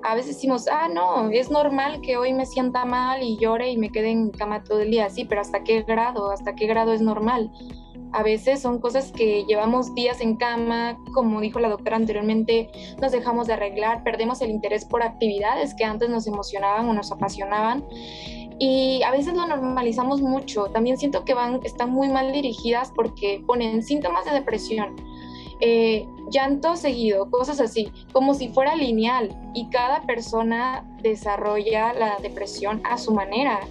A 0.03 0.15
veces 0.15 0.35
decimos, 0.35 0.67
ah, 0.71 0.87
no, 0.87 1.29
es 1.31 1.49
normal 1.49 2.01
que 2.01 2.17
hoy 2.17 2.31
me 2.33 2.45
sienta 2.45 2.85
mal 2.85 3.23
y 3.23 3.37
llore 3.37 3.71
y 3.71 3.77
me 3.77 3.89
quede 3.89 4.11
en 4.11 4.29
cama 4.29 4.63
todo 4.63 4.81
el 4.81 4.91
día. 4.91 5.09
Sí, 5.09 5.25
pero 5.25 5.41
¿hasta 5.41 5.63
qué 5.63 5.81
grado? 5.81 6.31
¿Hasta 6.31 6.55
qué 6.55 6.67
grado 6.67 6.93
es 6.93 7.01
normal? 7.01 7.51
A 8.13 8.23
veces 8.23 8.61
son 8.61 8.79
cosas 8.79 9.11
que 9.11 9.43
llevamos 9.45 9.93
días 9.93 10.21
en 10.21 10.37
cama, 10.37 10.97
como 11.13 11.41
dijo 11.41 11.59
la 11.59 11.67
doctora 11.67 11.97
anteriormente, 11.97 12.69
nos 13.01 13.11
dejamos 13.11 13.47
de 13.47 13.53
arreglar, 13.53 14.03
perdemos 14.03 14.41
el 14.41 14.49
interés 14.49 14.85
por 14.85 15.03
actividades 15.03 15.73
que 15.73 15.83
antes 15.83 16.09
nos 16.09 16.25
emocionaban 16.25 16.87
o 16.87 16.93
nos 16.93 17.11
apasionaban 17.11 17.83
y 18.59 19.01
a 19.03 19.11
veces 19.11 19.33
lo 19.33 19.45
normalizamos 19.45 20.21
mucho. 20.21 20.65
También 20.65 20.97
siento 20.97 21.23
que 21.25 21.33
van, 21.33 21.59
están 21.63 21.91
muy 21.91 22.09
mal 22.09 22.31
dirigidas 22.31 22.91
porque 22.95 23.43
ponen 23.45 23.83
síntomas 23.83 24.25
de 24.25 24.31
depresión, 24.31 24.95
eh, 25.59 26.07
llanto 26.29 26.75
seguido, 26.75 27.29
cosas 27.29 27.59
así, 27.59 27.91
como 28.13 28.33
si 28.33 28.49
fuera 28.49 28.75
lineal 28.75 29.35
y 29.53 29.69
cada 29.69 30.01
persona 30.01 30.85
desarrolla 31.01 31.93
la 31.93 32.17
depresión 32.21 32.81
a 32.83 32.97
su 32.97 33.13
manera. 33.13 33.61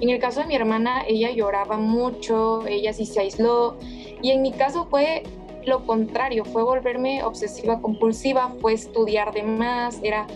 En 0.00 0.08
el 0.08 0.18
caso 0.20 0.40
de 0.40 0.46
mi 0.46 0.56
hermana, 0.56 1.02
ella 1.06 1.30
lloraba 1.30 1.76
mucho, 1.76 2.66
ella 2.66 2.92
sí 2.92 3.06
se 3.06 3.20
aisló 3.20 3.76
y 4.22 4.30
en 4.30 4.42
mi 4.42 4.52
caso 4.52 4.86
fue 4.88 5.22
lo 5.66 5.86
contrario, 5.86 6.44
fue 6.44 6.62
volverme 6.62 7.22
obsesiva 7.22 7.80
compulsiva, 7.80 8.52
fue 8.60 8.72
estudiar 8.72 9.32
de 9.32 9.42
más, 9.42 10.00
era 10.02 10.26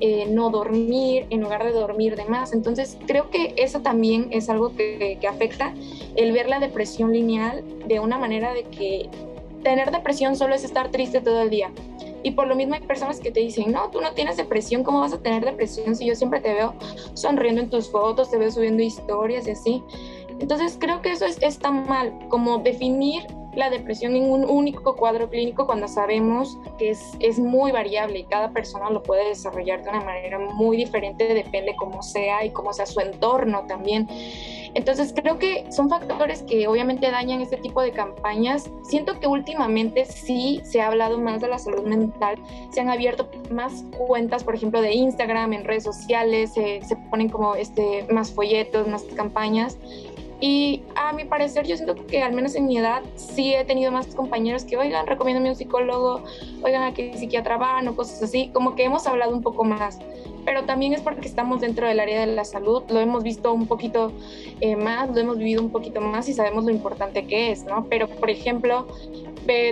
eh, 0.00 0.26
no 0.28 0.50
dormir 0.50 1.26
en 1.30 1.40
lugar 1.40 1.64
de 1.64 1.72
dormir 1.72 2.16
de 2.16 2.24
más. 2.24 2.52
Entonces 2.52 2.98
creo 3.06 3.30
que 3.30 3.54
eso 3.56 3.80
también 3.80 4.28
es 4.30 4.48
algo 4.48 4.74
que, 4.74 5.18
que 5.20 5.26
afecta, 5.26 5.74
el 6.16 6.32
ver 6.32 6.48
la 6.48 6.58
depresión 6.58 7.12
lineal 7.12 7.64
de 7.86 8.00
una 8.00 8.18
manera 8.18 8.52
de 8.54 8.64
que 8.64 9.08
tener 9.62 9.90
depresión 9.90 10.36
solo 10.36 10.54
es 10.54 10.64
estar 10.64 10.90
triste 10.90 11.20
todo 11.20 11.42
el 11.42 11.50
día. 11.50 11.70
Y 12.22 12.32
por 12.32 12.48
lo 12.48 12.56
mismo 12.56 12.74
hay 12.74 12.80
personas 12.80 13.20
que 13.20 13.30
te 13.30 13.40
dicen, 13.40 13.72
no, 13.72 13.90
tú 13.90 14.00
no 14.00 14.12
tienes 14.12 14.36
depresión, 14.36 14.82
¿cómo 14.82 15.00
vas 15.00 15.12
a 15.12 15.18
tener 15.18 15.44
depresión 15.44 15.94
si 15.94 16.06
yo 16.06 16.14
siempre 16.14 16.40
te 16.40 16.52
veo 16.52 16.74
sonriendo 17.14 17.60
en 17.60 17.70
tus 17.70 17.90
fotos, 17.90 18.30
te 18.30 18.38
veo 18.38 18.50
subiendo 18.50 18.82
historias 18.82 19.46
y 19.46 19.52
así? 19.52 19.82
Entonces 20.40 20.76
creo 20.78 21.02
que 21.02 21.12
eso 21.12 21.26
es, 21.26 21.42
es 21.42 21.58
tan 21.58 21.86
mal, 21.88 22.12
como 22.28 22.58
definir 22.58 23.26
la 23.58 23.70
depresión 23.70 24.14
en 24.14 24.30
un 24.30 24.44
único 24.44 24.94
cuadro 24.94 25.28
clínico 25.28 25.66
cuando 25.66 25.88
sabemos 25.88 26.58
que 26.78 26.90
es, 26.90 27.16
es 27.18 27.40
muy 27.40 27.72
variable 27.72 28.20
y 28.20 28.24
cada 28.24 28.50
persona 28.52 28.88
lo 28.88 29.02
puede 29.02 29.28
desarrollar 29.28 29.82
de 29.82 29.90
una 29.90 30.00
manera 30.00 30.38
muy 30.38 30.76
diferente, 30.76 31.34
depende 31.34 31.74
cómo 31.76 32.02
sea 32.02 32.44
y 32.44 32.50
cómo 32.50 32.72
sea 32.72 32.86
su 32.86 33.00
entorno 33.00 33.64
también. 33.66 34.06
Entonces 34.74 35.12
creo 35.12 35.38
que 35.38 35.64
son 35.72 35.88
factores 35.88 36.42
que 36.42 36.68
obviamente 36.68 37.10
dañan 37.10 37.40
este 37.40 37.56
tipo 37.56 37.80
de 37.82 37.90
campañas. 37.90 38.70
Siento 38.84 39.18
que 39.18 39.26
últimamente 39.26 40.04
sí 40.04 40.60
se 40.62 40.80
ha 40.80 40.86
hablado 40.86 41.18
más 41.18 41.40
de 41.40 41.48
la 41.48 41.58
salud 41.58 41.82
mental, 41.82 42.36
se 42.70 42.80
han 42.80 42.90
abierto 42.90 43.28
más 43.50 43.84
cuentas, 43.96 44.44
por 44.44 44.54
ejemplo, 44.54 44.80
de 44.80 44.92
Instagram, 44.92 45.52
en 45.52 45.64
redes 45.64 45.82
sociales, 45.82 46.52
se 46.52 46.80
ponen 47.10 47.28
como 47.28 47.56
este, 47.56 48.06
más 48.12 48.30
folletos, 48.30 48.86
más 48.86 49.02
campañas 49.16 49.76
y 50.40 50.82
a 50.94 51.12
mi 51.12 51.24
parecer, 51.24 51.66
yo 51.66 51.76
siento 51.76 52.06
que 52.06 52.22
al 52.22 52.32
menos 52.32 52.54
en 52.54 52.66
mi 52.66 52.78
edad 52.78 53.02
sí 53.16 53.54
he 53.54 53.64
tenido 53.64 53.90
más 53.90 54.06
compañeros 54.14 54.64
que, 54.64 54.76
oigan, 54.76 55.06
recomiéndame 55.06 55.50
un 55.50 55.56
psicólogo, 55.56 56.22
oigan, 56.62 56.82
a 56.82 56.94
qué 56.94 57.16
psiquiatra 57.16 57.56
van 57.56 57.88
o 57.88 57.96
cosas 57.96 58.22
así, 58.22 58.50
como 58.52 58.76
que 58.76 58.84
hemos 58.84 59.06
hablado 59.08 59.34
un 59.34 59.42
poco 59.42 59.64
más. 59.64 59.98
Pero 60.44 60.64
también 60.64 60.94
es 60.94 61.00
porque 61.00 61.26
estamos 61.26 61.60
dentro 61.60 61.88
del 61.88 61.98
área 61.98 62.20
de 62.20 62.26
la 62.26 62.44
salud, 62.44 62.84
lo 62.88 63.00
hemos 63.00 63.24
visto 63.24 63.52
un 63.52 63.66
poquito 63.66 64.12
eh, 64.60 64.76
más, 64.76 65.10
lo 65.10 65.18
hemos 65.18 65.38
vivido 65.38 65.60
un 65.60 65.70
poquito 65.70 66.00
más 66.00 66.28
y 66.28 66.34
sabemos 66.34 66.64
lo 66.64 66.70
importante 66.70 67.26
que 67.26 67.50
es, 67.50 67.64
¿no? 67.64 67.86
Pero, 67.90 68.08
por 68.08 68.30
ejemplo, 68.30 68.86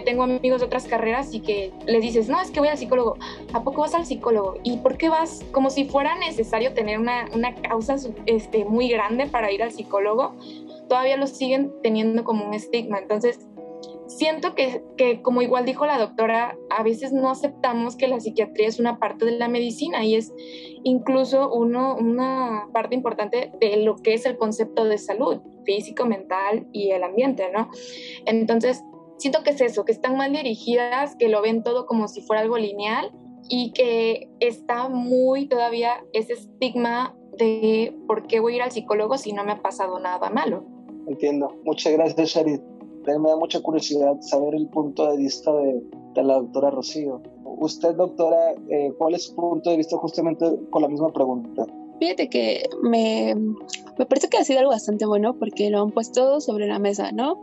tengo 0.05 0.23
amigos 0.23 0.61
de 0.61 0.67
otras 0.67 0.87
carreras 0.87 1.35
y 1.35 1.41
que 1.41 1.73
les 1.87 2.01
dices, 2.01 2.29
no, 2.29 2.41
es 2.41 2.51
que 2.51 2.61
voy 2.61 2.69
al 2.69 2.79
psicólogo. 2.79 3.17
¿A 3.53 3.63
poco 3.63 3.83
vas 3.83 3.95
al 3.95 4.07
psicólogo? 4.07 4.55
¿Y 4.63 4.79
por 4.79 4.97
qué 4.97 5.09
vas? 5.09 5.45
Como 5.53 5.71
si 5.71 5.85
fuera 5.85 6.17
necesario 6.19 6.73
tener 6.73 6.99
una, 6.99 7.29
una 7.35 7.55
causa 7.55 7.97
este, 8.27 8.65
muy 8.65 8.89
grande 8.89 9.27
para 9.27 9.53
ir 9.53 9.63
al 9.63 9.73
psicólogo, 9.73 10.35
todavía 10.89 11.17
lo 11.17 11.27
siguen 11.27 11.73
teniendo 11.83 12.25
como 12.25 12.47
un 12.47 12.55
estigma. 12.55 12.99
Entonces, 12.99 13.47
siento 14.07 14.55
que, 14.55 14.83
que, 14.97 15.21
como 15.21 15.43
igual 15.43 15.65
dijo 15.65 15.87
la 15.87 15.99
doctora, 15.99 16.57
a 16.71 16.83
veces 16.83 17.13
no 17.13 17.31
aceptamos 17.31 17.97
que 17.97 18.09
la 18.09 18.21
psiquiatría 18.21 18.69
es 18.69 18.79
una 18.79 18.99
parte 18.99 19.25
de 19.25 19.33
la 19.33 19.49
medicina 19.49 20.05
y 20.05 20.15
es 20.15 20.33
incluso 20.85 21.53
uno, 21.53 21.97
una 21.97 22.69
parte 22.73 22.95
importante 22.95 23.53
de 23.61 23.77
lo 23.79 23.97
que 23.97 24.15
es 24.15 24.25
el 24.27 24.37
concepto 24.37 24.85
de 24.85 24.99
salud 24.99 25.41
físico, 25.65 26.07
mental 26.07 26.67
y 26.73 26.91
el 26.91 27.03
ambiente, 27.03 27.51
¿no? 27.53 27.69
Entonces, 28.25 28.83
siento 29.19 29.43
que 29.43 29.51
es 29.51 29.61
eso, 29.61 29.85
que 29.85 29.93
están 29.93 30.17
mal 30.17 30.33
dirigidas, 30.33 31.17
que 31.17 31.29
lo 31.29 31.43
ven 31.43 31.63
todo 31.63 31.87
como 31.87 32.09
si 32.09 32.21
fuera 32.21 32.43
algo 32.43 32.59
lineal 32.59 33.13
y 33.49 33.73
que 33.73 34.29
está 34.41 34.89
muy 34.89 35.47
todavía 35.47 36.05
ese 36.13 36.35
estigma 36.35 37.17
de 37.39 37.97
por 38.07 38.27
qué 38.27 38.41
voy 38.41 38.55
a 38.55 38.57
ir 38.57 38.63
al 38.63 38.73
psicólogo 38.73 39.19
si 39.19 39.33
no 39.33 39.45
me 39.45 39.53
ha 39.53 39.63
pasado 39.63 39.99
nada 39.99 40.31
malo. 40.31 40.65
Entiendo. 41.07 41.55
Muchas 41.65 41.93
gracias, 41.93 42.31
Sharit. 42.31 42.61
Me 43.07 43.29
da 43.29 43.37
mucha 43.37 43.61
curiosidad 43.61 44.17
saber 44.21 44.55
el 44.55 44.69
punto 44.69 45.09
de 45.09 45.17
vista 45.17 45.53
de, 45.53 45.81
de 46.15 46.25
la 46.25 46.35
doctora 46.35 46.71
Rocío. 46.71 47.23
Usted, 47.45 47.95
doctora, 47.95 48.55
eh, 48.69 48.93
¿cuál 48.99 49.15
es 49.15 49.27
su 49.27 49.37
punto 49.37 49.71
de 49.71 49.77
vista 49.77 49.97
justamente 49.97 50.45
con 50.71 50.83
la 50.83 50.89
misma 50.89 51.13
pregunta? 51.13 51.67
Fíjate 51.99 52.29
que 52.29 52.69
me, 52.83 53.35
me 53.99 54.07
parece 54.07 54.29
que 54.29 54.37
ha 54.37 54.45
sido 54.45 54.59
algo 54.59 54.71
bastante 54.71 55.07
bueno 55.07 55.39
porque 55.39 55.71
lo 55.71 55.83
han 55.83 55.91
puesto 55.91 56.41
sobre 56.41 56.67
la 56.67 56.79
mesa, 56.79 57.13
¿no? 57.13 57.41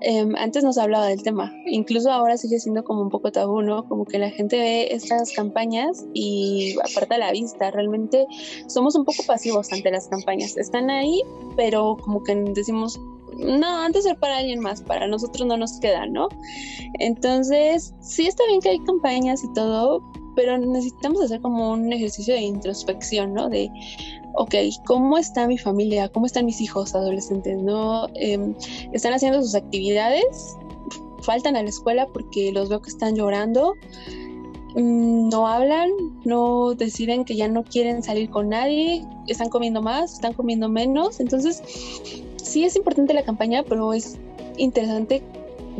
Em, 0.00 0.34
antes 0.36 0.64
nos 0.64 0.78
hablaba 0.78 1.06
del 1.06 1.22
tema, 1.22 1.52
incluso 1.66 2.10
ahora 2.10 2.36
sigue 2.36 2.58
siendo 2.58 2.82
como 2.82 3.02
un 3.02 3.10
poco 3.10 3.30
tabú, 3.30 3.62
¿no? 3.62 3.88
Como 3.88 4.04
que 4.04 4.18
la 4.18 4.30
gente 4.30 4.58
ve 4.58 4.88
estas 4.90 5.32
campañas 5.32 6.04
y 6.12 6.74
aparta 6.80 7.18
la 7.18 7.30
vista. 7.30 7.70
Realmente 7.70 8.26
somos 8.66 8.96
un 8.96 9.04
poco 9.04 9.22
pasivos 9.24 9.72
ante 9.72 9.90
las 9.90 10.08
campañas. 10.08 10.56
Están 10.56 10.90
ahí, 10.90 11.22
pero 11.56 11.96
como 12.02 12.24
que 12.24 12.34
decimos, 12.34 12.98
no, 13.38 13.78
antes 13.78 14.04
ser 14.04 14.16
para 14.16 14.38
alguien 14.38 14.60
más, 14.60 14.82
para 14.82 15.06
nosotros 15.06 15.46
no 15.46 15.56
nos 15.56 15.78
queda, 15.78 16.06
¿no? 16.06 16.28
Entonces, 16.98 17.94
sí 18.00 18.26
está 18.26 18.44
bien 18.48 18.60
que 18.60 18.70
hay 18.70 18.78
campañas 18.80 19.44
y 19.44 19.52
todo, 19.52 20.02
pero 20.34 20.58
necesitamos 20.58 21.22
hacer 21.22 21.40
como 21.40 21.72
un 21.72 21.92
ejercicio 21.92 22.34
de 22.34 22.40
introspección, 22.40 23.34
¿no? 23.34 23.48
De, 23.48 23.70
ok, 24.34 24.54
¿cómo 24.86 25.18
está 25.18 25.46
mi 25.46 25.58
familia? 25.58 26.08
¿Cómo 26.08 26.26
están 26.26 26.46
mis 26.46 26.60
hijos 26.60 26.94
adolescentes? 26.94 27.58
¿No? 27.58 28.08
Em, 28.14 28.54
¿Están 28.92 29.12
haciendo 29.12 29.42
sus 29.42 29.54
actividades? 29.54 30.56
¿Faltan 31.22 31.56
a 31.56 31.62
la 31.62 31.68
escuela 31.68 32.08
porque 32.12 32.52
los 32.52 32.68
veo 32.68 32.80
que 32.82 32.90
están 32.90 33.14
llorando? 33.14 33.74
Mm, 34.74 35.28
no 35.28 35.46
hablan, 35.46 35.90
no 36.24 36.74
deciden 36.74 37.24
que 37.24 37.36
ya 37.36 37.48
no 37.48 37.62
quieren 37.62 38.02
salir 38.02 38.30
con 38.30 38.48
nadie, 38.48 39.04
están 39.28 39.50
comiendo 39.50 39.82
más, 39.82 40.14
están 40.14 40.32
comiendo 40.32 40.68
menos. 40.68 41.20
Entonces, 41.20 41.62
sí 42.42 42.64
es 42.64 42.76
importante 42.76 43.12
la 43.12 43.22
campaña, 43.22 43.62
pero 43.62 43.92
es 43.92 44.18
interesante 44.56 45.22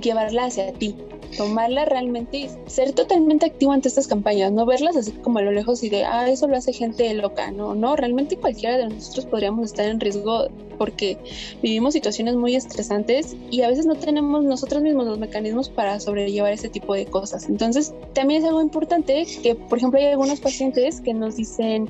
llevarla 0.01 0.47
hacia 0.47 0.73
ti, 0.73 0.95
tomarla 1.37 1.85
realmente 1.85 2.37
y 2.37 2.51
ser 2.67 2.93
totalmente 2.93 3.47
activo 3.47 3.73
ante 3.73 3.89
estas 3.89 4.07
campañas, 4.07 4.53
no 4.53 4.67
verlas 4.67 4.97
así 4.97 5.13
como 5.13 5.39
a 5.39 5.43
lo 5.43 5.53
lejos 5.53 5.83
y 5.83 5.89
de, 5.89 6.05
ah, 6.05 6.29
eso 6.29 6.47
lo 6.47 6.57
hace 6.57 6.73
gente 6.73 7.13
loca, 7.15 7.51
no, 7.51 7.75
no, 7.75 7.97
realmente 7.97 8.37
cualquiera 8.37 8.77
de 8.77 8.89
nosotros 8.89 9.27
podríamos 9.27 9.67
estar 9.67 9.87
en 9.87 10.01
riesgo 10.01 10.49
porque 10.79 11.17
vivimos 11.63 11.95
situaciones 11.95 12.35
muy 12.35 12.57
estresantes 12.57 13.37
y 13.51 13.63
a 13.63 13.69
veces 13.69 13.87
no 13.87 13.95
tenemos 13.95 14.43
nosotros 14.43 14.83
mismos 14.83 15.07
los 15.07 15.19
mecanismos 15.19 15.69
para 15.69 16.01
sobrellevar 16.01 16.53
ese 16.53 16.69
tipo 16.69 16.95
de 16.95 17.07
cosas. 17.07 17.49
Entonces, 17.49 17.95
también 18.15 18.43
es 18.43 18.49
algo 18.49 18.61
importante 18.61 19.25
que, 19.43 19.55
por 19.55 19.79
ejemplo, 19.79 20.01
hay 20.01 20.07
algunos 20.07 20.41
pacientes 20.41 21.01
que 21.01 21.15
nos 21.15 21.37
dicen, 21.37 21.89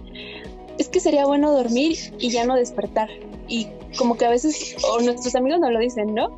es 0.79 0.89
que 0.89 1.01
sería 1.01 1.27
bueno 1.27 1.53
dormir 1.53 1.97
y 2.19 2.31
ya 2.31 2.45
no 2.45 2.55
despertar. 2.55 3.09
Y 3.49 3.69
como 3.99 4.17
que 4.17 4.25
a 4.25 4.31
veces, 4.31 4.77
o 4.91 5.01
nuestros 5.01 5.35
amigos 5.35 5.61
nos 5.61 5.73
lo 5.73 5.79
dicen, 5.79 6.15
¿no? 6.15 6.29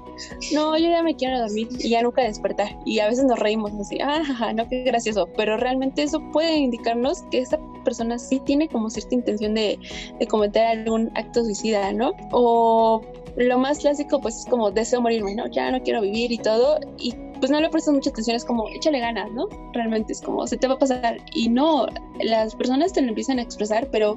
No, 0.53 0.77
yo 0.77 0.89
ya 0.89 1.03
me 1.03 1.15
quiero 1.15 1.39
dormir 1.39 1.69
y 1.79 1.91
ya 1.91 2.03
nunca 2.03 2.23
despertar. 2.23 2.77
Y 2.85 2.99
a 2.99 3.09
veces 3.09 3.25
nos 3.25 3.39
reímos 3.39 3.73
así, 3.75 3.99
ah, 4.01 4.53
no, 4.55 4.69
qué 4.69 4.83
gracioso. 4.83 5.29
Pero 5.37 5.57
realmente 5.57 6.03
eso 6.03 6.21
puede 6.33 6.57
indicarnos 6.57 7.23
que 7.31 7.39
esa 7.39 7.59
persona 7.85 8.19
sí 8.19 8.41
tiene 8.45 8.69
como 8.69 8.91
cierta 8.91 9.15
intención 9.15 9.55
de, 9.55 9.79
de 10.19 10.27
cometer 10.27 10.65
algún 10.65 11.11
acto 11.15 11.45
suicida, 11.45 11.93
¿no? 11.93 12.13
O 12.33 13.03
lo 13.37 13.59
más 13.59 13.81
clásico 13.81 14.21
pues 14.21 14.37
es 14.37 14.47
como 14.47 14.71
deseo 14.71 15.01
morirme, 15.01 15.35
¿no? 15.35 15.47
Ya 15.49 15.71
no 15.71 15.83
quiero 15.83 16.01
vivir 16.01 16.33
y 16.33 16.39
todo. 16.39 16.81
Y 16.99 17.15
pues 17.45 17.51
no 17.51 17.61
le 17.61 17.69
prestas 17.69 17.93
mucha 17.93 18.09
atención, 18.09 18.37
es 18.37 18.45
como 18.47 18.71
échale 18.71 19.01
ganas, 19.01 19.31
¿no? 19.33 19.49
Realmente 19.75 20.15
es 20.15 20.23
como 20.23 20.47
se 20.47 20.57
te 20.57 20.67
va 20.67 20.77
a 20.77 20.79
pasar. 20.79 21.19
Y 21.35 21.51
no, 21.51 21.87
las 22.23 22.55
personas 22.55 22.95
te 22.95 23.03
lo 23.03 23.09
empiezan 23.09 23.39
a 23.39 23.43
expresar, 23.43 23.87
pero 23.93 24.17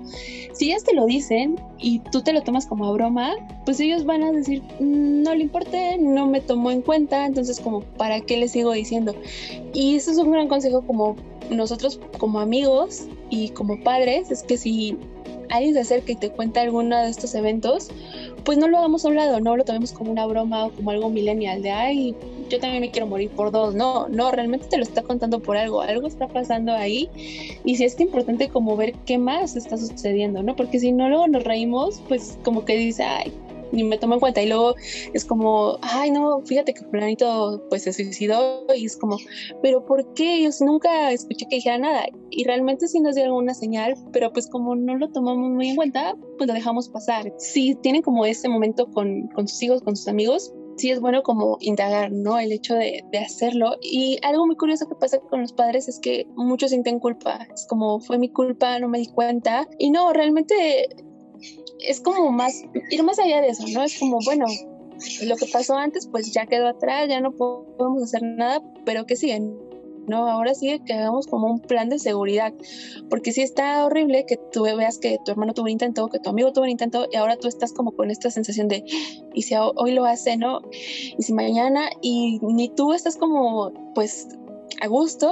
si 0.54 0.72
ellas 0.72 0.86
te 0.86 0.96
lo 0.96 1.06
dicen 1.08 1.60
y 1.78 2.00
tú 2.00 2.22
te 2.22 2.32
lo 2.32 2.42
tomas 2.42 2.66
como 2.68 2.86
a 2.86 2.94
broma, 2.94 3.36
pues 3.66 3.82
ellos 3.82 4.06
van 4.06 4.24
a 4.24 4.32
decir, 4.32 4.64
mm, 4.80 5.24
no 5.24 5.36
le 5.36 5.44
importe, 5.44 5.98
no 5.98 6.26
me 6.26 6.40
tomó 6.40 6.72
en 6.72 6.82
cuenta, 6.82 7.26
entonces 7.26 7.60
como, 7.60 7.82
¿para 7.82 8.22
qué 8.22 8.38
le 8.38 8.48
sigo 8.48 8.72
diciendo? 8.72 9.14
Y 9.74 9.98
eso 9.98 10.12
es 10.12 10.20
un 10.20 10.32
gran 10.32 10.48
consejo 10.48 10.88
como 10.88 11.18
nosotros 11.50 12.00
como 12.20 12.40
amigos 12.40 13.08
y 13.30 13.50
como 13.50 13.84
padres, 13.84 14.32
es 14.32 14.42
que 14.42 14.58
si 14.58 14.98
alguien 15.50 15.74
se 15.74 15.82
acerca 15.82 16.12
y 16.12 16.16
te 16.16 16.30
cuenta 16.30 16.62
alguno 16.62 16.98
de 16.98 17.10
estos 17.10 17.34
eventos, 17.36 17.90
pues 18.44 18.58
no 18.58 18.68
lo 18.68 18.78
hagamos 18.78 19.04
a 19.06 19.10
un 19.10 19.16
lado, 19.16 19.40
no 19.40 19.58
lo 19.58 19.64
tomemos 19.66 19.92
como 19.92 20.12
una 20.12 20.26
broma 20.26 20.66
o 20.66 20.72
como 20.72 20.92
algo 20.92 21.10
millennial 21.10 21.62
de, 21.62 21.72
ay, 21.72 22.16
yo 22.50 22.60
también 22.60 22.82
me 22.82 22.92
quiero 22.92 23.08
morir 23.08 23.30
por 23.30 23.52
dos. 23.52 23.76
No, 23.76 24.08
no, 24.08 24.32
realmente 24.32 24.68
te 24.68 24.78
lo 24.78 24.84
está 24.84 25.04
contando 25.04 25.40
por 25.40 25.58
algo, 25.58 25.82
algo 25.82 26.08
está 26.08 26.28
pasando 26.28 26.74
ahí 26.74 27.10
y 27.64 27.76
si 27.76 27.84
es 27.84 28.00
importante 28.00 28.50
como 28.50 28.78
ver 28.78 28.94
qué 29.06 29.18
más 29.18 29.56
está 29.56 29.78
sucediendo, 29.78 30.44
¿no? 30.44 30.56
Porque 30.56 30.80
si 30.80 30.92
no 30.92 31.10
luego 31.10 31.28
nos 31.28 31.44
reímos, 31.44 32.02
pues 32.08 32.38
como 32.44 32.64
que 32.66 32.78
dice, 32.78 33.04
ay, 33.04 33.34
ni 33.72 33.84
me 33.84 33.98
tomo 33.98 34.16
en 34.16 34.20
cuenta. 34.20 34.42
Y 34.42 34.48
luego 34.48 34.76
es 35.14 35.26
como, 35.26 35.78
ay, 35.82 36.12
no, 36.12 36.42
fíjate 36.46 36.74
que 36.74 36.84
Planito 36.84 37.64
pues 37.70 37.84
se 37.84 37.94
suicidó 37.94 38.66
y 38.76 38.86
es 38.86 38.98
como, 38.98 39.18
pero 39.62 39.86
¿por 39.86 40.14
qué? 40.14 40.42
Yo 40.44 40.50
nunca 40.66 41.12
escuché 41.12 41.46
que 41.50 41.58
dijera 41.58 41.78
nada. 41.78 42.06
Y 42.30 42.44
realmente 42.44 42.88
sí 42.88 43.00
nos 43.00 43.16
dio 43.16 43.26
alguna 43.26 43.54
señal, 43.54 43.96
pero 44.12 44.32
pues 44.32 44.48
como 44.48 44.76
no 44.76 44.98
lo 44.98 45.10
tomamos 45.10 45.52
muy 45.52 45.70
en 45.70 45.76
cuenta, 45.76 46.16
pues 46.38 46.48
lo 46.48 46.54
dejamos 46.54 46.90
pasar. 46.90 47.34
Si 47.38 47.76
tienen 47.76 48.02
como 48.02 48.26
ese 48.26 48.50
momento 48.50 48.88
con, 48.92 49.28
con 49.30 49.48
sus 49.48 49.62
hijos, 49.64 49.82
con 49.82 49.96
sus 49.96 50.08
amigos, 50.08 50.54
sí 50.78 50.92
es 50.92 51.00
bueno 51.00 51.24
como 51.24 51.58
indagar, 51.60 52.12
¿no? 52.12 52.38
El 52.38 52.52
hecho 52.52 52.76
de, 52.76 53.04
de, 53.12 53.18
hacerlo. 53.18 53.76
Y 53.82 54.20
algo 54.24 54.46
muy 54.46 54.56
curioso 54.56 54.88
que 54.88 54.96
pasa 54.96 55.20
con 55.20 55.42
los 55.42 55.54
padres 55.54 55.88
es 55.88 56.00
que 56.00 56.28
muchos 56.36 56.70
sienten 56.70 57.00
culpa. 57.00 57.48
Es 57.54 57.66
como, 57.68 58.00
fue 58.00 58.18
mi 58.18 58.30
culpa, 58.30 58.80
no 58.80 58.88
me 58.88 59.00
di 59.00 59.08
cuenta. 59.08 59.68
Y 59.80 59.90
no, 59.90 60.14
realmente 60.14 60.88
es 61.80 62.02
como 62.02 62.32
más, 62.32 62.64
ir 62.90 63.04
más 63.04 63.20
allá 63.20 63.42
de 63.42 63.50
eso, 63.50 63.66
¿no? 63.68 63.84
Es 63.84 64.00
como, 64.00 64.20
bueno, 64.26 64.46
lo 65.24 65.36
que 65.36 65.46
pasó 65.46 65.76
antes, 65.76 66.08
pues 66.08 66.32
ya 66.32 66.46
quedó 66.46 66.68
atrás, 66.68 67.08
ya 67.10 67.22
no 67.22 67.32
podemos 67.32 68.04
hacer 68.04 68.24
nada, 68.24 68.62
pero 68.86 69.06
que 69.06 69.16
siguen, 69.16 69.58
¿no? 70.08 70.28
Ahora 70.28 70.56
sigue 70.56 70.84
que 70.84 70.94
hagamos 70.94 71.28
como 71.28 71.48
un 71.48 71.60
plan 71.60 71.90
de 71.90 72.00
seguridad, 72.00 72.54
porque 73.10 73.32
si 73.32 73.42
está 73.42 73.86
horrible 73.86 74.26
que 74.26 74.38
tú 74.38 74.64
veas 74.64 74.98
que 74.98 75.18
tu 75.24 75.32
hermano 75.32 75.54
tuvo 75.54 75.66
un 75.66 75.72
intento, 75.72 76.08
que 76.08 76.20
tu 76.20 76.30
amigo 76.30 76.52
tuvo 76.54 76.64
un 76.64 76.72
intento, 76.72 77.08
y 77.12 77.18
ahora 77.18 77.38
tú 77.38 77.48
estás 77.48 77.74
como 77.74 77.92
con 77.92 78.10
esta 78.10 78.32
sensación 78.32 78.68
de, 78.68 78.84
y 79.34 79.42
si 79.44 79.56
hoy 79.56 79.92
lo 79.92 80.06
hace, 80.06 80.38
¿no? 80.38 80.62
Y 80.72 81.22
si 81.22 81.34
mañana, 81.34 81.90
y 82.02 82.40
ni 82.42 82.70
tú 82.70 82.94
estás 82.94 83.18
como, 83.18 83.94
pues, 83.94 84.30
a 84.82 84.88
gusto, 84.88 85.32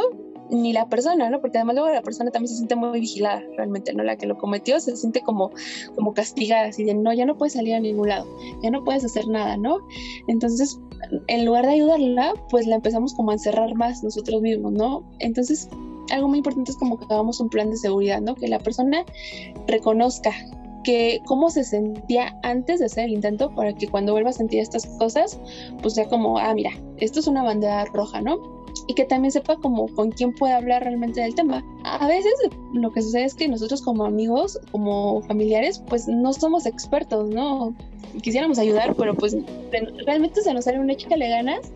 ni 0.50 0.74
la 0.74 0.88
persona, 0.88 1.30
¿no? 1.30 1.42
Porque 1.42 1.58
además 1.58 1.76
luego 1.76 1.90
la 1.90 2.02
persona 2.02 2.32
también 2.32 2.50
se 2.50 2.56
siente 2.56 2.76
muy 2.76 3.00
vigilada, 3.00 3.44
realmente, 3.58 3.94
¿no? 3.94 4.04
La 4.04 4.16
que 4.16 4.26
lo 4.26 4.38
cometió 4.38 4.80
se 4.80 4.96
siente 4.96 5.22
como, 5.22 5.52
como 5.96 6.14
castigada, 6.14 6.68
así 6.68 6.84
de, 6.84 6.94
no, 6.94 7.14
ya 7.14 7.26
no 7.26 7.38
puedes 7.38 7.54
salir 7.54 7.76
a 7.76 7.80
ningún 7.80 8.10
lado, 8.10 8.28
ya 8.62 8.70
no 8.70 8.84
puedes 8.84 9.04
hacer 9.06 9.28
nada, 9.28 9.58
¿no? 9.58 9.78
Entonces, 10.28 10.80
en 11.28 11.46
lugar 11.46 11.66
de 11.66 11.74
ayudarla, 11.74 12.34
pues 12.50 12.68
la 12.68 12.76
empezamos 12.76 13.14
como 13.14 13.32
a 13.32 13.34
encerrar 13.36 13.76
más 13.76 14.04
nosotros 14.04 14.42
mismos, 14.42 14.74
¿no? 14.74 15.04
Entonces, 15.20 15.70
algo 16.12 16.28
muy 16.28 16.40
importante 16.40 16.72
es 16.72 16.78
como 16.78 16.98
que 17.00 17.06
hagamos 17.06 17.40
un 17.40 17.50
plan 17.50 17.70
de 17.70 17.78
seguridad, 17.78 18.22
¿no? 18.22 18.36
Que 18.36 18.48
la 18.48 18.60
persona 18.60 19.04
reconozca 19.68 20.32
que 20.84 21.20
cómo 21.26 21.50
se 21.50 21.64
sentía 21.64 22.38
antes 22.44 22.80
de 22.80 22.86
hacer 22.86 23.06
el 23.06 23.14
intento 23.14 23.54
para 23.56 23.74
que 23.74 23.88
cuando 23.88 24.12
vuelva 24.12 24.30
a 24.30 24.34
sentir 24.34 24.60
estas 24.60 24.86
cosas, 25.00 25.40
pues 25.82 25.96
sea 25.96 26.08
como, 26.08 26.38
ah, 26.38 26.54
mira, 26.54 26.72
esto 26.98 27.20
es 27.20 27.28
una 27.28 27.44
bandera 27.44 27.86
roja, 27.86 28.22
¿no? 28.22 28.55
Y 28.88 28.94
que 28.94 29.06
también 29.06 29.32
sepa 29.32 29.56
como 29.58 29.88
con 29.88 30.12
quién 30.12 30.34
puede 30.34 30.54
hablar 30.54 30.84
realmente 30.84 31.22
del 31.22 31.36
tema. 31.36 31.64
A 31.84 32.08
veces 32.08 32.34
lo 32.74 32.92
que 32.92 33.02
sucede 33.02 33.26
es 33.26 33.36
que 33.36 33.48
nosotros 33.48 33.82
como 33.82 34.06
amigos, 34.06 34.60
como 34.72 35.22
familiares, 35.24 35.82
pues 35.88 36.08
no 36.08 36.34
somos 36.34 36.66
expertos, 36.66 37.30
¿no? 37.30 37.74
Quisiéramos 38.22 38.60
ayudar, 38.60 38.96
pero 38.96 39.16
pues 39.16 39.36
realmente 40.06 40.42
se 40.42 40.54
nos 40.54 40.66
sale 40.66 40.80
una 40.80 40.96
chica 40.96 41.18
le 41.18 41.30
ganas 41.30 41.72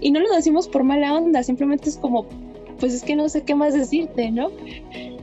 y 0.00 0.10
no 0.10 0.20
lo 0.20 0.34
decimos 0.34 0.68
por 0.68 0.82
mala 0.84 1.14
onda, 1.14 1.42
simplemente 1.42 1.88
es 1.88 1.96
como, 1.96 2.26
pues 2.80 2.94
es 2.94 3.02
que 3.02 3.14
no 3.14 3.28
sé 3.28 3.42
qué 3.42 3.54
más 3.54 3.74
decirte, 3.74 4.30
¿no? 4.30 4.50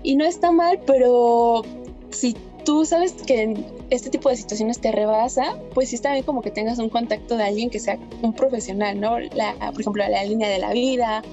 Y 0.04 0.16
no 0.16 0.26
está 0.26 0.52
mal, 0.52 0.80
pero 0.86 1.64
si 2.12 2.36
tú 2.64 2.86
sabes 2.86 3.14
que 3.14 3.56
este 3.90 4.10
tipo 4.10 4.30
de 4.30 4.36
situaciones 4.36 4.80
te 4.80 4.92
rebasa, 4.92 5.58
pues 5.74 5.90
sí 5.90 5.96
está 5.96 6.14
bien 6.14 6.24
como 6.24 6.42
que 6.42 6.52
tengas 6.52 6.80
un 6.80 6.90
contacto 6.90 7.38
de 7.38 7.44
alguien 7.44 7.70
que 7.70 7.80
sea 7.80 7.98
un 8.22 8.34
profesional, 8.34 9.00
¿no? 9.00 9.20
La, 9.20 9.56
por 9.72 9.82
ejemplo, 9.82 10.04
la 10.08 10.24
línea 10.24 10.50
de 10.50 10.60
la 10.60 10.72
vida, 10.72 11.24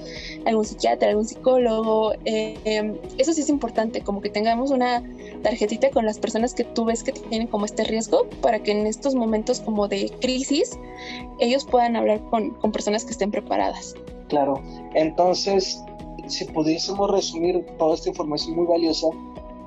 algún 0.45 0.65
psiquiatra, 0.65 1.09
algún 1.09 1.25
psicólogo. 1.25 2.13
Em, 2.25 2.97
eso 3.17 3.33
sí 3.33 3.41
es 3.41 3.49
importante, 3.49 4.01
como 4.01 4.21
que 4.21 4.29
tengamos 4.29 4.71
una 4.71 5.03
tarjetita 5.43 5.89
con 5.91 6.05
las 6.05 6.19
personas 6.19 6.53
que 6.53 6.63
tú 6.63 6.85
ves 6.85 7.03
que 7.03 7.11
tienen 7.11 7.47
como 7.47 7.65
este 7.65 7.83
riesgo 7.83 8.27
para 8.41 8.59
que 8.61 8.71
en 8.71 8.87
estos 8.87 9.15
momentos 9.15 9.59
como 9.61 9.87
de 9.87 10.11
crisis 10.19 10.77
ellos 11.39 11.65
puedan 11.65 11.95
hablar 11.95 12.21
con, 12.29 12.51
con 12.51 12.71
personas 12.71 13.05
que 13.05 13.11
estén 13.11 13.31
preparadas. 13.31 13.95
Claro, 14.27 14.61
entonces, 14.93 15.81
si 16.27 16.45
pudiésemos 16.45 17.09
resumir 17.09 17.65
toda 17.77 17.95
esta 17.95 18.09
información 18.09 18.55
muy 18.55 18.65
valiosa, 18.65 19.07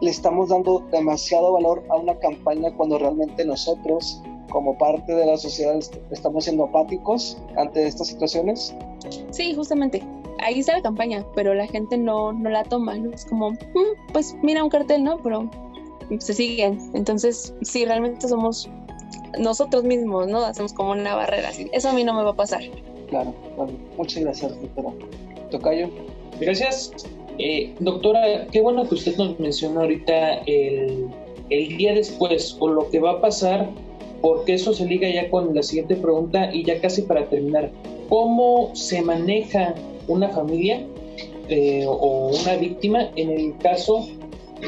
le 0.03 0.11
estamos 0.11 0.49
dando 0.49 0.81
demasiado 0.91 1.53
valor 1.53 1.85
a 1.89 1.97
una 1.97 2.19
campaña 2.19 2.75
cuando 2.77 2.99
realmente 2.99 3.45
nosotros, 3.45 4.21
como 4.51 4.77
parte 4.77 5.15
de 5.15 5.25
la 5.25 5.37
sociedad, 5.37 5.79
estamos 6.11 6.45
siendo 6.45 6.65
apáticos 6.65 7.39
ante 7.57 7.87
estas 7.87 8.09
situaciones? 8.09 8.75
Sí, 9.31 9.55
justamente. 9.55 10.03
Ahí 10.41 10.59
está 10.59 10.77
la 10.77 10.83
campaña, 10.83 11.25
pero 11.37 11.55
la 11.55 11.69
gente 11.69 11.97
no, 11.97 12.33
no 12.33 12.51
la 12.51 12.65
toma. 12.65 12.97
Es 13.15 13.25
como, 13.27 13.53
mm, 13.53 14.13
pues 14.13 14.35
mira 14.43 14.65
un 14.65 14.71
cartel, 14.71 15.05
¿no? 15.05 15.19
Pero 15.23 15.49
se 16.19 16.35
siguen. 16.35 16.81
Entonces, 16.95 17.55
sí, 17.63 17.85
realmente 17.85 18.27
somos 18.27 18.69
nosotros 19.39 19.85
mismos, 19.85 20.27
¿no? 20.27 20.45
Hacemos 20.45 20.73
como 20.73 20.91
una 20.91 21.15
barrera. 21.15 21.51
Así. 21.51 21.71
Eso 21.73 21.91
a 21.91 21.93
mí 21.93 22.03
no 22.03 22.13
me 22.13 22.25
va 22.25 22.31
a 22.31 22.37
pasar. 22.37 22.63
Claro, 23.09 23.33
claro. 23.55 23.71
Muchas 23.97 24.25
gracias, 24.25 24.61
doctora. 24.61 24.91
Tocayo. 25.53 25.89
Gracias. 26.41 26.91
Eh, 27.39 27.75
doctora, 27.81 28.47
qué 28.53 28.61
bueno 28.61 28.89
que 28.89 28.95
usted 28.95 29.17
nos 29.17 29.39
menciona 29.41 29.81
ahorita 29.81 30.43
el, 30.47 31.07
el 31.51 31.77
día 31.77 31.95
después 31.95 32.57
o 32.61 32.69
lo 32.69 32.89
que 32.91 33.01
va 33.01 33.13
a 33.13 33.21
pasar, 33.21 33.71
porque 34.21 34.55
eso 34.55 34.73
se 34.73 34.87
liga 34.87 35.09
ya 35.09 35.29
con 35.31 35.55
la 35.55 35.63
siguiente 35.63 35.97
pregunta 35.97 36.55
y 36.55 36.65
ya 36.65 36.81
casi 36.81 37.03
para 37.03 37.29
terminar. 37.29 37.71
¿Cómo 38.09 38.71
se 38.75 39.03
maneja 39.03 39.75
una 40.09 40.29
familia 40.29 40.87
eh, 41.49 41.85
o 41.87 42.31
una 42.41 42.57
víctima 42.57 43.11
en 43.17 43.31
el 43.31 43.57
caso 43.59 44.07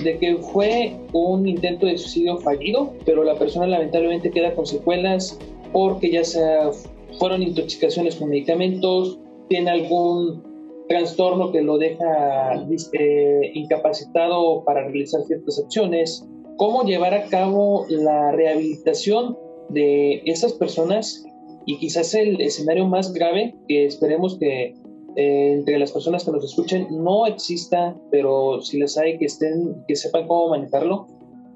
de 0.02 0.18
que 0.18 0.36
fue 0.36 0.96
un 1.12 1.48
intento 1.48 1.86
de 1.86 1.96
suicidio 1.96 2.38
fallido, 2.38 2.92
pero 3.04 3.22
la 3.22 3.36
persona 3.36 3.66
lamentablemente 3.66 4.30
queda 4.30 4.54
con 4.54 4.66
secuelas 4.66 5.38
porque 5.72 6.10
ya 6.10 6.24
sea 6.24 6.70
fueron 7.18 7.42
intoxicaciones 7.42 8.16
con 8.16 8.28
medicamentos, 8.28 9.18
tiene 9.48 9.70
algún 9.70 10.42
trastorno 10.88 11.52
que 11.52 11.62
lo 11.62 11.78
deja 11.78 12.54
eh, 12.92 13.50
incapacitado 13.54 14.64
para 14.64 14.82
realizar 14.82 15.22
ciertas 15.22 15.58
acciones, 15.58 16.26
cómo 16.56 16.84
llevar 16.84 17.14
a 17.14 17.24
cabo 17.26 17.86
la 17.88 18.32
rehabilitación 18.32 19.38
de 19.70 20.22
esas 20.26 20.52
personas 20.52 21.24
y 21.66 21.78
quizás 21.78 22.14
el 22.14 22.40
escenario 22.40 22.86
más 22.86 23.12
grave 23.12 23.54
que 23.66 23.86
esperemos 23.86 24.38
que 24.38 24.74
eh, 25.16 25.52
entre 25.52 25.78
las 25.78 25.92
personas 25.92 26.24
que 26.24 26.32
nos 26.32 26.44
escuchen 26.44 26.88
no 26.90 27.26
exista, 27.26 27.96
pero 28.10 28.60
si 28.60 28.78
las 28.78 28.98
hay 28.98 29.18
que 29.18 29.26
estén, 29.26 29.84
que 29.86 29.96
sepan 29.96 30.26
cómo 30.26 30.50
manejarlo. 30.50 31.06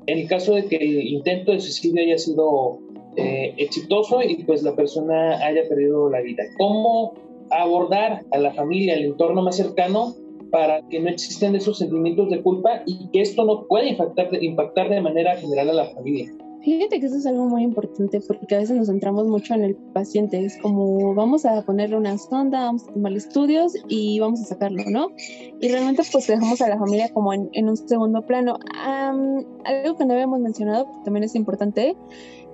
En 0.07 0.19
el 0.21 0.29
caso 0.29 0.55
de 0.55 0.65
que 0.65 0.77
el 0.77 1.07
intento 1.09 1.53
de 1.53 1.61
suicidio 1.61 2.03
haya 2.03 2.17
sido 2.17 2.79
eh, 3.17 3.53
exitoso 3.59 4.23
y 4.23 4.43
pues 4.45 4.63
la 4.63 4.75
persona 4.75 5.45
haya 5.45 5.69
perdido 5.69 6.09
la 6.09 6.21
vida, 6.21 6.45
¿cómo 6.57 7.15
abordar 7.51 8.25
a 8.33 8.39
la 8.39 8.53
familia, 8.55 8.95
al 8.95 9.05
entorno 9.05 9.43
más 9.43 9.57
cercano, 9.57 10.15
para 10.51 10.87
que 10.89 11.01
no 11.01 11.11
existen 11.11 11.55
esos 11.55 11.79
sentimientos 11.79 12.31
de 12.31 12.43
culpa 12.43 12.83
y 12.87 13.09
que 13.11 13.21
esto 13.21 13.45
no 13.45 13.67
pueda 13.67 13.87
impactar, 13.87 14.29
impactar 14.43 14.89
de 14.89 15.01
manera 15.01 15.37
general 15.37 15.71
a 15.71 15.73
la 15.75 15.87
familia. 15.91 16.33
Fíjate 16.63 16.99
que 16.99 17.07
eso 17.07 17.17
es 17.17 17.27
algo 17.27 17.47
muy 17.47 17.63
importante 17.63 18.21
porque 18.21 18.57
a 18.57 18.59
veces 18.59 18.77
nos 18.77 18.89
centramos 18.89 19.27
mucho 19.29 19.55
en 19.55 19.63
el 19.63 19.77
paciente. 19.77 20.45
Es 20.45 20.59
como 20.61 21.15
vamos 21.15 21.45
a 21.45 21.65
ponerle 21.65 21.97
una 21.97 22.19
sonda, 22.19 22.65
vamos 22.65 22.83
a 22.89 22.93
tomarle 22.93 23.19
estudios 23.19 23.75
y 23.89 24.19
vamos 24.19 24.41
a 24.43 24.45
sacarlo, 24.45 24.83
¿no? 24.91 25.09
Y 25.61 25.69
realmente 25.69 26.03
pues 26.11 26.27
dejamos 26.27 26.61
a 26.61 26.69
la 26.69 26.79
familia 26.79 27.11
como 27.13 27.33
en, 27.33 27.69
un 27.69 27.77
segundo 27.77 28.23
plano. 28.27 28.59
algo 28.75 29.97
que 29.97 30.05
no 30.05 30.15
habíamos 30.15 30.41
mencionado, 30.41 30.87
que 30.87 31.05
también 31.05 31.25
es 31.25 31.37
importante, 31.37 31.97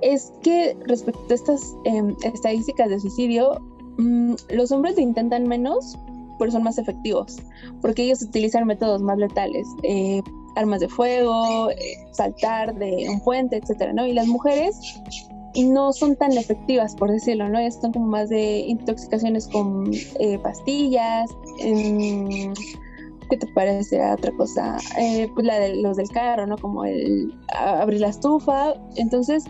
es 0.03 0.33
que 0.43 0.77
respecto 0.87 1.25
a 1.31 1.35
estas 1.35 1.75
em, 1.85 2.15
estadísticas 2.23 2.91
de 2.91 3.01
suicidio, 3.01 3.59
mm, 3.99 4.35
los 4.51 4.73
hombres 4.73 4.99
intentan 4.99 5.47
menos, 5.47 5.99
pero 6.39 6.51
son 6.51 6.63
más 6.63 6.79
efectivos, 6.79 7.39
porque 7.81 8.05
ellos 8.05 8.23
utilizan 8.23 8.67
métodos 8.67 9.03
más 9.03 9.19
letales. 9.19 9.67
Eh, 9.83 10.23
armas 10.57 10.81
de 10.81 10.89
fuego, 10.89 11.71
eh, 11.71 11.97
saltar 12.13 12.75
de 12.77 13.07
un 13.09 13.21
puente, 13.21 13.57
etcétera, 13.57 13.93
¿no? 13.93 14.07
Y 14.07 14.13
las 14.13 14.29
mujeres 14.29 14.79
no 15.57 15.93
son 15.93 16.15
tan 16.17 16.33
efectivas, 16.33 16.95
por 16.95 17.11
decirlo, 17.11 17.49
¿no? 17.49 17.59
Están 17.59 17.93
como 17.93 18.07
más 18.07 18.29
de 18.29 18.61
intoxicaciones 18.61 19.49
con 19.49 19.91
eh, 20.21 20.39
pastillas. 20.39 21.31
¿Qué 23.31 23.37
te 23.39 23.47
parece 23.49 24.01
otra 24.13 24.31
cosa? 24.33 24.77
Pues 25.35 25.47
la 25.47 25.59
de 25.59 25.77
los 25.77 25.97
del 25.97 26.09
carro, 26.11 26.47
¿no? 26.47 26.57
Como 26.57 26.85
el 26.85 27.35
abrir 27.49 28.01
la 28.01 28.09
estufa. 28.09 28.75
Entonces, 28.97 29.45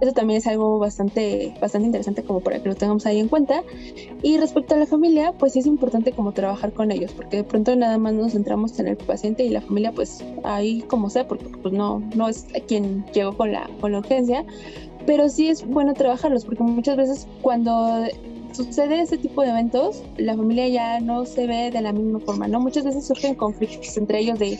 eso 0.00 0.12
también 0.12 0.38
es 0.38 0.46
algo 0.46 0.78
bastante, 0.78 1.54
bastante 1.60 1.86
interesante 1.86 2.22
como 2.22 2.40
para 2.40 2.62
que 2.62 2.68
lo 2.68 2.74
tengamos 2.74 3.06
ahí 3.06 3.18
en 3.18 3.28
cuenta. 3.28 3.62
Y 4.22 4.38
respecto 4.38 4.74
a 4.74 4.78
la 4.78 4.86
familia, 4.86 5.32
pues 5.32 5.52
sí 5.52 5.60
es 5.60 5.66
importante 5.66 6.12
como 6.12 6.32
trabajar 6.32 6.72
con 6.72 6.90
ellos, 6.90 7.12
porque 7.12 7.38
de 7.38 7.44
pronto 7.44 7.74
nada 7.76 7.98
más 7.98 8.14
nos 8.14 8.32
centramos 8.32 8.78
en 8.78 8.88
el 8.88 8.96
paciente 8.96 9.44
y 9.44 9.48
la 9.48 9.60
familia 9.60 9.92
pues 9.92 10.24
ahí 10.44 10.82
como 10.82 11.10
sea, 11.10 11.26
porque 11.26 11.46
pues 11.62 11.74
no, 11.74 12.00
no 12.14 12.28
es 12.28 12.46
quien 12.66 13.04
llegó 13.12 13.36
con 13.36 13.52
la, 13.52 13.68
con 13.80 13.92
la 13.92 13.98
urgencia, 13.98 14.44
pero 15.06 15.28
sí 15.28 15.48
es 15.48 15.66
bueno 15.66 15.94
trabajarlos, 15.94 16.44
porque 16.44 16.62
muchas 16.62 16.96
veces 16.96 17.26
cuando 17.42 18.04
sucede 18.52 19.00
ese 19.00 19.18
tipo 19.18 19.42
de 19.42 19.50
eventos, 19.50 20.02
la 20.16 20.36
familia 20.36 20.68
ya 20.68 21.00
no 21.00 21.24
se 21.24 21.46
ve 21.46 21.70
de 21.70 21.80
la 21.80 21.92
misma 21.92 22.20
forma, 22.20 22.48
¿no? 22.48 22.60
Muchas 22.60 22.84
veces 22.84 23.06
surgen 23.06 23.34
conflictos 23.34 23.96
entre 23.96 24.20
ellos 24.20 24.38
de 24.38 24.58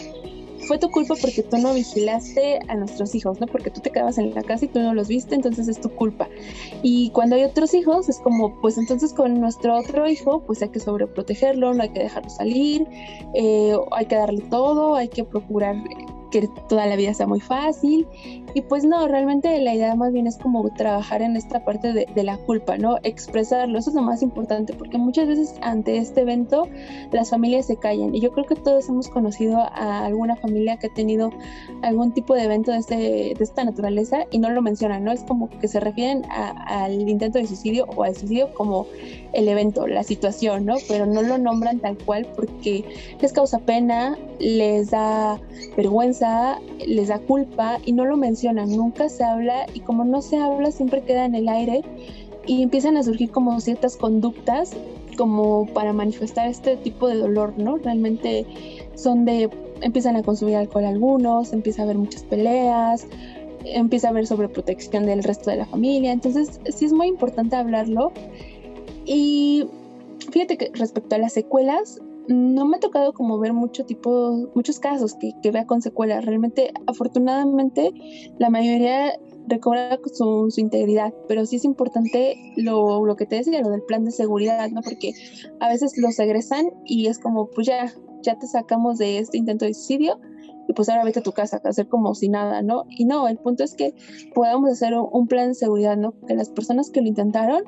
fue 0.69 0.79
tu 0.79 0.91
culpa 0.91 1.14
porque 1.21 1.43
tú 1.43 1.57
no 1.57 1.73
vigilaste 1.73 2.61
a 2.69 2.75
nuestros 2.75 3.14
hijos, 3.14 3.41
¿no? 3.41 3.47
Porque 3.47 3.71
tú 3.71 3.81
te 3.81 3.91
quedabas 3.91 4.19
en 4.19 4.35
la 4.35 4.43
casa 4.43 4.66
y 4.66 4.69
tú 4.69 4.81
no 4.81 4.93
los 4.93 5.09
viste, 5.09 5.35
entonces 5.35 5.66
es 5.66 5.81
tu 5.81 5.89
culpa. 5.89 6.29
Y 6.83 7.11
cuando 7.11 7.37
hay 7.37 7.45
otros 7.45 7.73
hijos, 7.73 8.11
es 8.11 8.19
como, 8.19 8.61
pues 8.61 8.77
entonces 8.77 9.14
con 9.14 9.41
nuestro 9.41 9.77
otro 9.77 10.07
hijo, 10.09 10.43
pues 10.47 10.61
hay 10.61 10.69
que 10.69 10.79
sobreprotegerlo, 10.79 11.73
no 11.73 11.83
hay 11.83 11.89
que 11.89 12.01
dejarlo 12.01 12.29
salir, 12.29 12.87
eh, 13.35 13.75
hay 13.93 14.07
que 14.07 14.16
darle 14.16 14.43
todo, 14.43 14.95
hay 14.95 15.09
que 15.09 15.25
procurar 15.25 15.77
que 16.31 16.49
toda 16.68 16.87
la 16.87 16.97
vida 16.97 17.14
sea 17.14 17.26
muy 17.26 17.41
fácil. 17.41 18.07
Y 18.55 18.62
pues 18.62 18.85
no, 18.85 19.07
realmente 19.09 19.61
la 19.61 19.74
idea 19.74 19.95
más 19.95 20.12
bien 20.12 20.26
es 20.26 20.39
como 20.39 20.68
trabajar 20.70 21.22
en 21.22 21.37
esta 21.37 21.64
parte 21.64 21.93
de, 21.93 22.07
de, 22.14 22.22
la 22.24 22.39
culpa, 22.39 22.79
¿no? 22.79 22.97
Expresarlo, 23.03 23.79
eso 23.79 23.91
es 23.91 23.97
lo 23.97 24.03
más 24.03 24.22
importante, 24.22 24.72
porque 24.72 24.97
muchas 24.97 25.29
veces 25.29 25.55
ante 25.61 25.99
este 25.99 26.22
evento 26.22 26.66
las 27.12 27.31
familias 27.31 27.66
se 27.66 27.76
callan. 27.76 28.14
Y 28.14 28.20
yo 28.20 28.33
creo 28.33 28.47
que 28.47 28.57
todos 28.57 28.89
hemos 28.89 29.09
conocido 29.09 29.59
a 29.59 30.07
alguna 30.07 30.37
familia 30.37 30.79
que 30.79 30.87
ha 30.87 30.95
tenido 30.95 31.31
algún 31.83 32.12
tipo 32.12 32.35
de 32.35 32.45
evento 32.45 32.72
de, 32.72 32.79
este, 32.79 32.97
de 32.97 33.37
esta 33.39 33.64
naturaleza 33.64 34.24
y 34.31 34.39
no 34.39 34.51
lo 34.51 34.62
mencionan, 34.62 35.05
¿no? 35.05 35.12
Es 35.12 35.22
como 35.22 35.49
que 35.61 35.68
se 35.68 35.81
refieren 35.81 36.22
al 36.31 37.09
intento 37.09 37.39
de 37.39 37.47
suicidio 37.47 37.87
o 37.97 38.03
al 38.03 38.14
suicidio 38.14 38.53
como 38.55 38.87
el 39.33 39.49
evento, 39.49 39.87
la 39.87 40.03
situación, 40.03 40.64
¿no? 40.64 40.76
Pero 40.89 41.07
no 41.07 41.22
lo 41.22 41.39
nombran 41.39 41.81
tal 41.81 41.99
cual 41.99 42.26
porque 42.35 42.85
les 43.20 43.33
causa 43.33 43.59
pena, 43.59 44.16
les 44.39 44.91
da 44.91 45.41
vergüenza, 45.76 46.18
les 46.87 47.09
da 47.09 47.19
culpa 47.19 47.79
y 47.85 47.93
no 47.93 48.05
lo 48.05 48.16
mencionan, 48.16 48.71
nunca 48.71 49.09
se 49.09 49.25
habla 49.25 49.66
y 49.75 49.81
como 49.81 50.05
no 50.05 50.23
se 50.23 50.37
habla 50.37 50.71
siempre 50.71 51.03
queda 51.03 51.25
en 51.25 51.35
el 51.35 51.49
aire 51.49 51.83
y 52.47 52.62
empiezan 52.62 52.97
a 52.97 53.03
surgir 53.03 53.31
como 53.31 53.61
ciertas 53.61 53.97
conductas 53.97 54.73
como 55.16 55.66
para 55.66 55.93
manifestar 55.93 56.49
este 56.49 56.77
tipo 56.77 57.09
de 57.09 57.16
dolor, 57.16 57.55
¿no? 57.59 57.77
Realmente 57.77 58.47
son 58.95 59.25
de, 59.25 59.51
empiezan 59.83 60.16
a 60.16 60.23
consumir 60.23 60.57
alcohol 60.57 60.85
algunos, 60.85 61.53
empieza 61.53 61.83
a 61.83 61.85
haber 61.85 61.99
muchas 61.99 62.23
peleas, 62.23 63.07
empieza 63.64 64.09
a 64.09 64.11
haber 64.11 64.27
sobreprotección 64.27 65.07
del 65.07 65.23
resto 65.23 65.51
de 65.51 65.57
la 65.57 65.66
familia, 65.66 66.12
entonces 66.12 66.61
sí 66.73 66.85
es 66.85 66.93
muy 66.93 67.09
importante 67.09 67.57
hablarlo 67.57 68.12
y 69.05 69.66
fíjate 70.31 70.57
que 70.57 70.71
respecto 70.75 71.16
a 71.16 71.19
las 71.19 71.33
secuelas, 71.33 72.01
no 72.29 72.66
me 72.66 72.76
ha 72.76 72.81
tocado 72.81 73.12
como 73.12 73.39
ver 73.39 73.53
mucho 73.53 73.85
tipo, 73.85 74.51
muchos 74.55 74.79
casos 74.79 75.14
que, 75.14 75.33
que 75.43 75.51
vea 75.51 75.66
con 75.66 75.81
secuelas. 75.83 76.24
Realmente, 76.24 76.72
afortunadamente, 76.87 77.93
la 78.39 78.51
mayoría 78.51 79.12
recobra 79.49 79.99
su, 80.12 80.51
su, 80.51 80.61
integridad, 80.61 81.14
pero 81.26 81.47
sí 81.47 81.57
es 81.57 81.64
importante 81.64 82.37
lo, 82.57 83.05
lo, 83.05 83.16
que 83.16 83.24
te 83.24 83.37
decía, 83.37 83.61
lo 83.62 83.70
del 83.70 83.83
plan 83.83 84.05
de 84.05 84.11
seguridad, 84.11 84.70
¿no? 84.70 84.83
Porque 84.83 85.12
a 85.61 85.68
veces 85.68 85.97
los 85.97 86.18
egresan 86.18 86.66
y 86.85 87.07
es 87.07 87.18
como, 87.18 87.49
pues 87.49 87.66
ya, 87.66 87.91
ya 88.22 88.39
te 88.39 88.47
sacamos 88.47 88.99
de 88.99 89.18
este 89.18 89.39
intento 89.39 89.64
de 89.64 89.72
suicidio 89.72 90.20
y 90.68 90.74
pues 90.74 90.91
ahora 90.91 91.05
vete 91.05 91.20
a 91.20 91.22
tu 91.22 91.33
casa 91.33 91.62
a 91.64 91.68
hacer 91.68 91.89
como 91.89 92.14
si 92.14 92.29
nada, 92.29 92.61
¿no? 92.61 92.85
Y 92.91 93.07
no, 93.07 93.26
el 93.26 93.39
punto 93.39 93.64
es 93.64 93.74
que 93.74 93.95
podamos 94.35 94.70
hacer 94.70 94.93
un, 94.95 95.09
un 95.11 95.26
plan 95.29 95.49
de 95.49 95.55
seguridad, 95.55 95.97
¿no? 95.97 96.12
Que 96.26 96.35
las 96.35 96.51
personas 96.51 96.91
que 96.91 97.01
lo 97.01 97.09
intentaron 97.09 97.64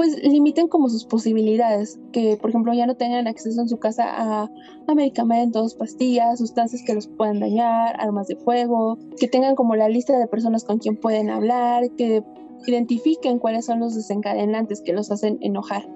pues 0.00 0.16
limiten 0.22 0.66
como 0.66 0.88
sus 0.88 1.04
posibilidades, 1.04 2.00
que 2.10 2.38
por 2.40 2.48
ejemplo 2.48 2.72
ya 2.72 2.86
no 2.86 2.96
tengan 2.96 3.26
acceso 3.26 3.60
en 3.60 3.68
su 3.68 3.76
casa 3.76 4.04
a, 4.08 4.50
medicamentos, 4.94 5.74
pastillas, 5.74 6.38
sustancias 6.38 6.82
que 6.86 6.94
los 6.94 7.06
puedan 7.06 7.38
dañar, 7.38 7.96
armas 8.00 8.26
de 8.26 8.36
fuego, 8.36 8.96
que 9.20 9.28
tengan 9.28 9.56
como 9.56 9.76
la 9.76 9.90
lista 9.90 10.18
de 10.18 10.26
personas 10.26 10.64
con 10.64 10.78
quien 10.78 10.96
pueden 10.96 11.28
hablar, 11.28 11.90
que 11.98 12.22
identifiquen 12.66 13.38
cuáles 13.38 13.66
son 13.66 13.80
los 13.80 13.94
desencadenantes 13.94 14.80
que 14.80 14.94
los 14.94 15.10
hacen 15.10 15.36
enojar. 15.42 15.86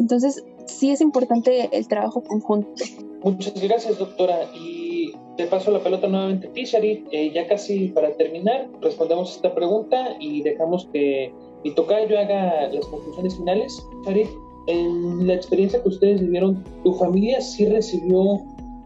Entonces, 0.00 0.44
sí 0.66 0.90
es 0.90 1.00
importante 1.00 1.68
el 1.70 1.86
trabajo 1.86 2.24
conjunto. 2.24 2.82
Muchas 3.22 3.54
gracias, 3.62 4.00
doctora. 4.00 4.50
Y 4.52 5.12
te 5.36 5.46
paso 5.46 5.70
la 5.70 5.78
pelota 5.78 6.08
nuevamente 6.08 6.48
a 6.48 6.52
ti, 6.52 6.64
eh, 7.12 7.30
ya 7.32 7.46
casi 7.46 7.86
para 7.90 8.16
terminar, 8.16 8.68
respondemos 8.80 9.36
esta 9.36 9.54
pregunta 9.54 10.16
y 10.18 10.42
dejamos 10.42 10.88
que 10.92 11.32
y 11.64 11.74
yo 11.74 12.18
haga 12.18 12.68
las 12.68 12.86
conclusiones 12.86 13.36
finales. 13.36 13.88
Farid, 14.04 14.26
en 14.66 15.26
la 15.26 15.34
experiencia 15.34 15.82
que 15.82 15.88
ustedes 15.88 16.20
vivieron, 16.20 16.62
¿tu 16.84 16.92
familia 16.94 17.40
sí 17.40 17.66
recibió 17.66 18.40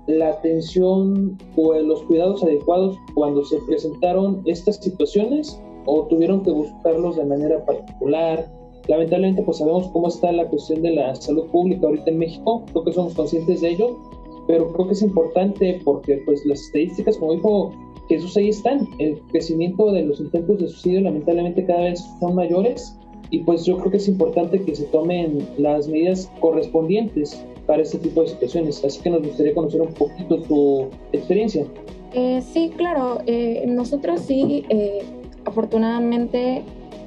la 0.07 0.31
atención 0.31 1.37
o 1.57 1.75
los 1.75 2.03
cuidados 2.05 2.43
adecuados 2.43 2.97
cuando 3.15 3.45
se 3.45 3.59
presentaron 3.67 4.43
estas 4.47 4.77
situaciones 4.77 5.61
o 5.87 6.07
tuvieron 6.07 6.43
que 6.43 6.53
buscarlos 6.53 7.17
de 7.17 7.25
manera 7.25 7.65
particular? 7.65 8.49
Lamentablemente, 8.87 9.43
pues 9.43 9.59
sabemos 9.59 9.89
cómo 9.89 10.09
está 10.09 10.33
la 10.33 10.49
cuestión 10.49 10.83
de 10.83 10.93
la 10.93 11.15
salud 11.17 11.47
pública 11.47 11.87
ahorita 11.87 12.11
en 12.11 12.19
México, 12.19 12.65
creo 12.73 12.85
que 12.85 12.93
somos 12.93 13.15
conscientes 13.15 13.61
de 13.61 13.71
ello, 13.71 13.99
pero 14.47 14.73
creo 14.73 14.87
que 14.87 14.95
es 14.95 15.03
importante 15.03 15.81
porque 15.85 16.23
pues 16.25 16.47
las 16.47 16.61
estadísticas, 16.61 17.19
como 17.19 17.33
dijo 17.33 17.73
Jesús, 18.09 18.37
ahí 18.37 18.49
están. 18.49 18.89
El 18.99 19.21
crecimiento 19.31 19.93
de 19.93 20.03
los 20.03 20.21
intentos 20.21 20.59
de 20.59 20.69
suicidio 20.69 21.03
lamentablemente 21.03 21.65
cada 21.65 21.83
vez 21.83 22.05
son 22.21 22.35
mayores 22.35 22.97
y 23.31 23.41
pues 23.41 23.65
yo 23.65 23.77
creo 23.77 23.91
que 23.91 23.99
es 23.99 24.09
importante 24.09 24.63
que 24.63 24.75
se 24.75 24.85
tomen 24.85 25.47
las 25.59 25.87
medidas 25.89 26.31
correspondientes 26.41 27.45
para 27.67 27.83
este 27.83 27.99
tipo 27.99 28.23
de 28.23 28.29
situaciones. 28.29 28.83
Así 28.83 29.01
que 29.03 29.11
nos 29.11 29.23
gustaría 29.23 29.55
conocer 29.55 29.83
un 29.83 29.93
poquito 29.93 30.41
tu 30.43 30.89
experiencia. 31.13 31.67
Eh, 32.15 32.41
sí, 32.41 32.73
claro. 32.75 33.19
Eh, 33.27 33.65
nosotros 33.69 34.23
sí, 34.23 34.65
eh, 34.71 35.03
afortunadamente, 35.45 36.63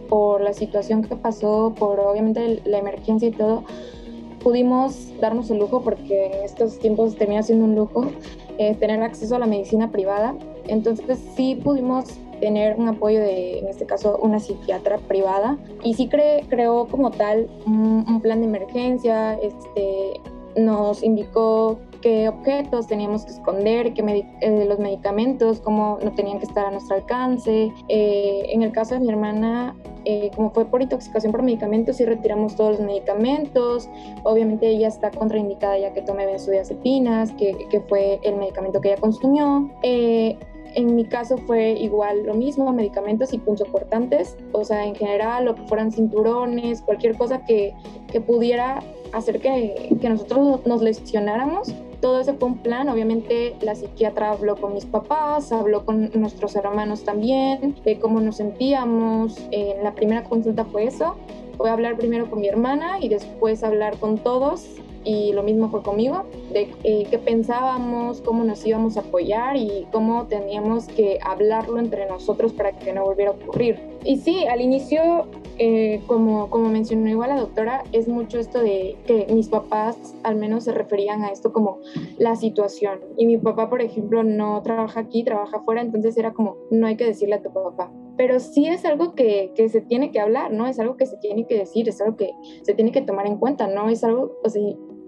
por 0.07 0.41
la 0.41 0.53
situación 0.53 1.01
que 1.01 1.15
pasó, 1.15 1.73
por 1.77 1.99
obviamente 1.99 2.61
la 2.65 2.77
emergencia 2.77 3.29
y 3.29 3.31
todo, 3.31 3.63
pudimos 4.43 5.09
darnos 5.19 5.49
el 5.49 5.57
lujo, 5.57 5.81
porque 5.81 6.27
en 6.27 6.45
estos 6.45 6.77
tiempos 6.77 7.15
termina 7.15 7.41
siendo 7.41 7.65
un 7.65 7.75
lujo, 7.75 8.05
tener 8.79 9.01
acceso 9.01 9.35
a 9.35 9.39
la 9.39 9.47
medicina 9.47 9.89
privada 9.89 10.35
entonces 10.71 11.19
sí 11.35 11.55
pudimos 11.55 12.17
tener 12.39 12.75
un 12.77 12.87
apoyo 12.87 13.19
de, 13.19 13.59
en 13.59 13.67
este 13.67 13.85
caso, 13.85 14.17
una 14.21 14.39
psiquiatra 14.39 14.97
privada 14.97 15.57
y 15.83 15.93
sí 15.93 16.09
creó 16.09 16.87
como 16.87 17.11
tal 17.11 17.47
un, 17.65 18.19
plan 18.21 18.41
de 18.41 18.47
emergencia, 18.47 19.33
este, 19.35 20.19
nos 20.55 21.03
indicó 21.03 21.79
qué 22.01 22.27
objetos 22.27 22.87
teníamos 22.87 23.25
que 23.25 23.31
esconder, 23.31 23.93
qué 23.93 24.25
eh, 24.41 24.65
los 24.67 24.79
medicamentos, 24.79 25.61
cómo 25.61 25.99
no 26.03 26.11
tenían 26.13 26.39
que 26.39 26.45
estar 26.45 26.65
a 26.65 26.71
nuestro 26.71 26.95
alcance. 26.95 27.71
Eh, 27.87 28.45
en 28.49 28.63
el 28.63 28.71
caso 28.71 28.95
de 28.95 29.01
mi 29.01 29.09
hermana, 29.09 29.75
eh, 30.05 30.31
como 30.35 30.49
fue 30.49 30.65
por 30.65 30.81
intoxicación 30.81 31.31
por 31.31 31.43
medicamentos, 31.43 31.97
sí 31.97 32.05
retiramos 32.05 32.55
todos 32.55 32.77
los 32.77 32.79
medicamentos. 32.79 33.87
Obviamente 34.23 34.67
ella 34.67 34.87
está 34.87 35.11
contraindicada 35.11 35.77
ya 35.77 35.93
que 35.93 36.01
tome 36.01 36.25
benzodiazepinas, 36.25 37.31
que, 37.33 37.67
que 37.69 37.81
fue 37.81 38.19
el 38.23 38.35
medicamento 38.37 38.81
que 38.81 38.89
ella 38.89 38.99
consumió 38.99 39.69
en 40.75 40.95
mi 40.95 41.05
caso 41.05 41.37
fue 41.37 41.71
igual 41.71 42.23
lo 42.25 42.33
mismo, 42.33 42.71
medicamentos 42.71 43.33
y 43.33 43.37
punzocortantes, 43.37 44.37
o 44.51 44.63
sea, 44.63 44.85
en 44.85 44.95
general, 44.95 45.45
lo 45.45 45.55
que 45.55 45.63
fueran 45.63 45.91
cinturones, 45.91 46.81
cualquier 46.81 47.17
cosa 47.17 47.45
que, 47.45 47.73
que 48.11 48.21
pudiera 48.21 48.83
hacer 49.13 49.39
que, 49.39 49.95
que 49.99 50.09
nosotros 50.09 50.65
nos 50.65 50.81
lesionáramos. 50.81 51.73
Todo 51.99 52.21
ese 52.21 52.33
fue 52.33 52.49
un 52.49 52.57
plan, 52.57 52.89
obviamente 52.89 53.55
la 53.61 53.75
psiquiatra 53.75 54.31
habló 54.31 54.55
con 54.55 54.73
mis 54.73 54.85
papás, 54.85 55.51
habló 55.51 55.85
con 55.85 56.09
nuestros 56.15 56.55
hermanos 56.55 57.03
también, 57.03 57.75
de 57.85 57.99
cómo 57.99 58.19
nos 58.21 58.37
sentíamos. 58.37 59.37
En 59.51 59.83
la 59.83 59.93
primera 59.93 60.23
consulta 60.23 60.65
fue 60.65 60.85
eso, 60.85 61.15
fue 61.57 61.69
hablar 61.69 61.97
primero 61.97 62.27
con 62.29 62.41
mi 62.41 62.47
hermana 62.47 62.97
y 62.99 63.09
después 63.09 63.63
hablar 63.63 63.97
con 63.97 64.17
todos 64.17 64.67
y 65.03 65.33
lo 65.33 65.43
mismo 65.43 65.69
fue 65.69 65.81
conmigo, 65.81 66.23
de 66.51 66.69
eh, 66.83 67.07
qué 67.09 67.17
pensábamos, 67.17 68.21
cómo 68.21 68.43
nos 68.43 68.65
íbamos 68.65 68.97
a 68.97 69.01
apoyar 69.01 69.55
y 69.57 69.87
cómo 69.91 70.27
teníamos 70.27 70.87
que 70.87 71.19
hablarlo 71.23 71.79
entre 71.79 72.07
nosotros 72.07 72.53
para 72.53 72.77
que 72.77 72.93
no 72.93 73.03
volviera 73.03 73.31
a 73.31 73.33
ocurrir. 73.33 73.79
Y 74.03 74.17
sí, 74.17 74.45
al 74.47 74.61
inicio, 74.61 75.27
eh, 75.57 76.01
como, 76.07 76.49
como 76.49 76.69
mencionó 76.69 77.09
igual 77.09 77.29
la 77.29 77.39
doctora, 77.39 77.83
es 77.91 78.07
mucho 78.07 78.39
esto 78.39 78.59
de 78.59 78.97
que 79.05 79.27
mis 79.31 79.49
papás 79.49 80.15
al 80.23 80.35
menos 80.35 80.63
se 80.63 80.71
referían 80.71 81.23
a 81.23 81.29
esto 81.29 81.53
como 81.53 81.79
la 82.17 82.35
situación. 82.35 82.99
Y 83.17 83.25
mi 83.27 83.37
papá, 83.37 83.69
por 83.69 83.81
ejemplo, 83.81 84.23
no 84.23 84.61
trabaja 84.63 85.01
aquí, 85.01 85.23
trabaja 85.23 85.57
afuera, 85.57 85.81
entonces 85.81 86.17
era 86.17 86.33
como, 86.33 86.57
no 86.71 86.87
hay 86.87 86.95
que 86.95 87.05
decirle 87.05 87.35
a 87.35 87.41
tu 87.41 87.51
papá 87.51 87.91
pero 88.17 88.39
sí 88.39 88.67
es 88.67 88.85
algo 88.85 89.15
que, 89.15 89.51
que, 89.55 89.67
se 89.67 89.81
tiene 89.81 90.11
que 90.11 90.19
hablar, 90.19 90.53
¿no? 90.53 90.67
Es 90.67 90.79
algo 90.79 90.95
que 90.95 91.07
se 91.07 91.17
tiene 91.17 91.47
que 91.47 91.57
decir, 91.57 91.89
es 91.89 91.99
algo 92.01 92.17
que 92.17 92.31
se 92.61 92.75
tiene 92.75 92.91
que 92.91 93.01
tomar 93.01 93.25
en 93.25 93.37
cuenta, 93.37 93.65
¿no? 93.67 93.89
Es 93.89 94.03
algo, 94.03 94.37
o 94.43 94.49
sea, 94.49 94.61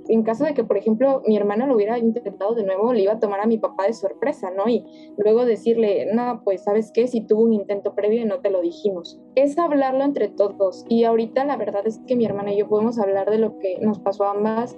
en 0.07 0.23
caso 0.23 0.43
de 0.43 0.53
que, 0.53 0.63
por 0.63 0.77
ejemplo, 0.77 1.21
mi 1.27 1.37
hermana 1.37 1.67
lo 1.67 1.75
hubiera 1.75 1.97
intentado 1.97 2.55
de 2.55 2.63
nuevo, 2.63 2.93
le 2.93 3.01
iba 3.01 3.13
a 3.13 3.19
tomar 3.19 3.39
a 3.39 3.47
mi 3.47 3.57
papá 3.57 3.85
de 3.87 3.93
sorpresa, 3.93 4.51
¿no? 4.51 4.67
Y 4.67 4.85
luego 5.17 5.45
decirle, 5.45 6.07
no, 6.13 6.41
pues, 6.43 6.63
¿sabes 6.63 6.91
qué? 6.91 7.07
Si 7.07 7.21
tuvo 7.21 7.43
un 7.43 7.53
intento 7.53 7.93
previo 7.95 8.21
y 8.21 8.25
no 8.25 8.39
te 8.39 8.49
lo 8.49 8.61
dijimos. 8.61 9.19
Es 9.35 9.57
hablarlo 9.57 10.03
entre 10.03 10.29
todos. 10.29 10.85
Y 10.89 11.03
ahorita 11.03 11.45
la 11.45 11.57
verdad 11.57 11.85
es 11.85 11.99
que 12.07 12.15
mi 12.15 12.25
hermana 12.25 12.53
y 12.53 12.57
yo 12.57 12.67
podemos 12.67 12.99
hablar 12.99 13.29
de 13.29 13.37
lo 13.37 13.59
que 13.59 13.77
nos 13.79 13.99
pasó 13.99 14.25
a 14.25 14.31
ambas 14.31 14.77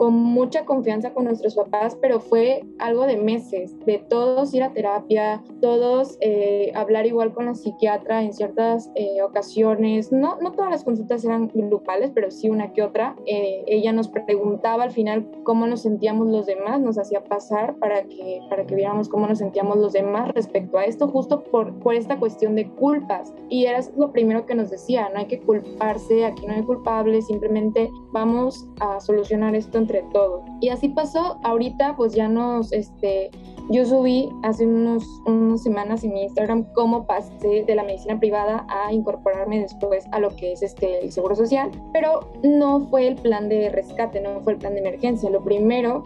con 0.00 0.14
mucha 0.14 0.64
confianza 0.64 1.12
con 1.12 1.24
nuestros 1.24 1.54
papás, 1.54 1.94
pero 2.00 2.20
fue 2.20 2.64
algo 2.78 3.04
de 3.04 3.18
meses, 3.18 3.78
de 3.84 3.98
todos 3.98 4.54
ir 4.54 4.62
a 4.62 4.72
terapia, 4.72 5.42
todos 5.60 6.16
eh, 6.22 6.72
hablar 6.74 7.04
igual 7.04 7.34
con 7.34 7.44
la 7.44 7.54
psiquiatra 7.54 8.22
en 8.22 8.32
ciertas 8.32 8.90
eh, 8.94 9.20
ocasiones. 9.20 10.10
No, 10.10 10.38
no 10.40 10.52
todas 10.52 10.70
las 10.70 10.84
consultas 10.84 11.22
eran 11.26 11.50
grupales, 11.52 12.12
pero 12.14 12.30
sí 12.30 12.48
una 12.48 12.72
que 12.72 12.82
otra. 12.82 13.14
Eh, 13.26 13.62
ella 13.66 13.92
nos 13.92 14.08
preguntaba 14.08 14.84
al 14.84 14.90
final 14.90 15.30
cómo 15.42 15.66
nos 15.66 15.82
sentíamos 15.82 16.28
los 16.28 16.46
demás, 16.46 16.80
nos 16.80 16.96
hacía 16.96 17.22
pasar 17.22 17.74
para 17.74 18.04
que, 18.04 18.40
para 18.48 18.64
que 18.64 18.74
viéramos 18.74 19.06
cómo 19.06 19.26
nos 19.26 19.36
sentíamos 19.36 19.76
los 19.76 19.92
demás 19.92 20.30
respecto 20.34 20.78
a 20.78 20.84
esto, 20.86 21.08
justo 21.08 21.44
por, 21.44 21.78
por 21.80 21.94
esta 21.94 22.18
cuestión 22.18 22.54
de 22.54 22.70
culpas. 22.70 23.34
Y 23.50 23.66
era 23.66 23.80
lo 23.98 24.12
primero 24.12 24.46
que 24.46 24.54
nos 24.54 24.70
decía, 24.70 25.10
no 25.12 25.18
hay 25.18 25.26
que 25.26 25.40
culparse, 25.40 26.24
aquí 26.24 26.46
no 26.46 26.54
hay 26.54 26.62
culpables, 26.62 27.26
simplemente 27.26 27.90
vamos 28.12 28.66
a 28.80 28.98
solucionar 29.00 29.54
esto 29.54 29.76
entre 29.76 29.89
todos. 30.12 30.42
Y 30.60 30.68
así 30.68 30.88
pasó, 30.88 31.38
ahorita 31.42 31.96
pues 31.96 32.14
ya 32.14 32.28
nos, 32.28 32.72
este, 32.72 33.30
yo 33.70 33.84
subí 33.84 34.28
hace 34.42 34.66
unos, 34.66 35.04
unas 35.26 35.62
semanas 35.62 36.02
en 36.04 36.14
mi 36.14 36.22
Instagram 36.22 36.64
cómo 36.74 37.06
pasé 37.06 37.64
de 37.64 37.74
la 37.74 37.84
medicina 37.84 38.18
privada 38.18 38.66
a 38.68 38.92
incorporarme 38.92 39.60
después 39.60 40.06
a 40.12 40.20
lo 40.20 40.34
que 40.36 40.52
es 40.52 40.62
este, 40.62 41.04
el 41.04 41.12
seguro 41.12 41.34
social, 41.34 41.70
pero 41.92 42.20
no 42.42 42.80
fue 42.88 43.08
el 43.08 43.16
plan 43.16 43.48
de 43.48 43.70
rescate, 43.70 44.20
no 44.20 44.40
fue 44.40 44.54
el 44.54 44.58
plan 44.58 44.74
de 44.74 44.80
emergencia. 44.80 45.30
Lo 45.30 45.42
primero 45.42 46.02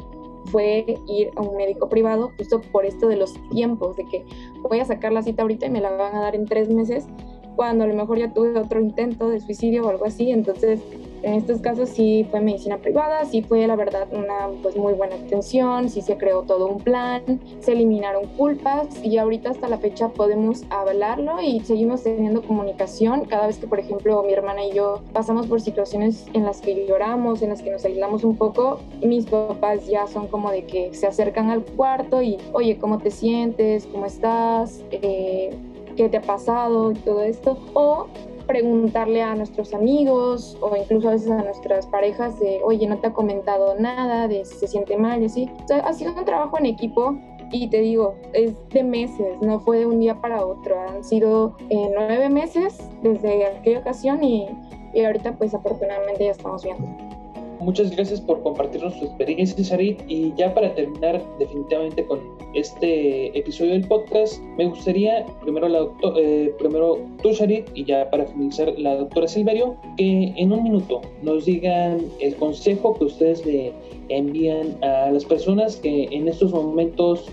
fue 0.47 0.85
ir 1.09 1.31
a 1.37 1.43
un 1.43 1.57
médico 1.57 1.89
privado 1.89 2.31
justo 2.39 2.61
por 2.73 2.85
esto 2.85 3.09
de 3.09 3.17
los 3.17 3.35
tiempos, 3.51 3.97
de 3.97 4.05
que 4.07 4.25
voy 4.69 4.81
a 4.81 4.85
sacar 4.85 5.13
la 5.13 5.23
cita 5.23 5.43
ahorita 5.43 5.67
y 5.67 5.71
me 5.71 5.81
la 5.81 5.91
van 5.91 6.15
a 6.15 6.21
dar 6.21 6.35
en 6.35 6.47
tres 6.47 6.69
meses, 6.69 7.07
cuando 7.57 7.85
a 7.85 7.87
lo 7.87 7.95
mejor 7.95 8.19
ya 8.19 8.33
tuve 8.33 8.59
otro 8.59 8.81
intento 8.81 9.29
de 9.29 9.41
suicidio 9.41 9.85
o 9.85 9.89
algo 9.89 10.05
así, 10.05 10.31
entonces 10.31 10.81
en 11.25 11.35
estos 11.35 11.61
casos 11.61 11.89
sí 11.89 12.27
fue 12.31 12.41
medicina 12.41 12.79
privada, 12.79 13.25
sí 13.25 13.43
fue 13.43 13.67
la 13.67 13.77
verdad 13.77 14.07
una 14.13 14.49
pues 14.63 14.77
muy 14.77 14.93
buena 14.93 15.17
atención, 15.17 15.89
sí 15.89 16.03
se 16.03 16.17
creó 16.17 16.43
todo 16.43 16.69
un 16.69 16.79
plan, 16.79 17.41
se 17.61 17.73
eliminaron 17.73 18.27
culpas 18.37 19.03
y 19.03 19.17
ahorita 19.17 19.51
hasta 19.51 19.69
la 19.69 19.79
fecha 19.79 20.11
podemos 20.11 20.65
hablarlo 20.71 21.41
y 21.41 21.61
seguimos 21.61 22.03
teniendo 22.03 22.43
comunicación 22.43 23.25
cada 23.25 23.47
vez 23.47 23.59
que 23.59 23.67
por 23.67 23.81
ejemplo 23.81 24.23
mi 24.23 24.33
hermana 24.33 24.65
y 24.67 24.73
yo 24.73 25.01
pasamos 25.13 25.47
por 25.47 25.61
situaciones 25.61 26.27
en 26.35 26.45
las 26.45 26.61
que 26.61 26.87
lloramos, 26.87 27.43
en 27.43 27.51
las 27.51 27.63
que 27.63 27.71
nos 27.71 27.85
aislamos 27.85 28.23
un 28.23 28.37
poco, 28.37 28.81
mis 29.03 29.27
papás 29.27 29.87
ya 29.87 30.07
son 30.07 30.29
como 30.29 30.51
de 30.51 30.65
que 30.65 30.93
se 30.95 31.07
acercan 31.07 31.51
al 31.51 31.65
cuarto 31.65 32.21
y 32.23 32.39
oye, 32.53 32.79
¿cómo 32.79 32.99
te 32.99 33.11
sientes? 33.11 33.87
¿Cómo 33.87 34.07
estás? 34.07 34.85
Eh, 34.91 35.57
¿Qué 35.97 36.09
te 36.09 36.17
ha 36.19 36.23
pasado? 36.23 36.93
Y 36.93 36.97
todo 36.97 37.23
esto. 37.23 37.59
O 37.75 38.09
preguntarle 38.47 39.23
a 39.23 39.35
nuestros 39.35 39.75
amigos 39.75 40.57
o 40.61 40.77
incluso 40.77 41.09
a 41.09 41.13
veces 41.13 41.31
a 41.31 41.43
nuestras 41.43 41.87
parejas 41.87 42.39
de, 42.39 42.61
oye, 42.65 42.87
no 42.87 42.99
te 42.99 43.09
ha 43.09 43.13
comentado 43.13 43.75
nada, 43.79 44.29
de 44.29 44.45
si 44.45 44.57
se 44.57 44.67
siente 44.67 44.97
mal 44.97 45.23
y 45.23 45.27
así. 45.27 45.51
O 45.65 45.69
sea, 45.69 45.79
ha 45.79 45.93
sido 45.93 46.15
un 46.15 46.25
trabajo 46.25 46.59
en 46.59 46.67
equipo 46.67 47.17
y 47.51 47.69
te 47.69 47.81
digo, 47.81 48.15
es 48.33 48.53
de 48.71 48.83
meses, 48.83 49.41
no 49.41 49.61
fue 49.61 49.79
de 49.79 49.87
un 49.87 50.01
día 50.01 50.21
para 50.21 50.45
otro, 50.45 50.77
han 50.89 51.05
sido 51.05 51.57
eh, 51.71 51.91
nueve 51.95 52.29
meses 52.29 52.79
desde 53.03 53.47
aquella 53.47 53.81
ocasión 53.81 54.23
y, 54.23 54.49
y 54.93 55.05
ahorita 55.05 55.37
pues 55.37 55.55
afortunadamente 55.55 56.25
ya 56.25 56.33
estamos 56.33 56.65
viendo. 56.65 57.14
Muchas 57.65 57.91
gracias 57.93 58.21
por 58.21 58.43
compartirnos 58.43 58.95
tu 59.01 59.07
experiencia, 59.07 59.57
Sharit. 59.65 59.99
Y 60.07 60.35
ya 60.37 60.53
para 60.53 60.75
terminar 60.75 61.25
definitivamente 61.39 62.05
con 62.05 62.21
este 62.53 63.37
episodio 63.39 63.73
del 63.73 63.89
podcast, 63.89 64.39
me 64.59 64.67
gustaría 64.67 65.25
primero, 65.41 65.67
la 65.71 65.79
doctor, 65.79 66.13
eh, 66.19 66.53
primero 66.59 66.99
tú, 67.23 67.31
Sharit, 67.33 67.67
y 67.75 67.85
ya 67.85 68.11
para 68.11 68.27
finalizar 68.27 68.79
la 68.79 68.97
doctora 68.97 69.27
Silverio, 69.27 69.77
que 69.97 70.35
en 70.37 70.53
un 70.53 70.63
minuto 70.63 71.01
nos 71.23 71.47
digan 71.47 72.03
el 72.21 72.37
consejo 72.37 72.99
que 72.99 73.07
ustedes 73.07 73.47
le 73.47 73.73
envían 74.11 74.77
a 74.85 75.11
las 75.11 75.25
personas 75.25 75.77
que 75.77 76.05
en 76.11 76.29
estos 76.29 76.53
momentos 76.53 77.25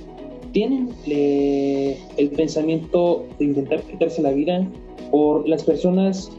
tienen 0.53 0.93
el 1.05 2.29
pensamiento 2.29 3.25
de 3.37 3.45
intentar 3.45 3.81
quitarse 3.81 4.21
la 4.21 4.31
vida 4.31 4.65
por 5.11 5.45
las 5.45 5.65
personas 5.65 6.31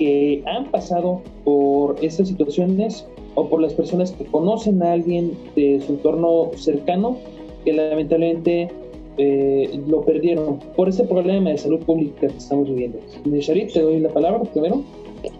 que 0.00 0.42
han 0.46 0.64
pasado 0.72 1.22
por 1.44 1.96
estas 2.04 2.26
situaciones 2.26 3.06
o 3.36 3.48
por 3.48 3.60
las 3.60 3.72
personas 3.74 4.10
que 4.10 4.24
conocen 4.24 4.82
a 4.82 4.92
alguien 4.92 5.32
de 5.54 5.80
su 5.86 5.92
entorno 5.92 6.50
cercano 6.56 7.16
que 7.64 7.72
lamentablemente 7.72 8.68
eh, 9.18 9.80
lo 9.86 10.02
perdieron 10.02 10.58
por 10.74 10.88
este 10.88 11.04
problema 11.04 11.50
de 11.50 11.58
salud 11.58 11.80
pública 11.80 12.28
que 12.28 12.36
estamos 12.36 12.68
viviendo. 12.68 12.98
Sharit, 13.24 13.72
te 13.72 13.80
doy 13.80 14.00
la 14.00 14.08
palabra 14.10 14.42
primero. 14.42 14.82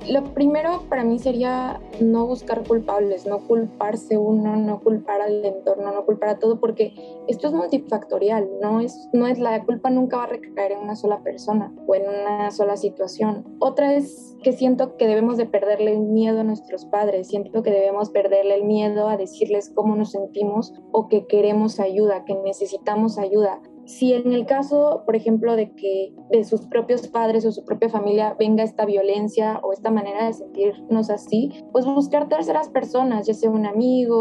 Lo 0.09 0.23
primero 0.35 0.83
para 0.89 1.05
mí 1.05 1.19
sería 1.19 1.81
no 2.01 2.27
buscar 2.27 2.67
culpables, 2.67 3.27
no 3.27 3.41
culparse 3.47 4.17
uno, 4.17 4.57
no 4.57 4.81
culpar 4.81 5.21
al 5.21 5.45
entorno, 5.45 5.93
no 5.93 6.05
culpar 6.05 6.29
a 6.31 6.39
todo, 6.39 6.61
porque 6.61 6.95
esto 7.27 7.49
es 7.49 7.53
multifactorial, 7.53 8.49
no 8.61 8.81
es, 8.81 9.09
no 9.13 9.27
es 9.27 9.39
la 9.39 9.65
culpa 9.65 9.91
nunca 9.91 10.19
va 10.19 10.25
a 10.25 10.29
recaer 10.29 10.73
en 10.73 10.79
una 10.79 10.97
sola 10.97 11.21
persona 11.23 11.75
o 11.87 11.95
en 11.95 12.03
una 12.09 12.51
sola 12.51 12.77
situación. 12.77 13.45
Otra 13.59 13.95
es 13.95 14.37
que 14.43 14.53
siento 14.53 14.97
que 14.97 15.07
debemos 15.07 15.37
de 15.37 15.47
perderle 15.47 15.93
el 15.93 16.01
miedo 16.01 16.41
a 16.41 16.45
nuestros 16.45 16.85
padres, 16.85 17.29
siento 17.29 17.63
que 17.63 17.71
debemos 17.71 18.11
perderle 18.11 18.55
el 18.55 18.65
miedo 18.65 19.09
a 19.09 19.17
decirles 19.17 19.71
cómo 19.75 19.97
nos 19.97 20.13
sentimos 20.13 20.73
o 20.93 21.09
que 21.09 21.27
queremos 21.27 21.81
ayuda, 21.81 22.25
que 22.25 22.35
necesitamos 22.35 23.19
ayuda 23.19 23.61
si 23.87 24.13
en 24.13 24.33
el 24.33 24.47
caso, 24.47 25.03
por 25.07 25.17
ejemplo, 25.17 25.57
de 25.57 25.71
que 25.71 26.13
de 26.31 26.45
sus 26.45 26.67
propios 26.67 27.09
padres 27.09 27.47
o 27.47 27.53
su 27.53 27.65
propia 27.65 27.89
familia 27.89 28.37
venga 28.39 28.65
esta 28.65 28.85
violencia 28.85 29.61
o 29.63 29.73
esta 29.73 29.91
manera 29.91 30.27
de 30.27 30.33
sentirnos 30.33 31.09
así, 31.09 31.65
pues 31.73 31.87
buscar 31.87 32.29
terceras 32.29 32.69
personas, 32.69 33.27
ya 33.27 33.35
sea 33.35 33.51
un 33.51 33.65
amigo 33.65 34.17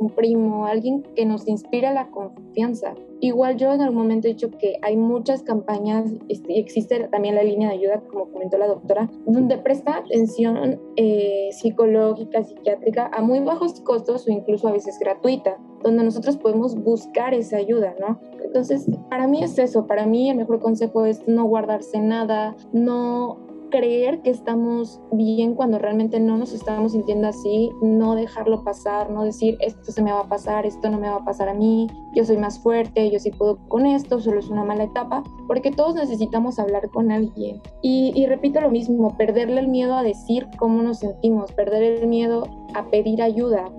un 0.00 0.10
primo, 0.10 0.66
alguien 0.66 1.02
que 1.14 1.26
nos 1.26 1.46
inspire 1.46 1.92
la 1.92 2.10
confianza. 2.10 2.94
Igual 3.20 3.56
yo 3.58 3.72
en 3.72 3.82
algún 3.82 3.98
momento 3.98 4.28
he 4.28 4.30
dicho 4.30 4.50
que 4.50 4.78
hay 4.80 4.96
muchas 4.96 5.42
campañas 5.42 6.10
este, 6.28 6.54
y 6.54 6.58
existe 6.58 7.06
también 7.08 7.34
la 7.34 7.42
línea 7.42 7.68
de 7.68 7.74
ayuda, 7.74 8.02
como 8.10 8.30
comentó 8.30 8.56
la 8.56 8.66
doctora, 8.66 9.10
donde 9.26 9.58
presta 9.58 9.98
atención 9.98 10.80
eh, 10.96 11.50
psicológica, 11.52 12.42
psiquiátrica 12.42 13.10
a 13.12 13.20
muy 13.20 13.40
bajos 13.40 13.80
costos 13.80 14.26
o 14.26 14.30
incluso 14.30 14.68
a 14.68 14.72
veces 14.72 14.98
gratuita, 14.98 15.58
donde 15.82 16.04
nosotros 16.04 16.36
podemos 16.36 16.74
buscar 16.74 17.34
esa 17.34 17.56
ayuda, 17.56 17.94
¿no? 18.00 18.20
Entonces, 18.42 18.86
para 19.08 19.26
mí 19.26 19.42
es 19.42 19.58
eso, 19.58 19.86
para 19.86 20.06
mí 20.06 20.30
el 20.30 20.36
mejor 20.36 20.60
consejo 20.60 21.06
es 21.06 21.26
no 21.28 21.44
guardarse 21.44 22.00
nada, 22.00 22.56
no 22.72 23.38
creer 23.70 24.20
que 24.20 24.30
estamos 24.30 25.00
bien 25.12 25.54
cuando 25.54 25.78
realmente 25.78 26.20
no 26.20 26.36
nos 26.36 26.52
estamos 26.52 26.92
sintiendo 26.92 27.28
así, 27.28 27.70
no 27.80 28.14
dejarlo 28.14 28.62
pasar, 28.62 29.10
no 29.10 29.24
decir 29.24 29.56
esto 29.60 29.92
se 29.92 30.02
me 30.02 30.12
va 30.12 30.20
a 30.20 30.28
pasar, 30.28 30.66
esto 30.66 30.90
no 30.90 30.98
me 30.98 31.08
va 31.08 31.16
a 31.16 31.24
pasar 31.24 31.48
a 31.48 31.54
mí, 31.54 31.86
yo 32.14 32.24
soy 32.24 32.36
más 32.36 32.58
fuerte, 32.58 33.10
yo 33.10 33.18
sí 33.18 33.30
puedo 33.30 33.56
con 33.68 33.86
esto, 33.86 34.20
solo 34.20 34.40
es 34.40 34.50
una 34.50 34.64
mala 34.64 34.84
etapa, 34.84 35.22
porque 35.46 35.70
todos 35.70 35.94
necesitamos 35.94 36.58
hablar 36.58 36.90
con 36.90 37.10
alguien. 37.10 37.62
Y, 37.82 38.26
repito 38.26 38.60
lo 38.60 38.70
mismo, 38.70 39.16
perderle 39.16 39.60
el 39.60 39.68
miedo 39.68 39.94
a 39.94 40.02
decir 40.02 40.46
cómo 40.58 40.82
nos 40.82 40.98
sentimos, 40.98 41.52
perder 41.52 41.82
el 41.82 42.08
miedo 42.08 42.46
a 42.74 42.84
pedir 42.90 43.22
ayuda, 43.22 43.70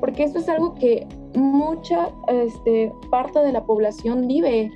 porque 0.00 0.22
esto 0.22 0.38
es 0.38 0.48
algo 0.48 0.74
que 0.74 1.06
mucha 1.38 2.10
este, 2.28 2.92
parte 3.10 3.38
de 3.40 3.52
la 3.52 3.64
población 3.64 4.26
vive. 4.26 4.70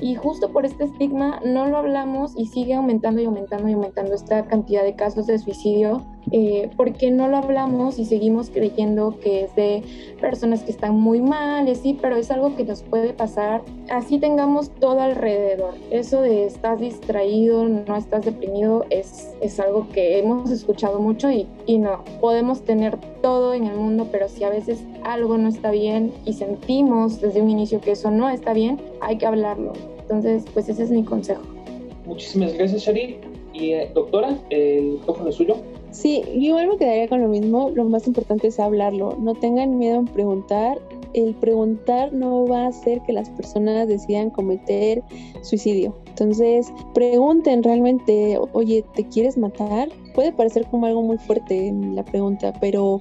Y 0.00 0.14
justo 0.14 0.52
por 0.52 0.64
este 0.64 0.84
estigma 0.84 1.40
no 1.44 1.66
lo 1.66 1.78
hablamos 1.78 2.32
y 2.36 2.46
sigue 2.46 2.74
aumentando 2.74 3.20
y 3.20 3.24
aumentando 3.24 3.68
y 3.68 3.72
aumentando 3.72 4.14
esta 4.14 4.46
cantidad 4.46 4.84
de 4.84 4.94
casos 4.94 5.26
de 5.26 5.38
suicidio 5.38 6.04
eh, 6.32 6.70
porque 6.76 7.10
no 7.10 7.28
lo 7.28 7.38
hablamos 7.38 7.98
y 7.98 8.04
seguimos 8.04 8.50
creyendo 8.50 9.18
que 9.20 9.44
es 9.44 9.54
de 9.56 9.82
personas 10.20 10.62
que 10.62 10.70
están 10.70 10.94
muy 10.94 11.20
mal 11.20 11.68
y 11.68 11.72
así, 11.72 11.98
pero 12.00 12.16
es 12.16 12.30
algo 12.30 12.56
que 12.56 12.64
nos 12.64 12.82
puede 12.82 13.12
pasar 13.12 13.62
así 13.90 14.18
tengamos 14.18 14.70
todo 14.70 15.00
alrededor. 15.00 15.74
Eso 15.90 16.22
de 16.22 16.46
estás 16.46 16.80
distraído, 16.80 17.64
no 17.68 17.96
estás 17.96 18.24
deprimido, 18.24 18.86
es, 18.90 19.34
es 19.40 19.58
algo 19.60 19.88
que 19.88 20.18
hemos 20.18 20.50
escuchado 20.50 21.00
mucho 21.00 21.30
y, 21.30 21.46
y 21.66 21.78
no, 21.78 22.04
podemos 22.20 22.62
tener 22.62 22.96
todo 23.22 23.54
en 23.54 23.64
el 23.64 23.76
mundo, 23.76 24.08
pero 24.10 24.28
si 24.28 24.44
a 24.44 24.50
veces 24.50 24.82
algo 25.04 25.38
no 25.38 25.48
está 25.48 25.70
bien 25.70 26.12
y 26.24 26.34
sentimos 26.34 27.20
desde 27.20 27.40
un 27.42 27.50
inicio 27.50 27.80
que 27.80 27.92
eso 27.92 28.10
no 28.10 28.28
está 28.28 28.52
bien, 28.52 28.80
hay 29.00 29.18
que 29.18 29.26
hablarlo. 29.26 29.72
Entonces, 30.00 30.44
pues 30.54 30.68
ese 30.68 30.84
es 30.84 30.90
mi 30.90 31.04
consejo. 31.04 31.42
Muchísimas 32.06 32.54
gracias, 32.54 32.82
Shari. 32.82 33.37
Y 33.58 33.72
eh, 33.72 33.90
doctora, 33.94 34.38
el 34.50 34.92
micrófono 34.92 35.30
es 35.30 35.34
suyo. 35.34 35.56
Sí, 35.90 36.22
igual 36.34 36.68
me 36.68 36.76
quedaría 36.76 37.08
con 37.08 37.22
lo 37.22 37.28
mismo. 37.28 37.70
Lo 37.70 37.84
más 37.84 38.06
importante 38.06 38.48
es 38.48 38.60
hablarlo. 38.60 39.16
No 39.18 39.34
tengan 39.34 39.78
miedo 39.78 39.98
en 39.98 40.06
preguntar. 40.06 40.78
El 41.14 41.34
preguntar 41.34 42.12
no 42.12 42.46
va 42.46 42.64
a 42.64 42.68
hacer 42.68 43.00
que 43.02 43.14
las 43.14 43.30
personas 43.30 43.88
decidan 43.88 44.30
cometer 44.30 45.02
suicidio. 45.40 45.96
Entonces, 46.08 46.70
pregunten 46.92 47.62
realmente, 47.62 48.38
oye, 48.52 48.84
¿te 48.94 49.08
quieres 49.08 49.38
matar? 49.38 49.88
Puede 50.14 50.32
parecer 50.32 50.66
como 50.70 50.86
algo 50.86 51.02
muy 51.02 51.16
fuerte 51.16 51.68
en 51.68 51.96
la 51.96 52.04
pregunta, 52.04 52.52
pero 52.60 53.00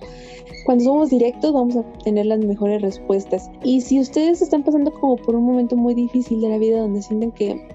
cuando 0.65 0.83
somos 0.83 1.09
directos 1.09 1.53
vamos 1.53 1.75
a 1.75 1.83
tener 2.03 2.25
las 2.25 2.39
mejores 2.39 2.81
respuestas. 2.81 3.49
Y 3.63 3.81
si 3.81 3.99
ustedes 3.99 4.41
están 4.41 4.63
pasando 4.63 4.91
como 4.91 5.17
por 5.17 5.35
un 5.35 5.45
momento 5.45 5.75
muy 5.75 5.93
difícil 5.93 6.41
de 6.41 6.49
la 6.49 6.57
vida 6.57 6.79
donde 6.79 7.01
sienten 7.01 7.31
que 7.31 7.67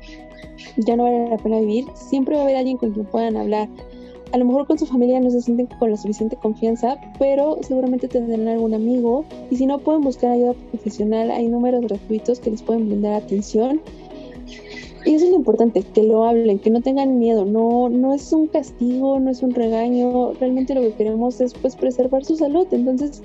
ya 0.76 0.96
no 0.96 1.04
vale 1.04 1.28
la 1.28 1.36
pena 1.36 1.60
vivir, 1.60 1.84
siempre 1.94 2.34
va 2.34 2.42
a 2.42 2.44
haber 2.44 2.56
alguien 2.56 2.76
con 2.76 2.92
quien 2.92 3.06
puedan 3.06 3.36
hablar. 3.36 3.68
A 4.32 4.38
lo 4.38 4.46
mejor 4.46 4.66
con 4.66 4.78
su 4.78 4.86
familia 4.86 5.20
no 5.20 5.30
se 5.30 5.42
sienten 5.42 5.66
con 5.78 5.90
la 5.90 5.96
suficiente 5.96 6.36
confianza, 6.36 6.96
pero 7.18 7.58
seguramente 7.60 8.08
tendrán 8.08 8.48
algún 8.48 8.72
amigo. 8.72 9.26
Y 9.50 9.56
si 9.56 9.66
no 9.66 9.78
pueden 9.78 10.00
buscar 10.00 10.30
ayuda 10.30 10.54
profesional, 10.70 11.30
hay 11.30 11.48
números 11.48 11.82
gratuitos 11.82 12.40
que 12.40 12.50
les 12.50 12.62
pueden 12.62 12.88
brindar 12.88 13.22
atención. 13.22 13.82
Y 15.04 15.14
eso 15.14 15.24
es 15.26 15.32
lo 15.32 15.36
importante, 15.36 15.82
que 15.82 16.02
lo 16.02 16.24
hablen, 16.24 16.60
que 16.60 16.70
no 16.70 16.80
tengan 16.80 17.18
miedo, 17.18 17.44
no, 17.44 17.88
no 17.88 18.14
es 18.14 18.32
un 18.32 18.46
castigo, 18.46 19.18
no 19.18 19.30
es 19.30 19.42
un 19.42 19.52
regaño, 19.52 20.32
realmente 20.34 20.74
lo 20.74 20.80
que 20.80 20.92
queremos 20.92 21.40
es 21.40 21.54
pues 21.54 21.74
preservar 21.74 22.24
su 22.24 22.36
salud, 22.36 22.68
entonces 22.70 23.20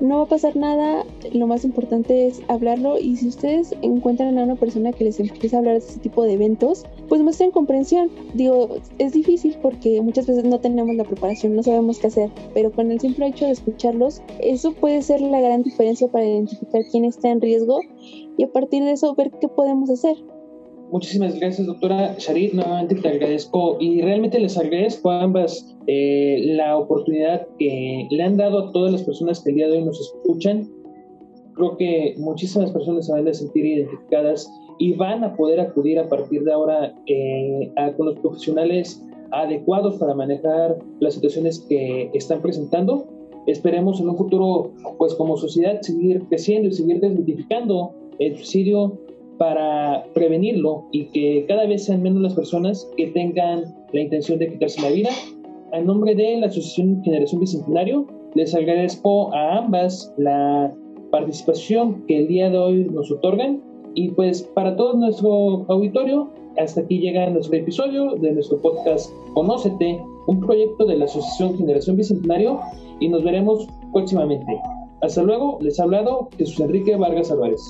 no 0.00 0.18
va 0.18 0.22
a 0.24 0.28
pasar 0.28 0.56
nada, 0.56 1.04
lo 1.32 1.46
más 1.46 1.64
importante 1.64 2.26
es 2.26 2.40
hablarlo 2.48 2.98
y 2.98 3.16
si 3.16 3.28
ustedes 3.28 3.74
encuentran 3.82 4.38
a 4.38 4.44
una 4.44 4.56
persona 4.56 4.92
que 4.92 5.04
les 5.04 5.20
empieza 5.20 5.56
a 5.56 5.58
hablar 5.60 5.74
de 5.74 5.80
este 5.80 6.00
tipo 6.00 6.24
de 6.24 6.32
eventos, 6.32 6.84
pues 7.08 7.22
muestren 7.22 7.50
comprensión. 7.50 8.10
Digo, 8.34 8.76
es 8.98 9.12
difícil 9.12 9.56
porque 9.60 10.00
muchas 10.00 10.26
veces 10.26 10.44
no 10.44 10.58
tenemos 10.58 10.96
la 10.96 11.04
preparación, 11.04 11.54
no 11.54 11.62
sabemos 11.62 11.98
qué 11.98 12.06
hacer, 12.06 12.30
pero 12.54 12.72
con 12.72 12.90
el 12.90 13.00
simple 13.00 13.26
hecho 13.26 13.44
de 13.44 13.52
escucharlos, 13.52 14.22
eso 14.40 14.72
puede 14.72 15.02
ser 15.02 15.20
la 15.20 15.40
gran 15.40 15.62
diferencia 15.62 16.08
para 16.08 16.26
identificar 16.26 16.82
quién 16.90 17.04
está 17.04 17.28
en 17.28 17.40
riesgo 17.40 17.80
y 18.36 18.44
a 18.44 18.52
partir 18.52 18.82
de 18.84 18.92
eso 18.92 19.14
ver 19.14 19.30
qué 19.40 19.48
podemos 19.48 19.90
hacer. 19.90 20.16
Muchísimas 20.90 21.38
gracias, 21.38 21.68
doctora 21.68 22.16
Sharid. 22.18 22.52
Nuevamente 22.52 22.96
te 22.96 23.08
agradezco 23.08 23.76
y 23.78 24.02
realmente 24.02 24.40
les 24.40 24.58
agradezco 24.58 25.10
a 25.10 25.22
ambas 25.22 25.76
eh, 25.92 26.54
la 26.54 26.78
oportunidad 26.78 27.48
que 27.58 28.06
le 28.08 28.22
han 28.22 28.36
dado 28.36 28.60
a 28.60 28.70
todas 28.70 28.92
las 28.92 29.02
personas 29.02 29.40
que 29.40 29.50
el 29.50 29.56
día 29.56 29.66
de 29.66 29.78
hoy 29.78 29.84
nos 29.84 30.00
escuchan. 30.00 30.68
Creo 31.54 31.76
que 31.76 32.14
muchísimas 32.16 32.70
personas 32.70 33.06
se 33.06 33.12
van 33.12 33.26
a 33.26 33.34
sentir 33.34 33.66
identificadas 33.66 34.48
y 34.78 34.92
van 34.92 35.24
a 35.24 35.34
poder 35.34 35.58
acudir 35.58 35.98
a 35.98 36.08
partir 36.08 36.44
de 36.44 36.52
ahora 36.52 36.94
eh, 37.06 37.72
a, 37.74 37.90
con 37.94 38.06
los 38.06 38.20
profesionales 38.20 39.04
adecuados 39.32 39.96
para 39.96 40.14
manejar 40.14 40.78
las 41.00 41.14
situaciones 41.14 41.66
que 41.68 42.08
están 42.14 42.40
presentando. 42.40 43.08
Esperemos 43.48 44.00
en 44.00 44.10
un 44.10 44.16
futuro, 44.16 44.70
pues 44.96 45.12
como 45.16 45.36
sociedad, 45.36 45.80
seguir 45.80 46.22
creciendo 46.28 46.68
y 46.68 46.72
seguir 46.72 47.00
desmitificando 47.00 47.94
el 48.20 48.36
suicidio 48.36 48.96
para 49.38 50.04
prevenirlo 50.14 50.84
y 50.92 51.06
que 51.06 51.46
cada 51.48 51.66
vez 51.66 51.86
sean 51.86 52.00
menos 52.00 52.22
las 52.22 52.34
personas 52.34 52.88
que 52.96 53.08
tengan 53.08 53.74
la 53.92 54.00
intención 54.00 54.38
de 54.38 54.52
quitarse 54.52 54.80
la 54.82 54.90
vida. 54.90 55.10
En 55.72 55.86
nombre 55.86 56.16
de 56.16 56.36
la 56.36 56.48
Asociación 56.48 57.00
Generación 57.04 57.40
Bicentenario, 57.40 58.04
les 58.34 58.54
agradezco 58.56 59.32
a 59.32 59.58
ambas 59.58 60.12
la 60.16 60.74
participación 61.12 62.04
que 62.06 62.18
el 62.18 62.26
día 62.26 62.50
de 62.50 62.58
hoy 62.58 62.84
nos 62.84 63.10
otorgan 63.12 63.62
y 63.94 64.10
pues 64.10 64.42
para 64.42 64.74
todo 64.74 64.94
nuestro 64.94 65.64
auditorio, 65.68 66.28
hasta 66.58 66.80
aquí 66.80 66.98
llega 66.98 67.30
nuestro 67.30 67.56
episodio 67.56 68.16
de 68.16 68.32
nuestro 68.32 68.60
podcast 68.60 69.12
Conócete, 69.34 70.00
un 70.26 70.40
proyecto 70.40 70.86
de 70.86 70.96
la 70.96 71.04
Asociación 71.04 71.56
Generación 71.56 71.96
Bicentenario 71.96 72.58
y 72.98 73.08
nos 73.08 73.22
veremos 73.22 73.68
próximamente. 73.92 74.58
Hasta 75.02 75.22
luego, 75.22 75.58
les 75.60 75.78
ha 75.78 75.84
hablado 75.84 76.30
Jesús 76.36 76.58
Enrique 76.60 76.96
Vargas 76.96 77.30
Álvarez. 77.30 77.62